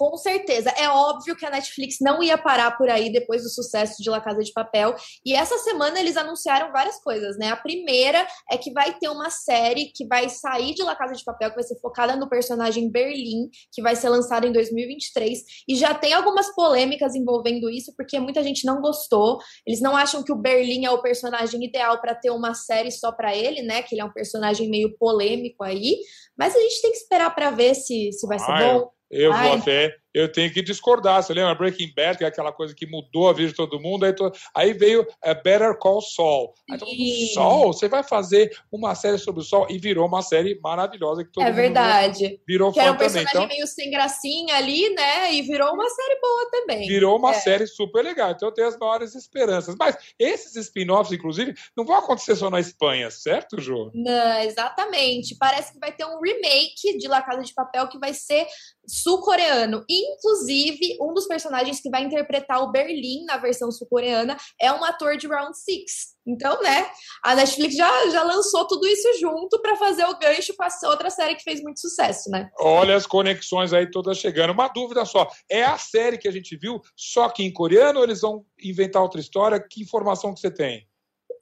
Com 0.00 0.16
certeza. 0.16 0.70
É 0.78 0.88
óbvio 0.88 1.36
que 1.36 1.44
a 1.44 1.50
Netflix 1.50 1.98
não 2.00 2.22
ia 2.22 2.38
parar 2.38 2.70
por 2.78 2.88
aí 2.88 3.12
depois 3.12 3.42
do 3.42 3.50
sucesso 3.50 4.02
de 4.02 4.08
La 4.08 4.18
Casa 4.18 4.42
de 4.42 4.50
Papel. 4.50 4.94
E 5.22 5.34
essa 5.34 5.58
semana 5.58 6.00
eles 6.00 6.16
anunciaram 6.16 6.72
várias 6.72 6.98
coisas, 7.02 7.36
né? 7.36 7.50
A 7.50 7.56
primeira 7.56 8.26
é 8.50 8.56
que 8.56 8.72
vai 8.72 8.94
ter 8.98 9.10
uma 9.10 9.28
série 9.28 9.92
que 9.94 10.06
vai 10.06 10.30
sair 10.30 10.72
de 10.72 10.82
La 10.82 10.96
Casa 10.96 11.12
de 11.12 11.22
Papel, 11.22 11.50
que 11.50 11.56
vai 11.56 11.64
ser 11.64 11.78
focada 11.80 12.16
no 12.16 12.30
personagem 12.30 12.90
Berlim, 12.90 13.50
que 13.70 13.82
vai 13.82 13.94
ser 13.94 14.08
lançada 14.08 14.46
em 14.46 14.52
2023. 14.52 15.38
E 15.68 15.74
já 15.76 15.92
tem 15.92 16.14
algumas 16.14 16.48
polêmicas 16.54 17.14
envolvendo 17.14 17.68
isso, 17.68 17.92
porque 17.94 18.18
muita 18.18 18.42
gente 18.42 18.64
não 18.64 18.80
gostou. 18.80 19.38
Eles 19.66 19.82
não 19.82 19.94
acham 19.94 20.22
que 20.22 20.32
o 20.32 20.36
Berlim 20.36 20.86
é 20.86 20.90
o 20.90 21.02
personagem 21.02 21.62
ideal 21.62 22.00
para 22.00 22.14
ter 22.14 22.30
uma 22.30 22.54
série 22.54 22.90
só 22.90 23.12
para 23.12 23.36
ele, 23.36 23.60
né? 23.60 23.82
Que 23.82 23.94
ele 23.94 24.00
é 24.00 24.04
um 24.06 24.14
personagem 24.14 24.70
meio 24.70 24.96
polêmico 24.96 25.62
aí. 25.62 25.98
Mas 26.38 26.56
a 26.56 26.58
gente 26.58 26.80
tem 26.80 26.90
que 26.90 26.96
esperar 26.96 27.34
para 27.34 27.50
ver 27.50 27.74
se, 27.74 28.10
se 28.12 28.26
vai 28.26 28.38
ser 28.38 28.46
bom. 28.46 28.90
Eu 29.10 29.32
Ai. 29.32 29.48
vou 29.48 29.58
até 29.58 29.99
eu 30.14 30.30
tenho 30.30 30.52
que 30.52 30.62
discordar. 30.62 31.22
Você 31.22 31.32
lembra 31.32 31.54
Breaking 31.54 31.92
Bad, 31.94 32.18
que 32.18 32.24
é 32.24 32.26
aquela 32.26 32.52
coisa 32.52 32.74
que 32.74 32.86
mudou 32.86 33.28
a 33.28 33.32
vida 33.32 33.48
de 33.48 33.54
todo 33.54 33.80
mundo? 33.80 34.04
Aí, 34.04 34.12
to... 34.12 34.30
aí 34.54 34.72
veio 34.72 35.06
é, 35.22 35.34
Better 35.34 35.76
Call 35.78 36.00
Saul. 36.00 36.52
Aí 36.70 36.78
todo 36.78 36.88
mundo, 36.88 37.26
Sol? 37.32 37.72
Você 37.72 37.88
vai 37.88 38.02
fazer 38.02 38.56
uma 38.70 38.94
série 38.94 39.18
sobre 39.18 39.40
o 39.40 39.44
Sol? 39.44 39.66
E 39.70 39.78
virou 39.78 40.06
uma 40.06 40.22
série 40.22 40.58
maravilhosa 40.60 41.24
que 41.24 41.30
todo 41.32 41.44
é 41.44 41.48
mundo 41.48 41.56
verdade. 41.56 42.40
virou 42.46 42.72
que 42.72 42.80
era 42.80 42.90
um 42.92 42.94
também. 42.96 43.10
personagem 43.12 43.36
Então, 43.36 43.48
meio 43.48 43.66
sem 43.66 43.90
gracinha 43.90 44.56
ali, 44.56 44.90
né? 44.94 45.32
E 45.34 45.42
virou 45.42 45.72
uma 45.72 45.88
série 45.88 46.20
boa 46.20 46.50
também. 46.50 46.88
virou 46.88 47.16
uma 47.16 47.30
É. 47.30 47.34
série 47.40 47.66
super 47.66 48.02
legal. 48.02 48.32
Então 48.32 48.48
eu 48.48 48.54
tenho 48.54 48.68
as 48.68 48.76
maiores 48.78 49.14
esperanças. 49.14 49.74
Mas 49.78 49.96
esses 50.18 50.56
spin-offs, 50.56 51.12
inclusive, 51.12 51.54
não 51.76 51.84
vão 51.84 51.96
acontecer 51.96 52.36
só 52.36 52.50
na 52.50 52.58
Espanha, 52.60 53.10
certo, 53.10 53.60
Jô? 53.60 53.90
Não, 53.94 54.40
exatamente. 54.40 55.36
Parece 55.36 55.72
que 55.72 55.78
vai 55.78 55.92
ter 55.92 56.04
um 56.04 56.20
remake 56.20 56.98
de 56.98 57.06
La 57.08 57.22
Casa 57.22 57.42
de 57.42 57.54
Papel 57.54 57.88
que 57.88 57.98
vai 57.98 58.12
ser 58.12 58.46
sul-coreano. 58.86 59.84
Inclusive, 60.00 60.98
um 61.00 61.12
dos 61.12 61.26
personagens 61.26 61.80
que 61.80 61.90
vai 61.90 62.04
interpretar 62.04 62.62
o 62.62 62.70
Berlim 62.70 63.24
na 63.24 63.36
versão 63.36 63.70
sul-coreana 63.70 64.36
é 64.60 64.72
um 64.72 64.84
ator 64.84 65.16
de 65.16 65.26
Round 65.26 65.56
Six. 65.56 66.18
Então, 66.26 66.60
né, 66.62 66.86
a 67.24 67.34
Netflix 67.34 67.74
já, 67.74 68.08
já 68.10 68.22
lançou 68.22 68.66
tudo 68.66 68.86
isso 68.86 69.08
junto 69.18 69.60
para 69.60 69.76
fazer 69.76 70.04
o 70.04 70.18
gancho 70.18 70.54
com 70.54 70.64
essa 70.64 70.88
outra 70.88 71.10
série 71.10 71.34
que 71.34 71.42
fez 71.42 71.62
muito 71.62 71.80
sucesso, 71.80 72.30
né? 72.30 72.48
Olha 72.58 72.94
as 72.94 73.06
conexões 73.06 73.72
aí 73.72 73.90
todas 73.90 74.18
chegando. 74.18 74.50
Uma 74.50 74.68
dúvida 74.68 75.04
só: 75.04 75.28
é 75.50 75.64
a 75.64 75.78
série 75.78 76.18
que 76.18 76.28
a 76.28 76.32
gente 76.32 76.56
viu 76.56 76.80
só 76.94 77.28
que 77.28 77.42
em 77.42 77.52
coreano 77.52 77.98
ou 77.98 78.04
eles 78.04 78.20
vão 78.20 78.44
inventar 78.62 79.02
outra 79.02 79.20
história? 79.20 79.60
Que 79.60 79.82
informação 79.82 80.34
que 80.34 80.40
você 80.40 80.50
tem? 80.50 80.89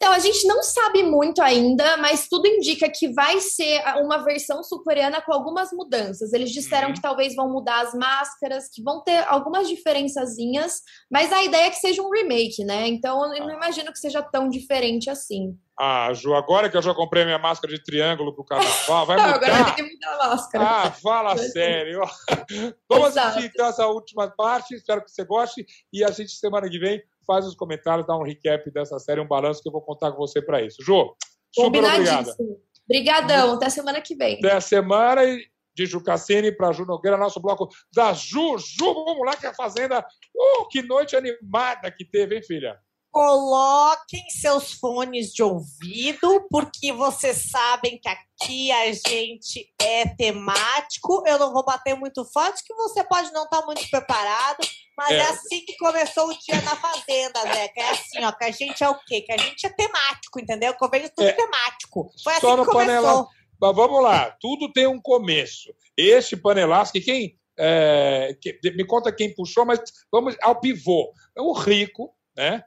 Então, 0.01 0.13
a 0.13 0.21
gente 0.21 0.47
não 0.47 0.63
sabe 0.63 1.03
muito 1.03 1.43
ainda, 1.43 1.97
mas 1.97 2.29
tudo 2.29 2.47
indica 2.47 2.89
que 2.89 3.13
vai 3.13 3.41
ser 3.41 3.83
uma 4.01 4.19
versão 4.19 4.63
sul-coreana 4.63 5.21
com 5.21 5.33
algumas 5.33 5.73
mudanças. 5.73 6.33
Eles 6.33 6.53
disseram 6.53 6.89
Uhum. 6.89 6.95
que 6.95 7.03
talvez 7.03 7.35
vão 7.35 7.51
mudar 7.51 7.81
as 7.81 7.95
máscaras, 7.95 8.69
que 8.73 8.81
vão 8.81 9.03
ter 9.03 9.25
algumas 9.29 9.69
diferençazinhas, 9.69 10.83
mas 11.11 11.33
a 11.33 11.43
ideia 11.43 11.67
é 11.67 11.71
que 11.71 11.77
seja 11.81 12.01
um 12.01 12.11
remake, 12.11 12.65
né? 12.65 12.87
Então, 12.87 13.35
eu 13.35 13.45
não 13.45 13.51
imagino 13.57 13.93
que 13.93 13.99
seja 13.99 14.23
tão 14.23 14.49
diferente 14.49 15.11
assim. 15.11 15.59
Ah, 15.81 16.13
Ju, 16.13 16.33
agora 16.35 16.69
que 16.71 16.77
eu 16.77 16.83
já 16.83 16.95
comprei 16.95 17.25
minha 17.25 17.39
máscara 17.39 17.73
de 17.75 17.83
triângulo 17.83 18.33
pro 18.35 18.45
carnaval, 18.45 19.05
vai 19.05 19.17
mudar? 19.35 19.35
Agora 19.35 19.65
ter 19.65 19.75
que 19.75 19.83
mudar 19.83 20.13
a 20.15 20.29
máscara. 20.29 20.65
Ah, 20.65 20.91
fala 20.93 21.37
sério. 21.37 22.01
Vamos 22.89 23.09
Exato. 23.11 23.29
assistir 23.31 23.51
então 23.53 23.67
essa 23.67 23.87
última 23.87 24.29
parte. 24.31 24.75
Espero 24.75 25.05
que 25.05 25.11
você 25.11 25.25
goste. 25.25 25.67
E 25.93 26.05
a 26.05 26.11
gente, 26.13 26.33
semana 26.33 26.69
que 26.69 26.79
vem, 26.79 27.03
faz 27.29 27.47
os 27.47 27.55
comentários, 27.55 28.07
dá 28.07 28.17
um 28.17 28.23
recap 28.23 28.71
dessa 28.73 28.99
série, 28.99 29.21
um 29.21 29.29
balanço 29.29 29.63
que 29.63 29.69
eu 29.69 29.73
vou 29.73 29.83
contar 29.83 30.11
com 30.11 30.17
você 30.17 30.41
para 30.41 30.63
isso. 30.63 30.83
Jô, 30.83 31.15
super 31.55 31.79
obrigada. 31.79 31.99
Combinadíssimo. 31.99 32.61
Obrigadão, 32.89 33.55
até 33.55 33.69
semana 33.69 34.01
que 34.01 34.17
vem. 34.17 34.39
Até 34.39 34.53
a 34.53 34.61
semana 34.63 35.23
e 35.23 35.45
de 35.77 35.87
Ju 35.87 36.03
Cassini 36.03 36.51
para 36.51 36.73
Ju 36.73 36.85
Nogueira, 36.87 37.17
nosso 37.17 37.39
bloco 37.39 37.69
da 37.95 38.13
Ju. 38.15 38.59
Ju, 38.59 38.95
vamos 38.95 39.25
lá 39.27 39.37
que 39.37 39.47
a 39.47 39.55
Fazenda. 39.55 40.05
Uh, 40.35 40.67
que 40.69 40.83
noite 40.83 41.15
animada 41.15 41.91
que 41.93 42.05
teve, 42.05 42.35
hein, 42.35 42.43
filha? 42.43 42.77
Coloquem 43.11 44.29
seus 44.31 44.73
fones 44.73 45.33
de 45.33 45.43
ouvido, 45.43 46.47
porque 46.51 46.93
vocês 46.93 47.51
sabem 47.51 47.99
que 47.99 48.09
aqui 48.09 48.71
a 48.73 48.93
gente 48.93 49.73
é 49.81 50.07
temático. 50.15 51.23
Eu 51.27 51.39
não 51.39 51.53
vou 51.53 51.65
bater 51.65 51.95
muito 51.97 52.25
forte, 52.25 52.63
que 52.65 52.75
você 52.75 53.03
pode 53.05 53.33
não 53.33 53.45
estar 53.45 53.63
muito 53.67 53.89
preparado, 53.91 54.59
mas 54.97 55.11
é. 55.11 55.17
É. 55.17 55.23
assim 55.23 55.61
que 55.65 55.77
começou 55.77 56.29
o 56.29 56.39
dia 56.39 56.61
na 56.63 56.77
Fazenda, 56.77 57.41
Zeca. 57.43 57.81
É 57.81 57.91
assim, 57.91 58.25
ó, 58.25 58.33
que 58.33 58.45
a 58.45 58.51
gente 58.51 58.83
é 58.85 58.89
o 58.89 58.99
quê? 59.07 59.21
Que 59.23 59.33
a 59.33 59.39
gente 59.39 59.67
é 59.67 59.71
temático, 59.71 60.39
entendeu? 60.41 60.75
Que 60.77 60.85
eu 60.85 60.91
vejo 60.91 61.09
tudo 61.15 61.29
É. 61.29 61.33
temático. 61.33 62.11
Foi 62.23 62.33
assim 62.35 62.41
Só 62.41 62.57
que 62.57 62.65
começou. 62.65 62.75
panelaço. 62.75 63.29
Mas 63.61 63.75
vamos 63.75 64.03
lá, 64.03 64.31
tudo 64.41 64.73
tem 64.73 64.87
um 64.87 65.01
começo. 65.01 65.75
Este 65.97 66.37
panelaço, 66.37 66.93
que 66.93 67.01
quem. 67.01 67.37
é, 67.61 68.37
que- 68.41 68.57
me 68.77 68.87
conta 68.87 69.11
quem 69.13 69.35
puxou, 69.35 69.67
mas 69.67 69.81
vamos 70.13 70.37
ao 70.41 70.61
pivô. 70.61 71.13
O 71.37 71.53
Rico, 71.53 72.15
né? 72.37 72.63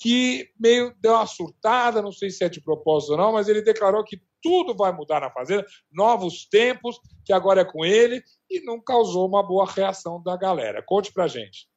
Que 0.00 0.50
meio 0.58 0.94
deu 0.98 1.12
uma 1.12 1.26
surtada, 1.26 2.00
não 2.00 2.12
sei 2.12 2.30
se 2.30 2.42
é 2.42 2.48
de 2.48 2.62
propósito 2.62 3.12
ou 3.12 3.18
não, 3.18 3.32
mas 3.32 3.48
ele 3.48 3.62
declarou 3.62 4.02
que 4.02 4.20
tudo 4.42 4.74
vai 4.74 4.90
mudar 4.92 5.20
na 5.20 5.30
Fazenda, 5.30 5.66
novos 5.92 6.46
tempos, 6.46 6.98
que 7.24 7.32
agora 7.32 7.60
é 7.60 7.64
com 7.64 7.84
ele, 7.84 8.22
e 8.48 8.60
não 8.64 8.80
causou 8.82 9.28
uma 9.28 9.42
boa 9.42 9.70
reação 9.70 10.22
da 10.22 10.36
galera. 10.36 10.82
Conte 10.82 11.12
pra 11.12 11.28
gente. 11.28 11.68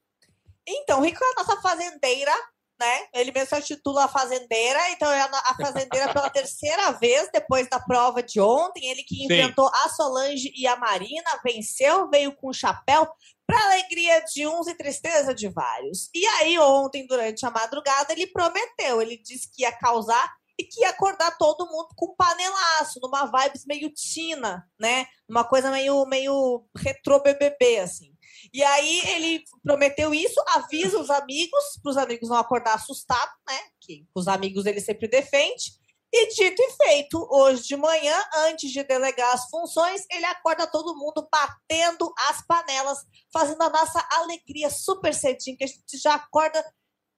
Então, 0.66 1.00
o 1.00 1.04
Rico 1.04 1.20
é 1.22 1.34
nossa 1.36 1.62
fazendeira, 1.62 2.32
né? 2.80 3.08
Ele 3.14 3.32
mesmo 3.32 3.50
se 3.50 3.60
intitula 3.60 4.06
a 4.06 4.08
fazendeira, 4.08 4.90
então 4.92 5.12
é 5.12 5.22
a 5.22 5.56
fazendeira 5.56 6.14
pela 6.14 6.30
terceira 6.32 6.92
vez 6.92 7.30
depois 7.32 7.68
da 7.70 7.80
prova 7.80 8.22
de 8.22 8.40
ontem. 8.40 8.90
Ele 8.90 9.04
que 9.04 9.16
Sim. 9.16 9.24
enfrentou 9.24 9.68
a 9.68 9.90
Solange 9.90 10.52
e 10.56 10.68
a 10.68 10.76
Marina, 10.76 11.40
venceu, 11.44 12.10
veio 12.10 12.36
com 12.36 12.50
o 12.50 12.54
chapéu, 12.54 13.08
para 13.46 13.64
alegria 13.66 14.24
de 14.34 14.48
uns 14.48 14.68
e 14.68 14.76
tristeza 14.76 15.34
de 15.34 15.50
vários. 15.50 16.10
E 16.14 16.26
aí, 16.26 16.58
ontem, 16.60 17.06
durante 17.06 17.46
a 17.46 17.52
madrugada, 17.52 18.14
ele 18.14 18.28
prometeu, 18.28 19.02
ele 19.02 19.18
disse 19.18 19.50
que 19.52 19.64
ia 19.64 19.72
causar 19.72 20.32
e 20.58 20.64
que 20.64 20.82
ia 20.82 20.90
acordar 20.90 21.38
todo 21.38 21.68
mundo 21.68 21.90
com 21.96 22.12
um 22.12 22.16
panelaço, 22.16 23.00
numa 23.02 23.26
vibes 23.26 23.66
meio 23.66 23.92
tina, 23.92 24.68
né? 24.80 25.08
Uma 25.28 25.44
coisa 25.44 25.72
meio, 25.72 26.06
meio 26.06 26.66
retrô 26.76 27.20
BBB, 27.20 27.80
assim. 27.80 28.13
E 28.52 28.64
aí 28.64 29.02
ele 29.10 29.44
prometeu 29.64 30.14
isso, 30.14 30.42
avisa 30.50 31.00
os 31.00 31.10
amigos, 31.10 31.64
para 31.82 31.92
os 31.92 31.98
amigos 31.98 32.30
não 32.30 32.38
acordar 32.38 32.76
assustados, 32.76 33.36
né? 33.48 33.60
Que 33.80 34.06
os 34.16 34.28
amigos 34.28 34.66
ele 34.66 34.82
sempre 34.82 35.08
defende. 35.08 35.82
E 36.16 36.28
dito 36.28 36.62
e 36.62 36.72
feito, 36.74 37.28
hoje 37.32 37.64
de 37.64 37.76
manhã, 37.76 38.16
antes 38.48 38.72
de 38.72 38.84
delegar 38.84 39.34
as 39.34 39.50
funções, 39.50 40.04
ele 40.12 40.26
acorda 40.26 40.68
todo 40.68 40.96
mundo 40.96 41.28
batendo 41.32 42.14
as 42.30 42.46
panelas, 42.46 43.00
fazendo 43.32 43.64
a 43.64 43.70
nossa 43.70 44.08
alegria 44.12 44.70
super 44.70 45.12
cedinho, 45.12 45.58
que 45.58 45.64
a 45.64 45.68
gente 45.68 45.98
já 45.98 46.14
acorda 46.14 46.64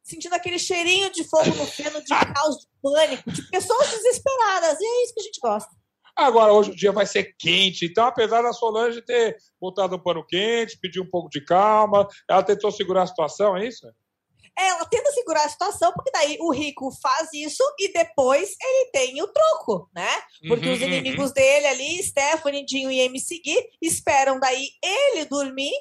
sentindo 0.01 0.34
aquele 0.34 0.57
cheirinho 0.57 1.11
de 1.11 1.23
fogo 1.26 1.49
no 1.55 1.65
feno, 1.65 1.99
de 1.99 2.07
caos, 2.07 2.57
de 2.59 2.67
pânico, 2.82 3.32
de 3.32 3.41
pessoas 3.49 3.89
desesperadas. 3.89 4.80
E 4.80 4.86
é 4.86 5.03
isso 5.03 5.13
que 5.13 5.19
a 5.19 5.23
gente 5.23 5.39
gosta. 5.41 5.76
Agora, 6.16 6.53
hoje 6.53 6.72
o 6.72 6.76
dia 6.76 6.93
vai 6.93 7.05
ser 7.05 7.36
quente, 7.38 7.86
então, 7.86 8.05
apesar 8.05 8.41
da 8.41 8.53
Solange 8.53 9.01
ter 9.01 9.36
botado 9.59 9.97
um 9.97 10.01
pano 10.01 10.26
quente, 10.26 10.80
pedir 10.80 11.01
um 11.01 11.09
pouco 11.09 11.30
de 11.30 11.43
calma, 11.43 12.07
ela 12.30 12.41
tentou 12.41 12.72
segurar 12.72 13.03
a 13.03 13.07
situação, 13.07 13.57
é 13.57 13.68
isso? 13.68 13.86
Ela 14.57 14.86
tenta 14.86 15.11
segurar 15.11 15.43
a 15.43 15.49
situação, 15.49 15.91
porque 15.93 16.11
daí 16.11 16.38
o 16.39 16.49
rico 16.53 16.89
faz 17.01 17.28
isso 17.34 17.61
e 17.78 17.91
depois 17.91 18.55
ele 18.61 18.91
tem 18.91 19.22
o 19.22 19.28
troco, 19.28 19.89
né? 19.93 20.07
Porque 20.47 20.70
Uhum, 20.70 20.76
os 20.76 20.82
inimigos 20.82 21.34
dele 21.34 21.68
ali, 21.68 22.01
Stephanie, 22.01 22.66
Dinho 22.66 22.89
e 22.89 23.01
MC 23.01 23.41
Gui, 23.43 23.70
esperam 23.82 24.39
daí 24.39 24.70
ele 24.82 25.26
dormir 25.26 25.74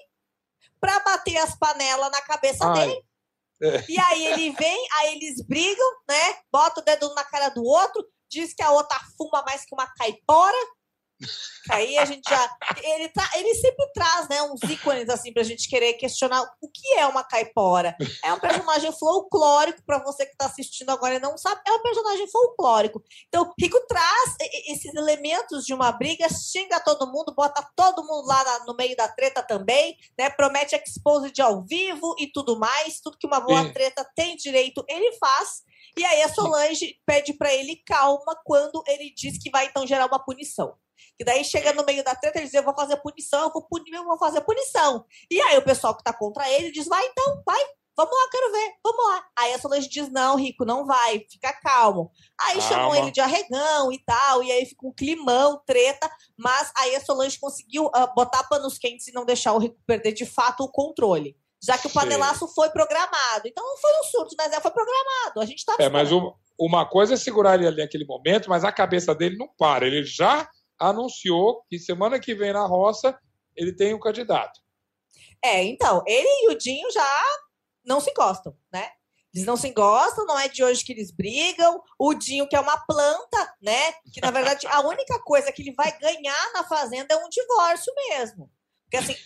pra 0.80 0.98
bater 1.00 1.36
as 1.36 1.56
panelas 1.56 2.10
na 2.10 2.20
cabeça 2.22 2.66
Ai. 2.66 2.88
dele. 2.88 3.04
É. 3.62 3.84
E 3.88 3.98
aí 3.98 4.26
ele 4.26 4.50
vem, 4.50 4.86
aí 4.94 5.14
eles 5.14 5.40
brigam, 5.46 5.90
né? 6.08 6.38
Bota 6.50 6.80
o 6.80 6.84
dedo 6.84 7.14
na 7.14 7.22
cara 7.22 7.50
do 7.50 7.62
outro, 7.62 8.04
diz 8.30 8.54
que 8.54 8.62
a 8.62 8.70
outra 8.70 8.98
fuma 9.16 9.42
mais 9.46 9.64
que 9.64 9.74
uma 9.74 9.86
caipora. 9.86 10.56
Aí 11.70 11.96
a 11.96 12.04
gente 12.04 12.28
já. 12.28 12.56
Ele, 12.82 13.08
tra... 13.08 13.26
ele 13.36 13.54
sempre 13.54 13.86
traz 13.94 14.28
né, 14.28 14.42
uns 14.42 14.60
ícones 14.68 15.08
assim 15.08 15.32
pra 15.32 15.44
gente 15.44 15.68
querer 15.68 15.94
questionar 15.94 16.42
o 16.60 16.68
que 16.68 16.94
é 16.98 17.06
uma 17.06 17.22
caipora. 17.22 17.96
É 18.22 18.32
um 18.32 18.40
personagem 18.40 18.92
folclórico, 18.92 19.80
pra 19.86 20.02
você 20.02 20.26
que 20.26 20.36
tá 20.36 20.46
assistindo 20.46 20.90
agora 20.90 21.14
e 21.14 21.20
não 21.20 21.38
sabe, 21.38 21.62
é 21.66 21.72
um 21.72 21.82
personagem 21.82 22.28
folclórico. 22.28 23.02
Então, 23.28 23.50
Rico 23.58 23.80
traz 23.86 24.34
esses 24.66 24.92
elementos 24.94 25.64
de 25.64 25.72
uma 25.72 25.92
briga, 25.92 26.26
xinga 26.28 26.80
todo 26.80 27.10
mundo, 27.10 27.32
bota 27.34 27.64
todo 27.76 28.04
mundo 28.04 28.26
lá 28.26 28.42
na- 28.44 28.64
no 28.66 28.74
meio 28.74 28.96
da 28.96 29.08
treta 29.08 29.40
também, 29.42 29.96
né? 30.18 30.28
Promete 30.30 30.74
expose 30.74 31.30
de 31.30 31.40
ao 31.40 31.64
vivo 31.64 32.14
e 32.18 32.26
tudo 32.26 32.58
mais, 32.58 33.00
tudo 33.00 33.16
que 33.16 33.26
uma 33.26 33.40
boa 33.40 33.60
treta 33.72 34.04
tem 34.16 34.36
direito, 34.36 34.84
ele 34.88 35.16
faz. 35.16 35.62
E 35.96 36.04
aí 36.04 36.22
a 36.22 36.28
Solange 36.28 36.96
pede 37.06 37.32
pra 37.34 37.52
ele 37.52 37.82
calma 37.86 38.36
quando 38.44 38.82
ele 38.86 39.12
diz 39.16 39.38
que 39.38 39.50
vai 39.50 39.66
então 39.66 39.86
gerar 39.86 40.06
uma 40.06 40.18
punição. 40.18 40.76
Que 41.16 41.24
daí 41.24 41.44
chega 41.44 41.72
no 41.72 41.84
meio 41.84 42.02
da 42.02 42.14
treta 42.14 42.40
e 42.40 42.44
diz: 42.44 42.54
Eu 42.54 42.64
vou 42.64 42.74
fazer 42.74 42.96
punição, 42.96 43.44
eu 43.44 43.52
vou 43.52 43.62
punir, 43.62 43.92
eu 43.92 44.04
vou 44.04 44.18
fazer 44.18 44.40
punição. 44.40 45.04
E 45.30 45.40
aí 45.40 45.56
o 45.56 45.64
pessoal 45.64 45.96
que 45.96 46.02
tá 46.02 46.12
contra 46.12 46.48
ele 46.50 46.72
diz: 46.72 46.86
Vai 46.86 47.04
então, 47.06 47.42
vai, 47.46 47.60
vamos 47.96 48.12
lá, 48.12 48.28
quero 48.30 48.52
ver, 48.52 48.74
vamos 48.82 49.04
lá. 49.06 49.26
Aí 49.38 49.54
a 49.54 49.58
Solange 49.58 49.88
diz: 49.88 50.10
Não, 50.10 50.36
Rico, 50.36 50.64
não 50.64 50.84
vai, 50.84 51.24
fica 51.30 51.52
calmo. 51.52 52.10
Aí 52.40 52.60
chamam 52.60 52.90
Calma. 52.90 52.98
ele 52.98 53.10
de 53.10 53.20
arregão 53.20 53.92
e 53.92 53.98
tal, 54.04 54.42
e 54.42 54.50
aí 54.50 54.66
fica 54.66 54.86
um 54.86 54.92
climão, 54.92 55.62
treta, 55.64 56.10
mas 56.36 56.72
aí 56.76 56.96
a 56.96 57.00
Solange 57.00 57.38
conseguiu 57.38 57.90
ah, 57.94 58.06
botar 58.08 58.44
panos 58.44 58.78
quentes 58.78 59.06
e 59.06 59.12
não 59.12 59.24
deixar 59.24 59.52
o 59.52 59.58
Rico 59.58 59.76
perder 59.86 60.12
de 60.12 60.26
fato 60.26 60.64
o 60.64 60.70
controle. 60.70 61.36
Já 61.66 61.78
que 61.78 61.86
o 61.86 61.90
panelaço 61.90 62.46
foi 62.54 62.68
programado. 62.70 63.46
Então 63.46 63.64
não 63.64 63.76
foi 63.78 63.90
um 64.00 64.04
surto, 64.04 64.34
mas 64.38 64.52
é, 64.52 64.60
foi 64.60 64.70
programado. 64.70 65.40
A 65.40 65.46
gente 65.46 65.64
tá 65.64 65.76
É, 65.78 65.88
mas 65.88 66.12
um- 66.12 66.32
uma 66.58 66.88
coisa 66.88 67.14
é 67.14 67.16
segurar 67.16 67.54
ele 67.54 67.66
ali 67.66 67.82
naquele 67.82 68.04
momento, 68.04 68.48
mas 68.50 68.64
a 68.64 68.72
cabeça 68.72 69.14
dele 69.14 69.36
não 69.36 69.48
para. 69.58 69.86
Ele 69.86 70.04
já 70.04 70.48
anunciou 70.78 71.64
que 71.68 71.78
semana 71.78 72.18
que 72.20 72.34
vem 72.34 72.52
na 72.52 72.66
roça 72.66 73.16
ele 73.56 73.74
tem 73.74 73.94
um 73.94 74.00
candidato. 74.00 74.60
É, 75.44 75.62
então, 75.64 76.02
ele 76.06 76.26
e 76.44 76.48
o 76.52 76.58
Dinho 76.58 76.90
já 76.90 77.22
não 77.84 78.00
se 78.00 78.12
gostam, 78.14 78.56
né? 78.72 78.88
Eles 79.32 79.46
não 79.46 79.56
se 79.56 79.70
gostam, 79.70 80.24
não 80.26 80.38
é 80.38 80.48
de 80.48 80.62
hoje 80.62 80.84
que 80.84 80.92
eles 80.92 81.10
brigam. 81.10 81.80
O 81.98 82.14
Dinho, 82.14 82.48
que 82.48 82.54
é 82.54 82.60
uma 82.60 82.78
planta, 82.86 83.54
né? 83.60 83.92
Que 84.12 84.20
na 84.20 84.30
verdade 84.30 84.66
a 84.68 84.80
única 84.80 85.18
coisa 85.24 85.50
que 85.52 85.60
ele 85.62 85.74
vai 85.74 85.96
ganhar 85.98 86.52
na 86.52 86.62
fazenda 86.64 87.14
é 87.14 87.16
um 87.16 87.28
divórcio 87.28 87.92
mesmo. 88.10 88.48
Porque 88.84 88.96
assim, 88.96 89.16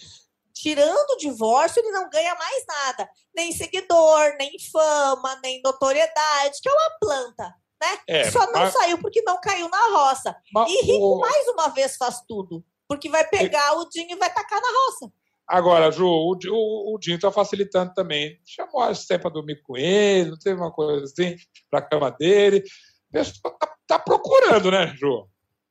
tirando 0.61 1.11
o 1.11 1.17
divórcio, 1.17 1.81
ele 1.81 1.91
não 1.93 2.09
ganha 2.11 2.35
mais 2.35 2.65
nada. 2.67 3.09
Nem 3.35 3.53
seguidor, 3.53 4.35
nem 4.39 4.51
fama, 4.73 5.39
nem 5.43 5.61
notoriedade, 5.63 6.59
que 6.63 6.69
é 6.69 6.73
uma 6.73 6.99
planta. 7.01 7.55
Né? 7.81 7.99
É, 8.09 8.31
Só 8.31 8.45
não 8.47 8.53
mas- 8.63 8.73
saiu 8.73 8.99
porque 8.99 9.23
não 9.23 9.41
caiu 9.41 9.69
na 9.69 9.87
roça. 9.91 10.37
Mas 10.53 10.71
e 10.71 10.81
rico 10.83 11.17
o- 11.17 11.21
mais 11.21 11.47
uma 11.49 11.69
vez 11.69 11.97
faz 11.97 12.21
tudo. 12.27 12.65
Porque 12.89 13.09
vai 13.09 13.25
pegar 13.29 13.75
o 13.79 13.89
dinho 13.89 14.13
e 14.13 14.17
vai 14.17 14.33
tacar 14.33 14.61
na 14.61 14.69
roça. 14.69 15.13
Agora, 15.47 15.91
Ju, 15.91 16.05
o, 16.07 16.33
o, 16.51 16.95
o 16.95 16.99
Dinho 16.99 17.17
está 17.17 17.31
facilitando 17.31 17.95
também. 17.95 18.39
Chamou 18.45 18.83
a 18.83 18.93
para 19.19 19.31
dormir 19.31 19.63
com 19.63 19.77
ele, 19.77 20.31
não 20.31 20.39
teve 20.39 20.61
uma 20.61 20.73
coisa 20.73 21.05
assim, 21.05 21.37
para 21.71 21.79
a 21.79 21.89
cama 21.89 22.11
dele. 22.11 22.65
O 23.09 23.13
pessoal 23.13 23.57
tá, 23.59 23.75
tá 23.87 23.99
procurando, 23.99 24.71
né, 24.71 24.93
Ju? 24.97 25.27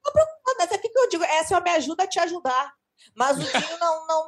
Ah, 0.07 0.55
Mas 0.57 0.71
é 0.71 0.77
que 0.77 0.89
eu 0.95 1.09
digo, 1.09 1.23
essa 1.25 1.53
é 1.53 1.57
uma 1.57 1.63
me 1.63 1.69
ajuda 1.71 2.03
a 2.03 2.07
te 2.07 2.19
ajudar. 2.19 2.71
Mas 3.15 3.37
o 3.37 3.39
Dinho 3.71 3.77
não, 3.79 4.07
não, 4.07 4.27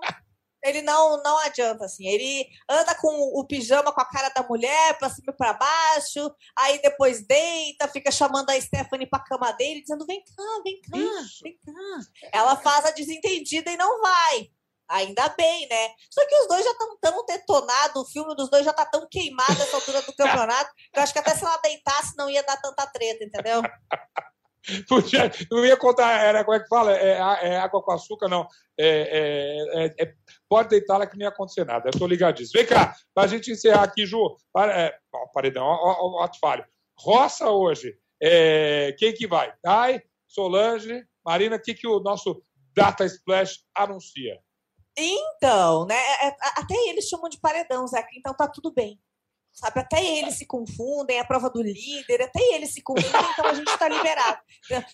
ele 0.63 0.81
não, 0.81 1.21
não 1.23 1.37
adianta, 1.39 1.85
assim. 1.85 2.07
Ele 2.07 2.47
anda 2.69 2.93
com 2.95 3.07
o 3.07 3.45
pijama 3.45 3.91
com 3.91 4.01
a 4.01 4.09
cara 4.09 4.29
da 4.29 4.43
mulher, 4.43 4.97
pra 4.97 5.09
cima 5.09 5.31
e 5.33 5.37
pra 5.37 5.53
baixo, 5.53 6.33
aí 6.57 6.81
depois 6.81 7.25
deita, 7.25 7.87
fica 7.87 8.11
chamando 8.11 8.49
a 8.49 8.59
Stephanie 8.59 9.09
pra 9.09 9.19
cama 9.19 9.51
dele, 9.53 9.81
dizendo: 9.81 10.05
vem 10.05 10.23
cá, 10.23 10.43
vem 10.63 10.81
cá, 10.81 10.97
vem 11.43 11.59
cá. 11.65 12.29
Ela 12.33 12.55
faz 12.57 12.85
a 12.85 12.91
desentendida 12.91 13.71
e 13.71 13.77
não 13.77 14.01
vai. 14.01 14.49
Ainda 14.89 15.29
bem, 15.37 15.67
né? 15.69 15.89
Só 16.09 16.25
que 16.27 16.35
os 16.35 16.47
dois 16.47 16.65
já 16.65 16.71
estão 16.71 16.97
tão 16.99 17.25
detonados, 17.25 18.01
o 18.01 18.11
filme 18.11 18.35
dos 18.35 18.49
dois 18.49 18.65
já 18.65 18.73
tá 18.73 18.85
tão 18.87 19.07
queimado 19.07 19.53
nessa 19.53 19.75
altura 19.75 20.01
do 20.01 20.13
campeonato, 20.17 20.73
que 20.91 20.97
eu 20.97 21.03
acho 21.03 21.13
que 21.13 21.19
até 21.19 21.35
se 21.35 21.45
ela 21.45 21.57
deitasse 21.57 22.17
não 22.17 22.27
ia 22.27 22.41
dar 22.41 22.57
tanta 22.57 22.87
treta, 22.87 23.23
entendeu? 23.23 23.61
Podia- 24.87 25.31
não 25.51 25.65
ia 25.65 25.77
contar, 25.77 26.19
era 26.23 26.43
como 26.43 26.55
é 26.55 26.59
que 26.59 26.67
fala? 26.67 26.91
É, 26.93 27.19
a- 27.21 27.39
é 27.41 27.57
água 27.57 27.81
com 27.81 27.91
açúcar, 27.91 28.27
não. 28.27 28.47
É, 28.77 28.87
é- 28.87 29.85
é- 29.85 29.95
é- 30.03 30.13
pode 30.47 30.69
deitar 30.69 30.97
lá 30.97 31.05
que 31.07 31.17
não 31.17 31.23
ia 31.23 31.29
acontecer 31.29 31.65
nada. 31.65 31.89
Eu 31.93 31.99
tô 31.99 32.07
ligadíssimo. 32.07 32.59
Vem 32.59 32.65
cá, 32.67 32.95
pra 33.13 33.27
gente 33.27 33.51
encerrar 33.51 33.83
aqui, 33.83 34.05
Ju. 34.05 34.37
Para, 34.53 34.79
é, 34.79 34.97
ó, 35.13 35.27
paredão, 35.33 35.65
ó, 35.65 35.75
ó, 35.75 36.23
ó, 36.23 36.29
falho. 36.39 36.65
Roça 36.97 37.49
hoje. 37.49 37.97
Quem 38.97 39.13
que 39.13 39.25
vai? 39.27 39.53
Dai, 39.63 40.01
Solange, 40.27 41.05
Marina, 41.25 41.55
o 41.55 41.61
que, 41.61 41.73
que 41.73 41.87
o 41.87 41.99
nosso 41.99 42.43
Data 42.75 43.05
Splash 43.05 43.59
anuncia? 43.75 44.39
Então, 44.97 45.85
né? 45.85 45.95
Até 46.57 46.75
eles 46.89 47.05
chamam 47.07 47.29
de 47.29 47.39
paredão, 47.39 47.87
Zeca, 47.87 48.09
então 48.15 48.33
tá 48.35 48.47
tudo 48.47 48.73
bem. 48.73 48.99
Sabe, 49.59 49.79
até 49.81 50.01
eles 50.03 50.35
se 50.37 50.45
confundem, 50.45 51.17
é 51.17 51.19
a 51.19 51.25
prova 51.25 51.49
do 51.49 51.61
líder, 51.61 52.21
até 52.21 52.41
eles 52.53 52.73
se 52.73 52.81
confundem, 52.81 53.09
então 53.33 53.45
a 53.45 53.53
gente 53.53 53.77
tá 53.77 53.89
liberado. 53.89 54.39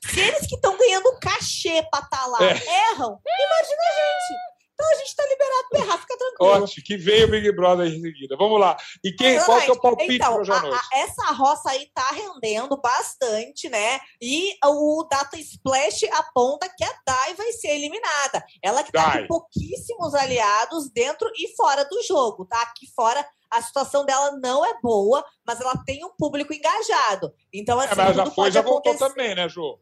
Se 0.09 0.19
eles 0.19 0.47
que 0.47 0.55
estão 0.55 0.75
ganhando 0.77 1.19
cachê 1.19 1.83
pra 1.91 1.99
estar 1.99 2.25
lá 2.25 2.39
É. 2.41 2.53
erram, 2.91 3.19
imagina 3.23 3.81
a 3.89 3.93
gente. 3.93 4.55
Então 4.73 4.91
a 4.91 4.95
gente 4.97 5.15
tá 5.15 5.23
liberado 5.25 5.67
pra 5.69 5.79
errar, 5.79 5.97
fica 5.99 6.17
tranquilo. 6.17 6.63
Ótimo, 6.63 6.83
que 6.85 6.97
veio 6.97 7.27
o 7.27 7.31
Big 7.31 7.49
Brother 7.53 7.87
em 7.87 8.01
seguida. 8.01 8.35
Vamos 8.35 8.59
lá. 8.59 8.75
E 9.01 9.13
quem, 9.13 9.39
qual 9.45 9.57
é 9.61 9.71
o 9.71 9.79
palpite 9.79 10.15
então, 10.15 10.31
para 10.33 10.41
hoje 10.41 10.51
à 10.51 10.55
a- 10.55 10.75
a- 10.75 10.89
essa 10.99 11.31
roça 11.31 11.69
aí 11.69 11.89
tá 11.93 12.09
rendendo 12.11 12.75
bastante, 12.81 13.69
né? 13.69 13.99
E 14.21 14.53
o 14.65 15.07
Data 15.09 15.37
Splash 15.37 16.03
aponta 16.11 16.67
que 16.75 16.83
a 16.83 16.93
Dai 17.07 17.35
vai 17.35 17.53
ser 17.53 17.69
eliminada. 17.69 18.43
Ela 18.61 18.83
que 18.83 18.91
tá 18.91 19.05
Dai. 19.11 19.21
com 19.21 19.27
pouquíssimos 19.27 20.13
aliados 20.13 20.89
dentro 20.91 21.31
e 21.37 21.55
fora 21.55 21.85
do 21.85 22.01
jogo, 22.03 22.45
tá? 22.45 22.61
Aqui 22.63 22.87
fora 22.93 23.25
a 23.51 23.61
situação 23.61 24.05
dela 24.05 24.37
não 24.41 24.65
é 24.65 24.79
boa, 24.81 25.23
mas 25.45 25.59
ela 25.61 25.73
tem 25.85 26.03
um 26.05 26.11
público 26.17 26.53
engajado. 26.53 27.33
Então, 27.53 27.79
assim, 27.79 27.93
É, 27.93 27.95
mas 27.95 28.15
já 28.15 28.25
foi, 28.27 28.51
já 28.51 28.61
voltou 28.61 28.91
acontecer. 28.93 29.09
também, 29.09 29.35
né, 29.35 29.47
Ju? 29.49 29.79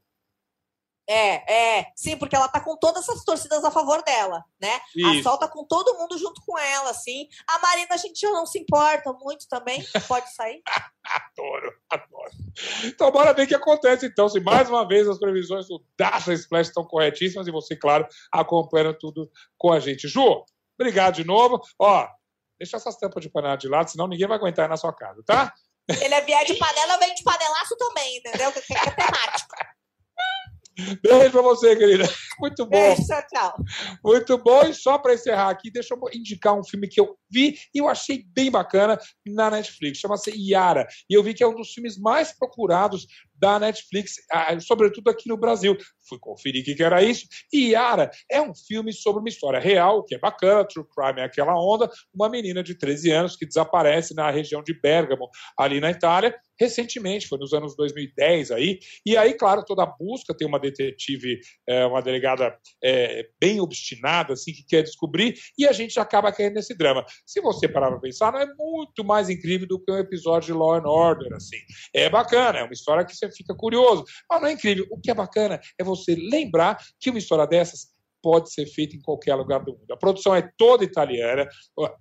É, 1.05 1.79
é, 1.79 1.91
sim, 1.97 2.15
porque 2.15 2.33
ela 2.33 2.47
tá 2.47 2.61
com 2.61 2.77
todas 2.77 3.03
essas 3.03 3.25
torcidas 3.25 3.61
a 3.65 3.69
favor 3.69 4.01
dela, 4.03 4.41
né? 4.61 4.73
A 5.05 5.13
Isso. 5.13 5.23
Sol 5.23 5.37
tá 5.37 5.49
com 5.49 5.65
todo 5.65 5.97
mundo 5.97 6.17
junto 6.17 6.41
com 6.45 6.57
ela, 6.57 6.91
assim. 6.91 7.27
A 7.45 7.59
Marina, 7.59 7.89
a 7.91 7.97
gente 7.97 8.21
já 8.21 8.31
não 8.31 8.45
se 8.45 8.57
importa 8.57 9.11
muito 9.11 9.45
também, 9.49 9.83
pode 10.07 10.33
sair. 10.33 10.61
Adoro, 11.05 11.73
adoro. 11.89 12.31
Então, 12.85 13.11
bora 13.11 13.33
ver 13.33 13.43
o 13.43 13.47
que 13.47 13.53
acontece, 13.53 14.05
então. 14.05 14.29
Se 14.29 14.39
mais 14.39 14.69
uma 14.69 14.87
vez 14.87 15.05
as 15.05 15.19
previsões 15.19 15.67
do 15.67 15.83
Dacha 15.99 16.31
Splash 16.33 16.69
estão 16.69 16.85
corretíssimas 16.85 17.45
e 17.45 17.51
você, 17.51 17.75
claro, 17.75 18.07
acompanha 18.31 18.97
tudo 18.97 19.29
com 19.57 19.73
a 19.73 19.81
gente. 19.81 20.07
Ju, 20.07 20.45
obrigado 20.79 21.15
de 21.15 21.25
novo. 21.25 21.59
Ó, 21.77 22.07
deixa 22.59 22.77
essas 22.77 22.97
tampas 22.97 23.21
de 23.21 23.29
panela 23.29 23.55
de 23.55 23.67
lado, 23.67 23.89
senão 23.89 24.07
ninguém 24.07 24.27
vai 24.27 24.37
aguentar 24.37 24.69
na 24.69 24.77
sua 24.77 24.93
casa, 24.93 25.21
tá? 25.25 25.53
Ele 25.87 26.13
é 26.13 26.21
vier 26.21 26.45
de 26.45 26.55
panela, 26.55 26.93
eu 26.93 26.99
venho 26.99 27.15
de 27.15 27.23
panelaço 27.23 27.75
também, 27.77 28.17
entendeu? 28.17 28.51
Que 28.51 28.73
é 28.73 28.91
temático. 28.91 29.55
Beijo 31.03 31.31
pra 31.31 31.41
você, 31.41 31.75
querida. 31.75 32.09
Muito 32.39 32.65
bom. 32.65 32.71
Beijo, 32.71 33.05
tchau, 33.05 33.23
tchau. 33.31 33.55
Muito 34.03 34.37
bom. 34.39 34.63
E 34.63 34.73
só 34.73 34.97
para 34.97 35.13
encerrar 35.13 35.49
aqui, 35.49 35.69
deixa 35.71 35.93
eu 35.93 35.99
indicar 36.13 36.57
um 36.57 36.63
filme 36.63 36.87
que 36.87 36.99
eu 36.99 37.15
vi 37.29 37.55
e 37.73 37.79
eu 37.79 37.87
achei 37.87 38.23
bem 38.33 38.49
bacana 38.49 38.97
na 39.25 39.51
Netflix. 39.51 39.99
Chama-se 39.99 40.31
Yara. 40.35 40.87
E 41.09 41.13
eu 41.13 41.21
vi 41.21 41.33
que 41.33 41.43
é 41.43 41.47
um 41.47 41.55
dos 41.55 41.71
filmes 41.71 41.97
mais 41.99 42.35
procurados 42.35 43.05
da 43.35 43.59
Netflix, 43.59 44.15
sobretudo 44.61 45.09
aqui 45.09 45.27
no 45.27 45.37
Brasil. 45.37 45.75
Fui 46.07 46.17
conferir 46.19 46.61
o 46.61 46.65
que 46.65 46.75
que 46.75 46.83
era 46.83 47.01
isso. 47.01 47.25
E 47.51 47.71
Yara 47.71 48.11
é 48.29 48.41
um 48.41 48.53
filme 48.55 48.93
sobre 48.93 49.19
uma 49.19 49.29
história 49.29 49.59
real, 49.59 50.03
que 50.03 50.15
é 50.15 50.19
bacana, 50.19 50.65
True 50.65 50.85
Crime 50.87 51.21
é 51.21 51.25
aquela 51.25 51.55
onda, 51.55 51.89
uma 52.13 52.29
menina 52.29 52.63
de 52.63 52.75
13 52.75 53.11
anos 53.11 53.35
que 53.35 53.45
desaparece 53.45 54.13
na 54.13 54.29
região 54.29 54.63
de 54.63 54.73
Bergamo, 54.73 55.29
ali 55.57 55.79
na 55.79 55.91
Itália, 55.91 56.35
recentemente, 56.59 57.27
foi 57.27 57.37
nos 57.37 57.53
anos 57.53 57.75
2010 57.75 58.51
aí. 58.51 58.79
E 59.05 59.17
aí, 59.17 59.33
claro, 59.33 59.63
toda 59.65 59.83
a 59.83 59.85
busca 59.85 60.35
tem 60.35 60.47
uma 60.47 60.59
detetive, 60.59 61.39
é, 61.67 61.85
uma 61.85 62.01
delegada 62.01 62.57
é, 62.83 63.27
bem 63.39 63.59
obstinada, 63.59 64.33
assim, 64.33 64.53
que 64.53 64.65
quer 64.65 64.83
descobrir, 64.83 65.35
e 65.57 65.67
a 65.67 65.71
gente 65.71 65.99
acaba 65.99 66.31
caindo 66.31 66.55
nesse 66.55 66.75
drama. 66.75 67.05
Se 67.25 67.41
você 67.41 67.67
parar 67.67 67.89
para 67.89 67.99
pensar, 67.99 68.31
não 68.31 68.39
é 68.39 68.47
muito 68.57 69.03
mais 69.03 69.29
incrível 69.29 69.67
do 69.67 69.79
que 69.79 69.91
um 69.91 69.97
episódio 69.97 70.53
de 70.53 70.53
Law 70.53 70.75
and 70.75 70.87
Order, 70.87 71.33
assim. 71.33 71.57
É 71.93 72.09
bacana, 72.09 72.59
é 72.59 72.63
uma 72.63 72.73
história 72.73 73.05
que 73.05 73.15
você 73.29 73.37
fica 73.37 73.55
curioso, 73.55 74.03
mas 74.29 74.41
não 74.41 74.47
é 74.47 74.51
incrível. 74.51 74.85
O 74.91 74.99
que 74.99 75.11
é 75.11 75.13
bacana 75.13 75.59
é 75.77 75.83
você 75.83 76.15
lembrar 76.15 76.77
que 76.99 77.09
uma 77.09 77.19
história 77.19 77.47
dessas 77.47 77.92
pode 78.23 78.53
ser 78.53 78.65
feita 78.65 78.95
em 78.95 79.01
qualquer 79.01 79.35
lugar 79.35 79.59
do 79.59 79.73
mundo. 79.73 79.91
A 79.91 79.97
produção 79.97 80.33
é 80.33 80.49
toda 80.57 80.85
italiana. 80.85 81.45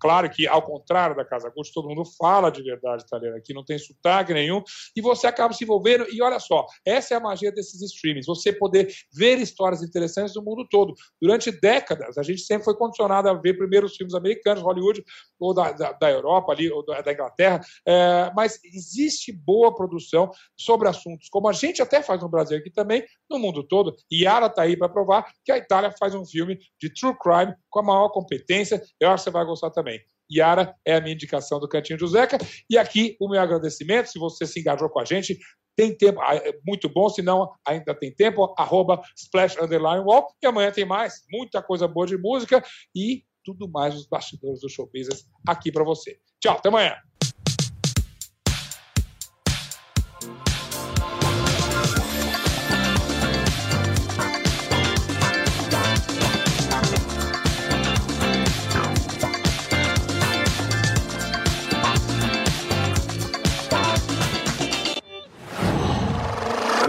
Claro 0.01 0.31
que, 0.31 0.47
ao 0.47 0.62
contrário 0.62 1.16
da 1.16 1.25
Casa 1.25 1.51
Gucci, 1.51 1.73
todo 1.75 1.89
mundo 1.89 2.05
fala 2.16 2.49
de 2.49 2.62
verdade 2.62 3.03
italiana 3.03 3.37
aqui, 3.37 3.53
não 3.53 3.64
tem 3.64 3.77
sotaque 3.77 4.33
nenhum, 4.33 4.62
e 4.95 5.01
você 5.01 5.27
acaba 5.27 5.53
se 5.53 5.64
envolvendo. 5.64 6.07
E 6.11 6.23
olha 6.23 6.39
só, 6.39 6.64
essa 6.87 7.14
é 7.14 7.16
a 7.16 7.20
magia 7.20 7.51
desses 7.51 7.83
streamings, 7.83 8.27
você 8.27 8.53
poder 8.53 8.95
ver 9.12 9.39
histórias 9.39 9.83
interessantes 9.83 10.35
do 10.35 10.43
mundo 10.43 10.64
todo. 10.70 10.95
Durante 11.20 11.51
décadas, 11.51 12.16
a 12.16 12.23
gente 12.23 12.43
sempre 12.43 12.64
foi 12.64 12.77
condicionado 12.77 13.29
a 13.29 13.35
ver 13.35 13.55
primeiro 13.55 13.87
os 13.87 13.97
filmes 13.97 14.14
americanos, 14.14 14.62
Hollywood, 14.62 15.03
ou 15.41 15.53
da, 15.53 15.73
da, 15.73 15.93
da 15.93 16.11
Europa 16.11 16.53
ali, 16.53 16.70
ou 16.70 16.85
da, 16.85 17.01
da 17.01 17.12
Inglaterra, 17.12 17.61
é, 17.87 18.31
mas 18.37 18.61
existe 18.64 19.33
boa 19.33 19.75
produção 19.75 20.31
sobre 20.57 20.89
assuntos, 20.89 21.29
como 21.29 21.49
a 21.49 21.53
gente 21.53 21.83
até 21.83 22.01
faz 22.01 22.23
no 22.23 22.29
Brasil 22.29 22.57
aqui 22.57 22.70
também, 22.70 23.05
no 23.29 23.39
mundo 23.39 23.64
todo. 23.64 23.97
E 24.11 24.23
Yara 24.23 24.47
está 24.47 24.62
aí 24.62 24.77
para 24.77 24.89
provar 24.89 25.27
que 25.45 25.51
a 25.51 25.59
Itália 25.59 25.93
faz 25.99 26.12
um 26.15 26.25
filme 26.25 26.59
de 26.81 26.93
true 26.93 27.17
crime 27.19 27.55
com 27.71 27.81
a 27.81 27.83
maior 27.83 28.09
competência. 28.11 28.83
Eu 29.01 29.11
acho 29.11 29.25
que 29.25 29.31
você 29.31 29.33
vai 29.33 29.45
gostar 29.45 29.71
também. 29.71 30.01
Yara 30.31 30.75
é 30.87 30.95
a 30.95 31.01
minha 31.01 31.15
indicação 31.15 31.61
do 31.61 31.69
Cantinho 31.69 31.99
do 31.99 32.07
Zeca. 32.07 32.39
E 32.69 32.79
aqui 32.79 33.17
o 33.21 33.29
meu 33.29 33.41
agradecimento, 33.41 34.07
se 34.07 34.19
você 34.19 34.47
se 34.47 34.61
engajou 34.61 34.89
com 34.89 35.01
a 35.01 35.05
gente, 35.05 35.39
tem 35.77 35.97
tempo, 35.97 36.21
ah, 36.21 36.35
é 36.35 36.53
muito 36.67 36.89
bom, 36.89 37.09
se 37.09 37.23
não 37.23 37.51
ainda 37.67 37.95
tem 37.95 38.15
tempo, 38.15 38.55
arroba 38.59 39.01
splash 39.17 39.57
underline 39.59 40.05
wall. 40.05 40.27
E 40.43 40.47
amanhã 40.47 40.71
tem 40.71 40.85
mais, 40.85 41.23
muita 41.31 41.63
coisa 41.63 41.89
boa 41.89 42.07
de 42.07 42.17
música 42.17 42.63
e 42.95 43.25
tudo 43.45 43.69
mais 43.69 43.95
os 43.95 44.07
bastidores 44.07 44.61
do 44.61 44.69
show 44.69 44.89
business 44.93 45.25
aqui 45.47 45.73
para 45.73 45.85
você. 45.85 46.19
Tchau, 46.41 46.57
até 46.57 46.69
amanhã. 46.69 46.97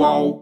Qual? 0.04 0.33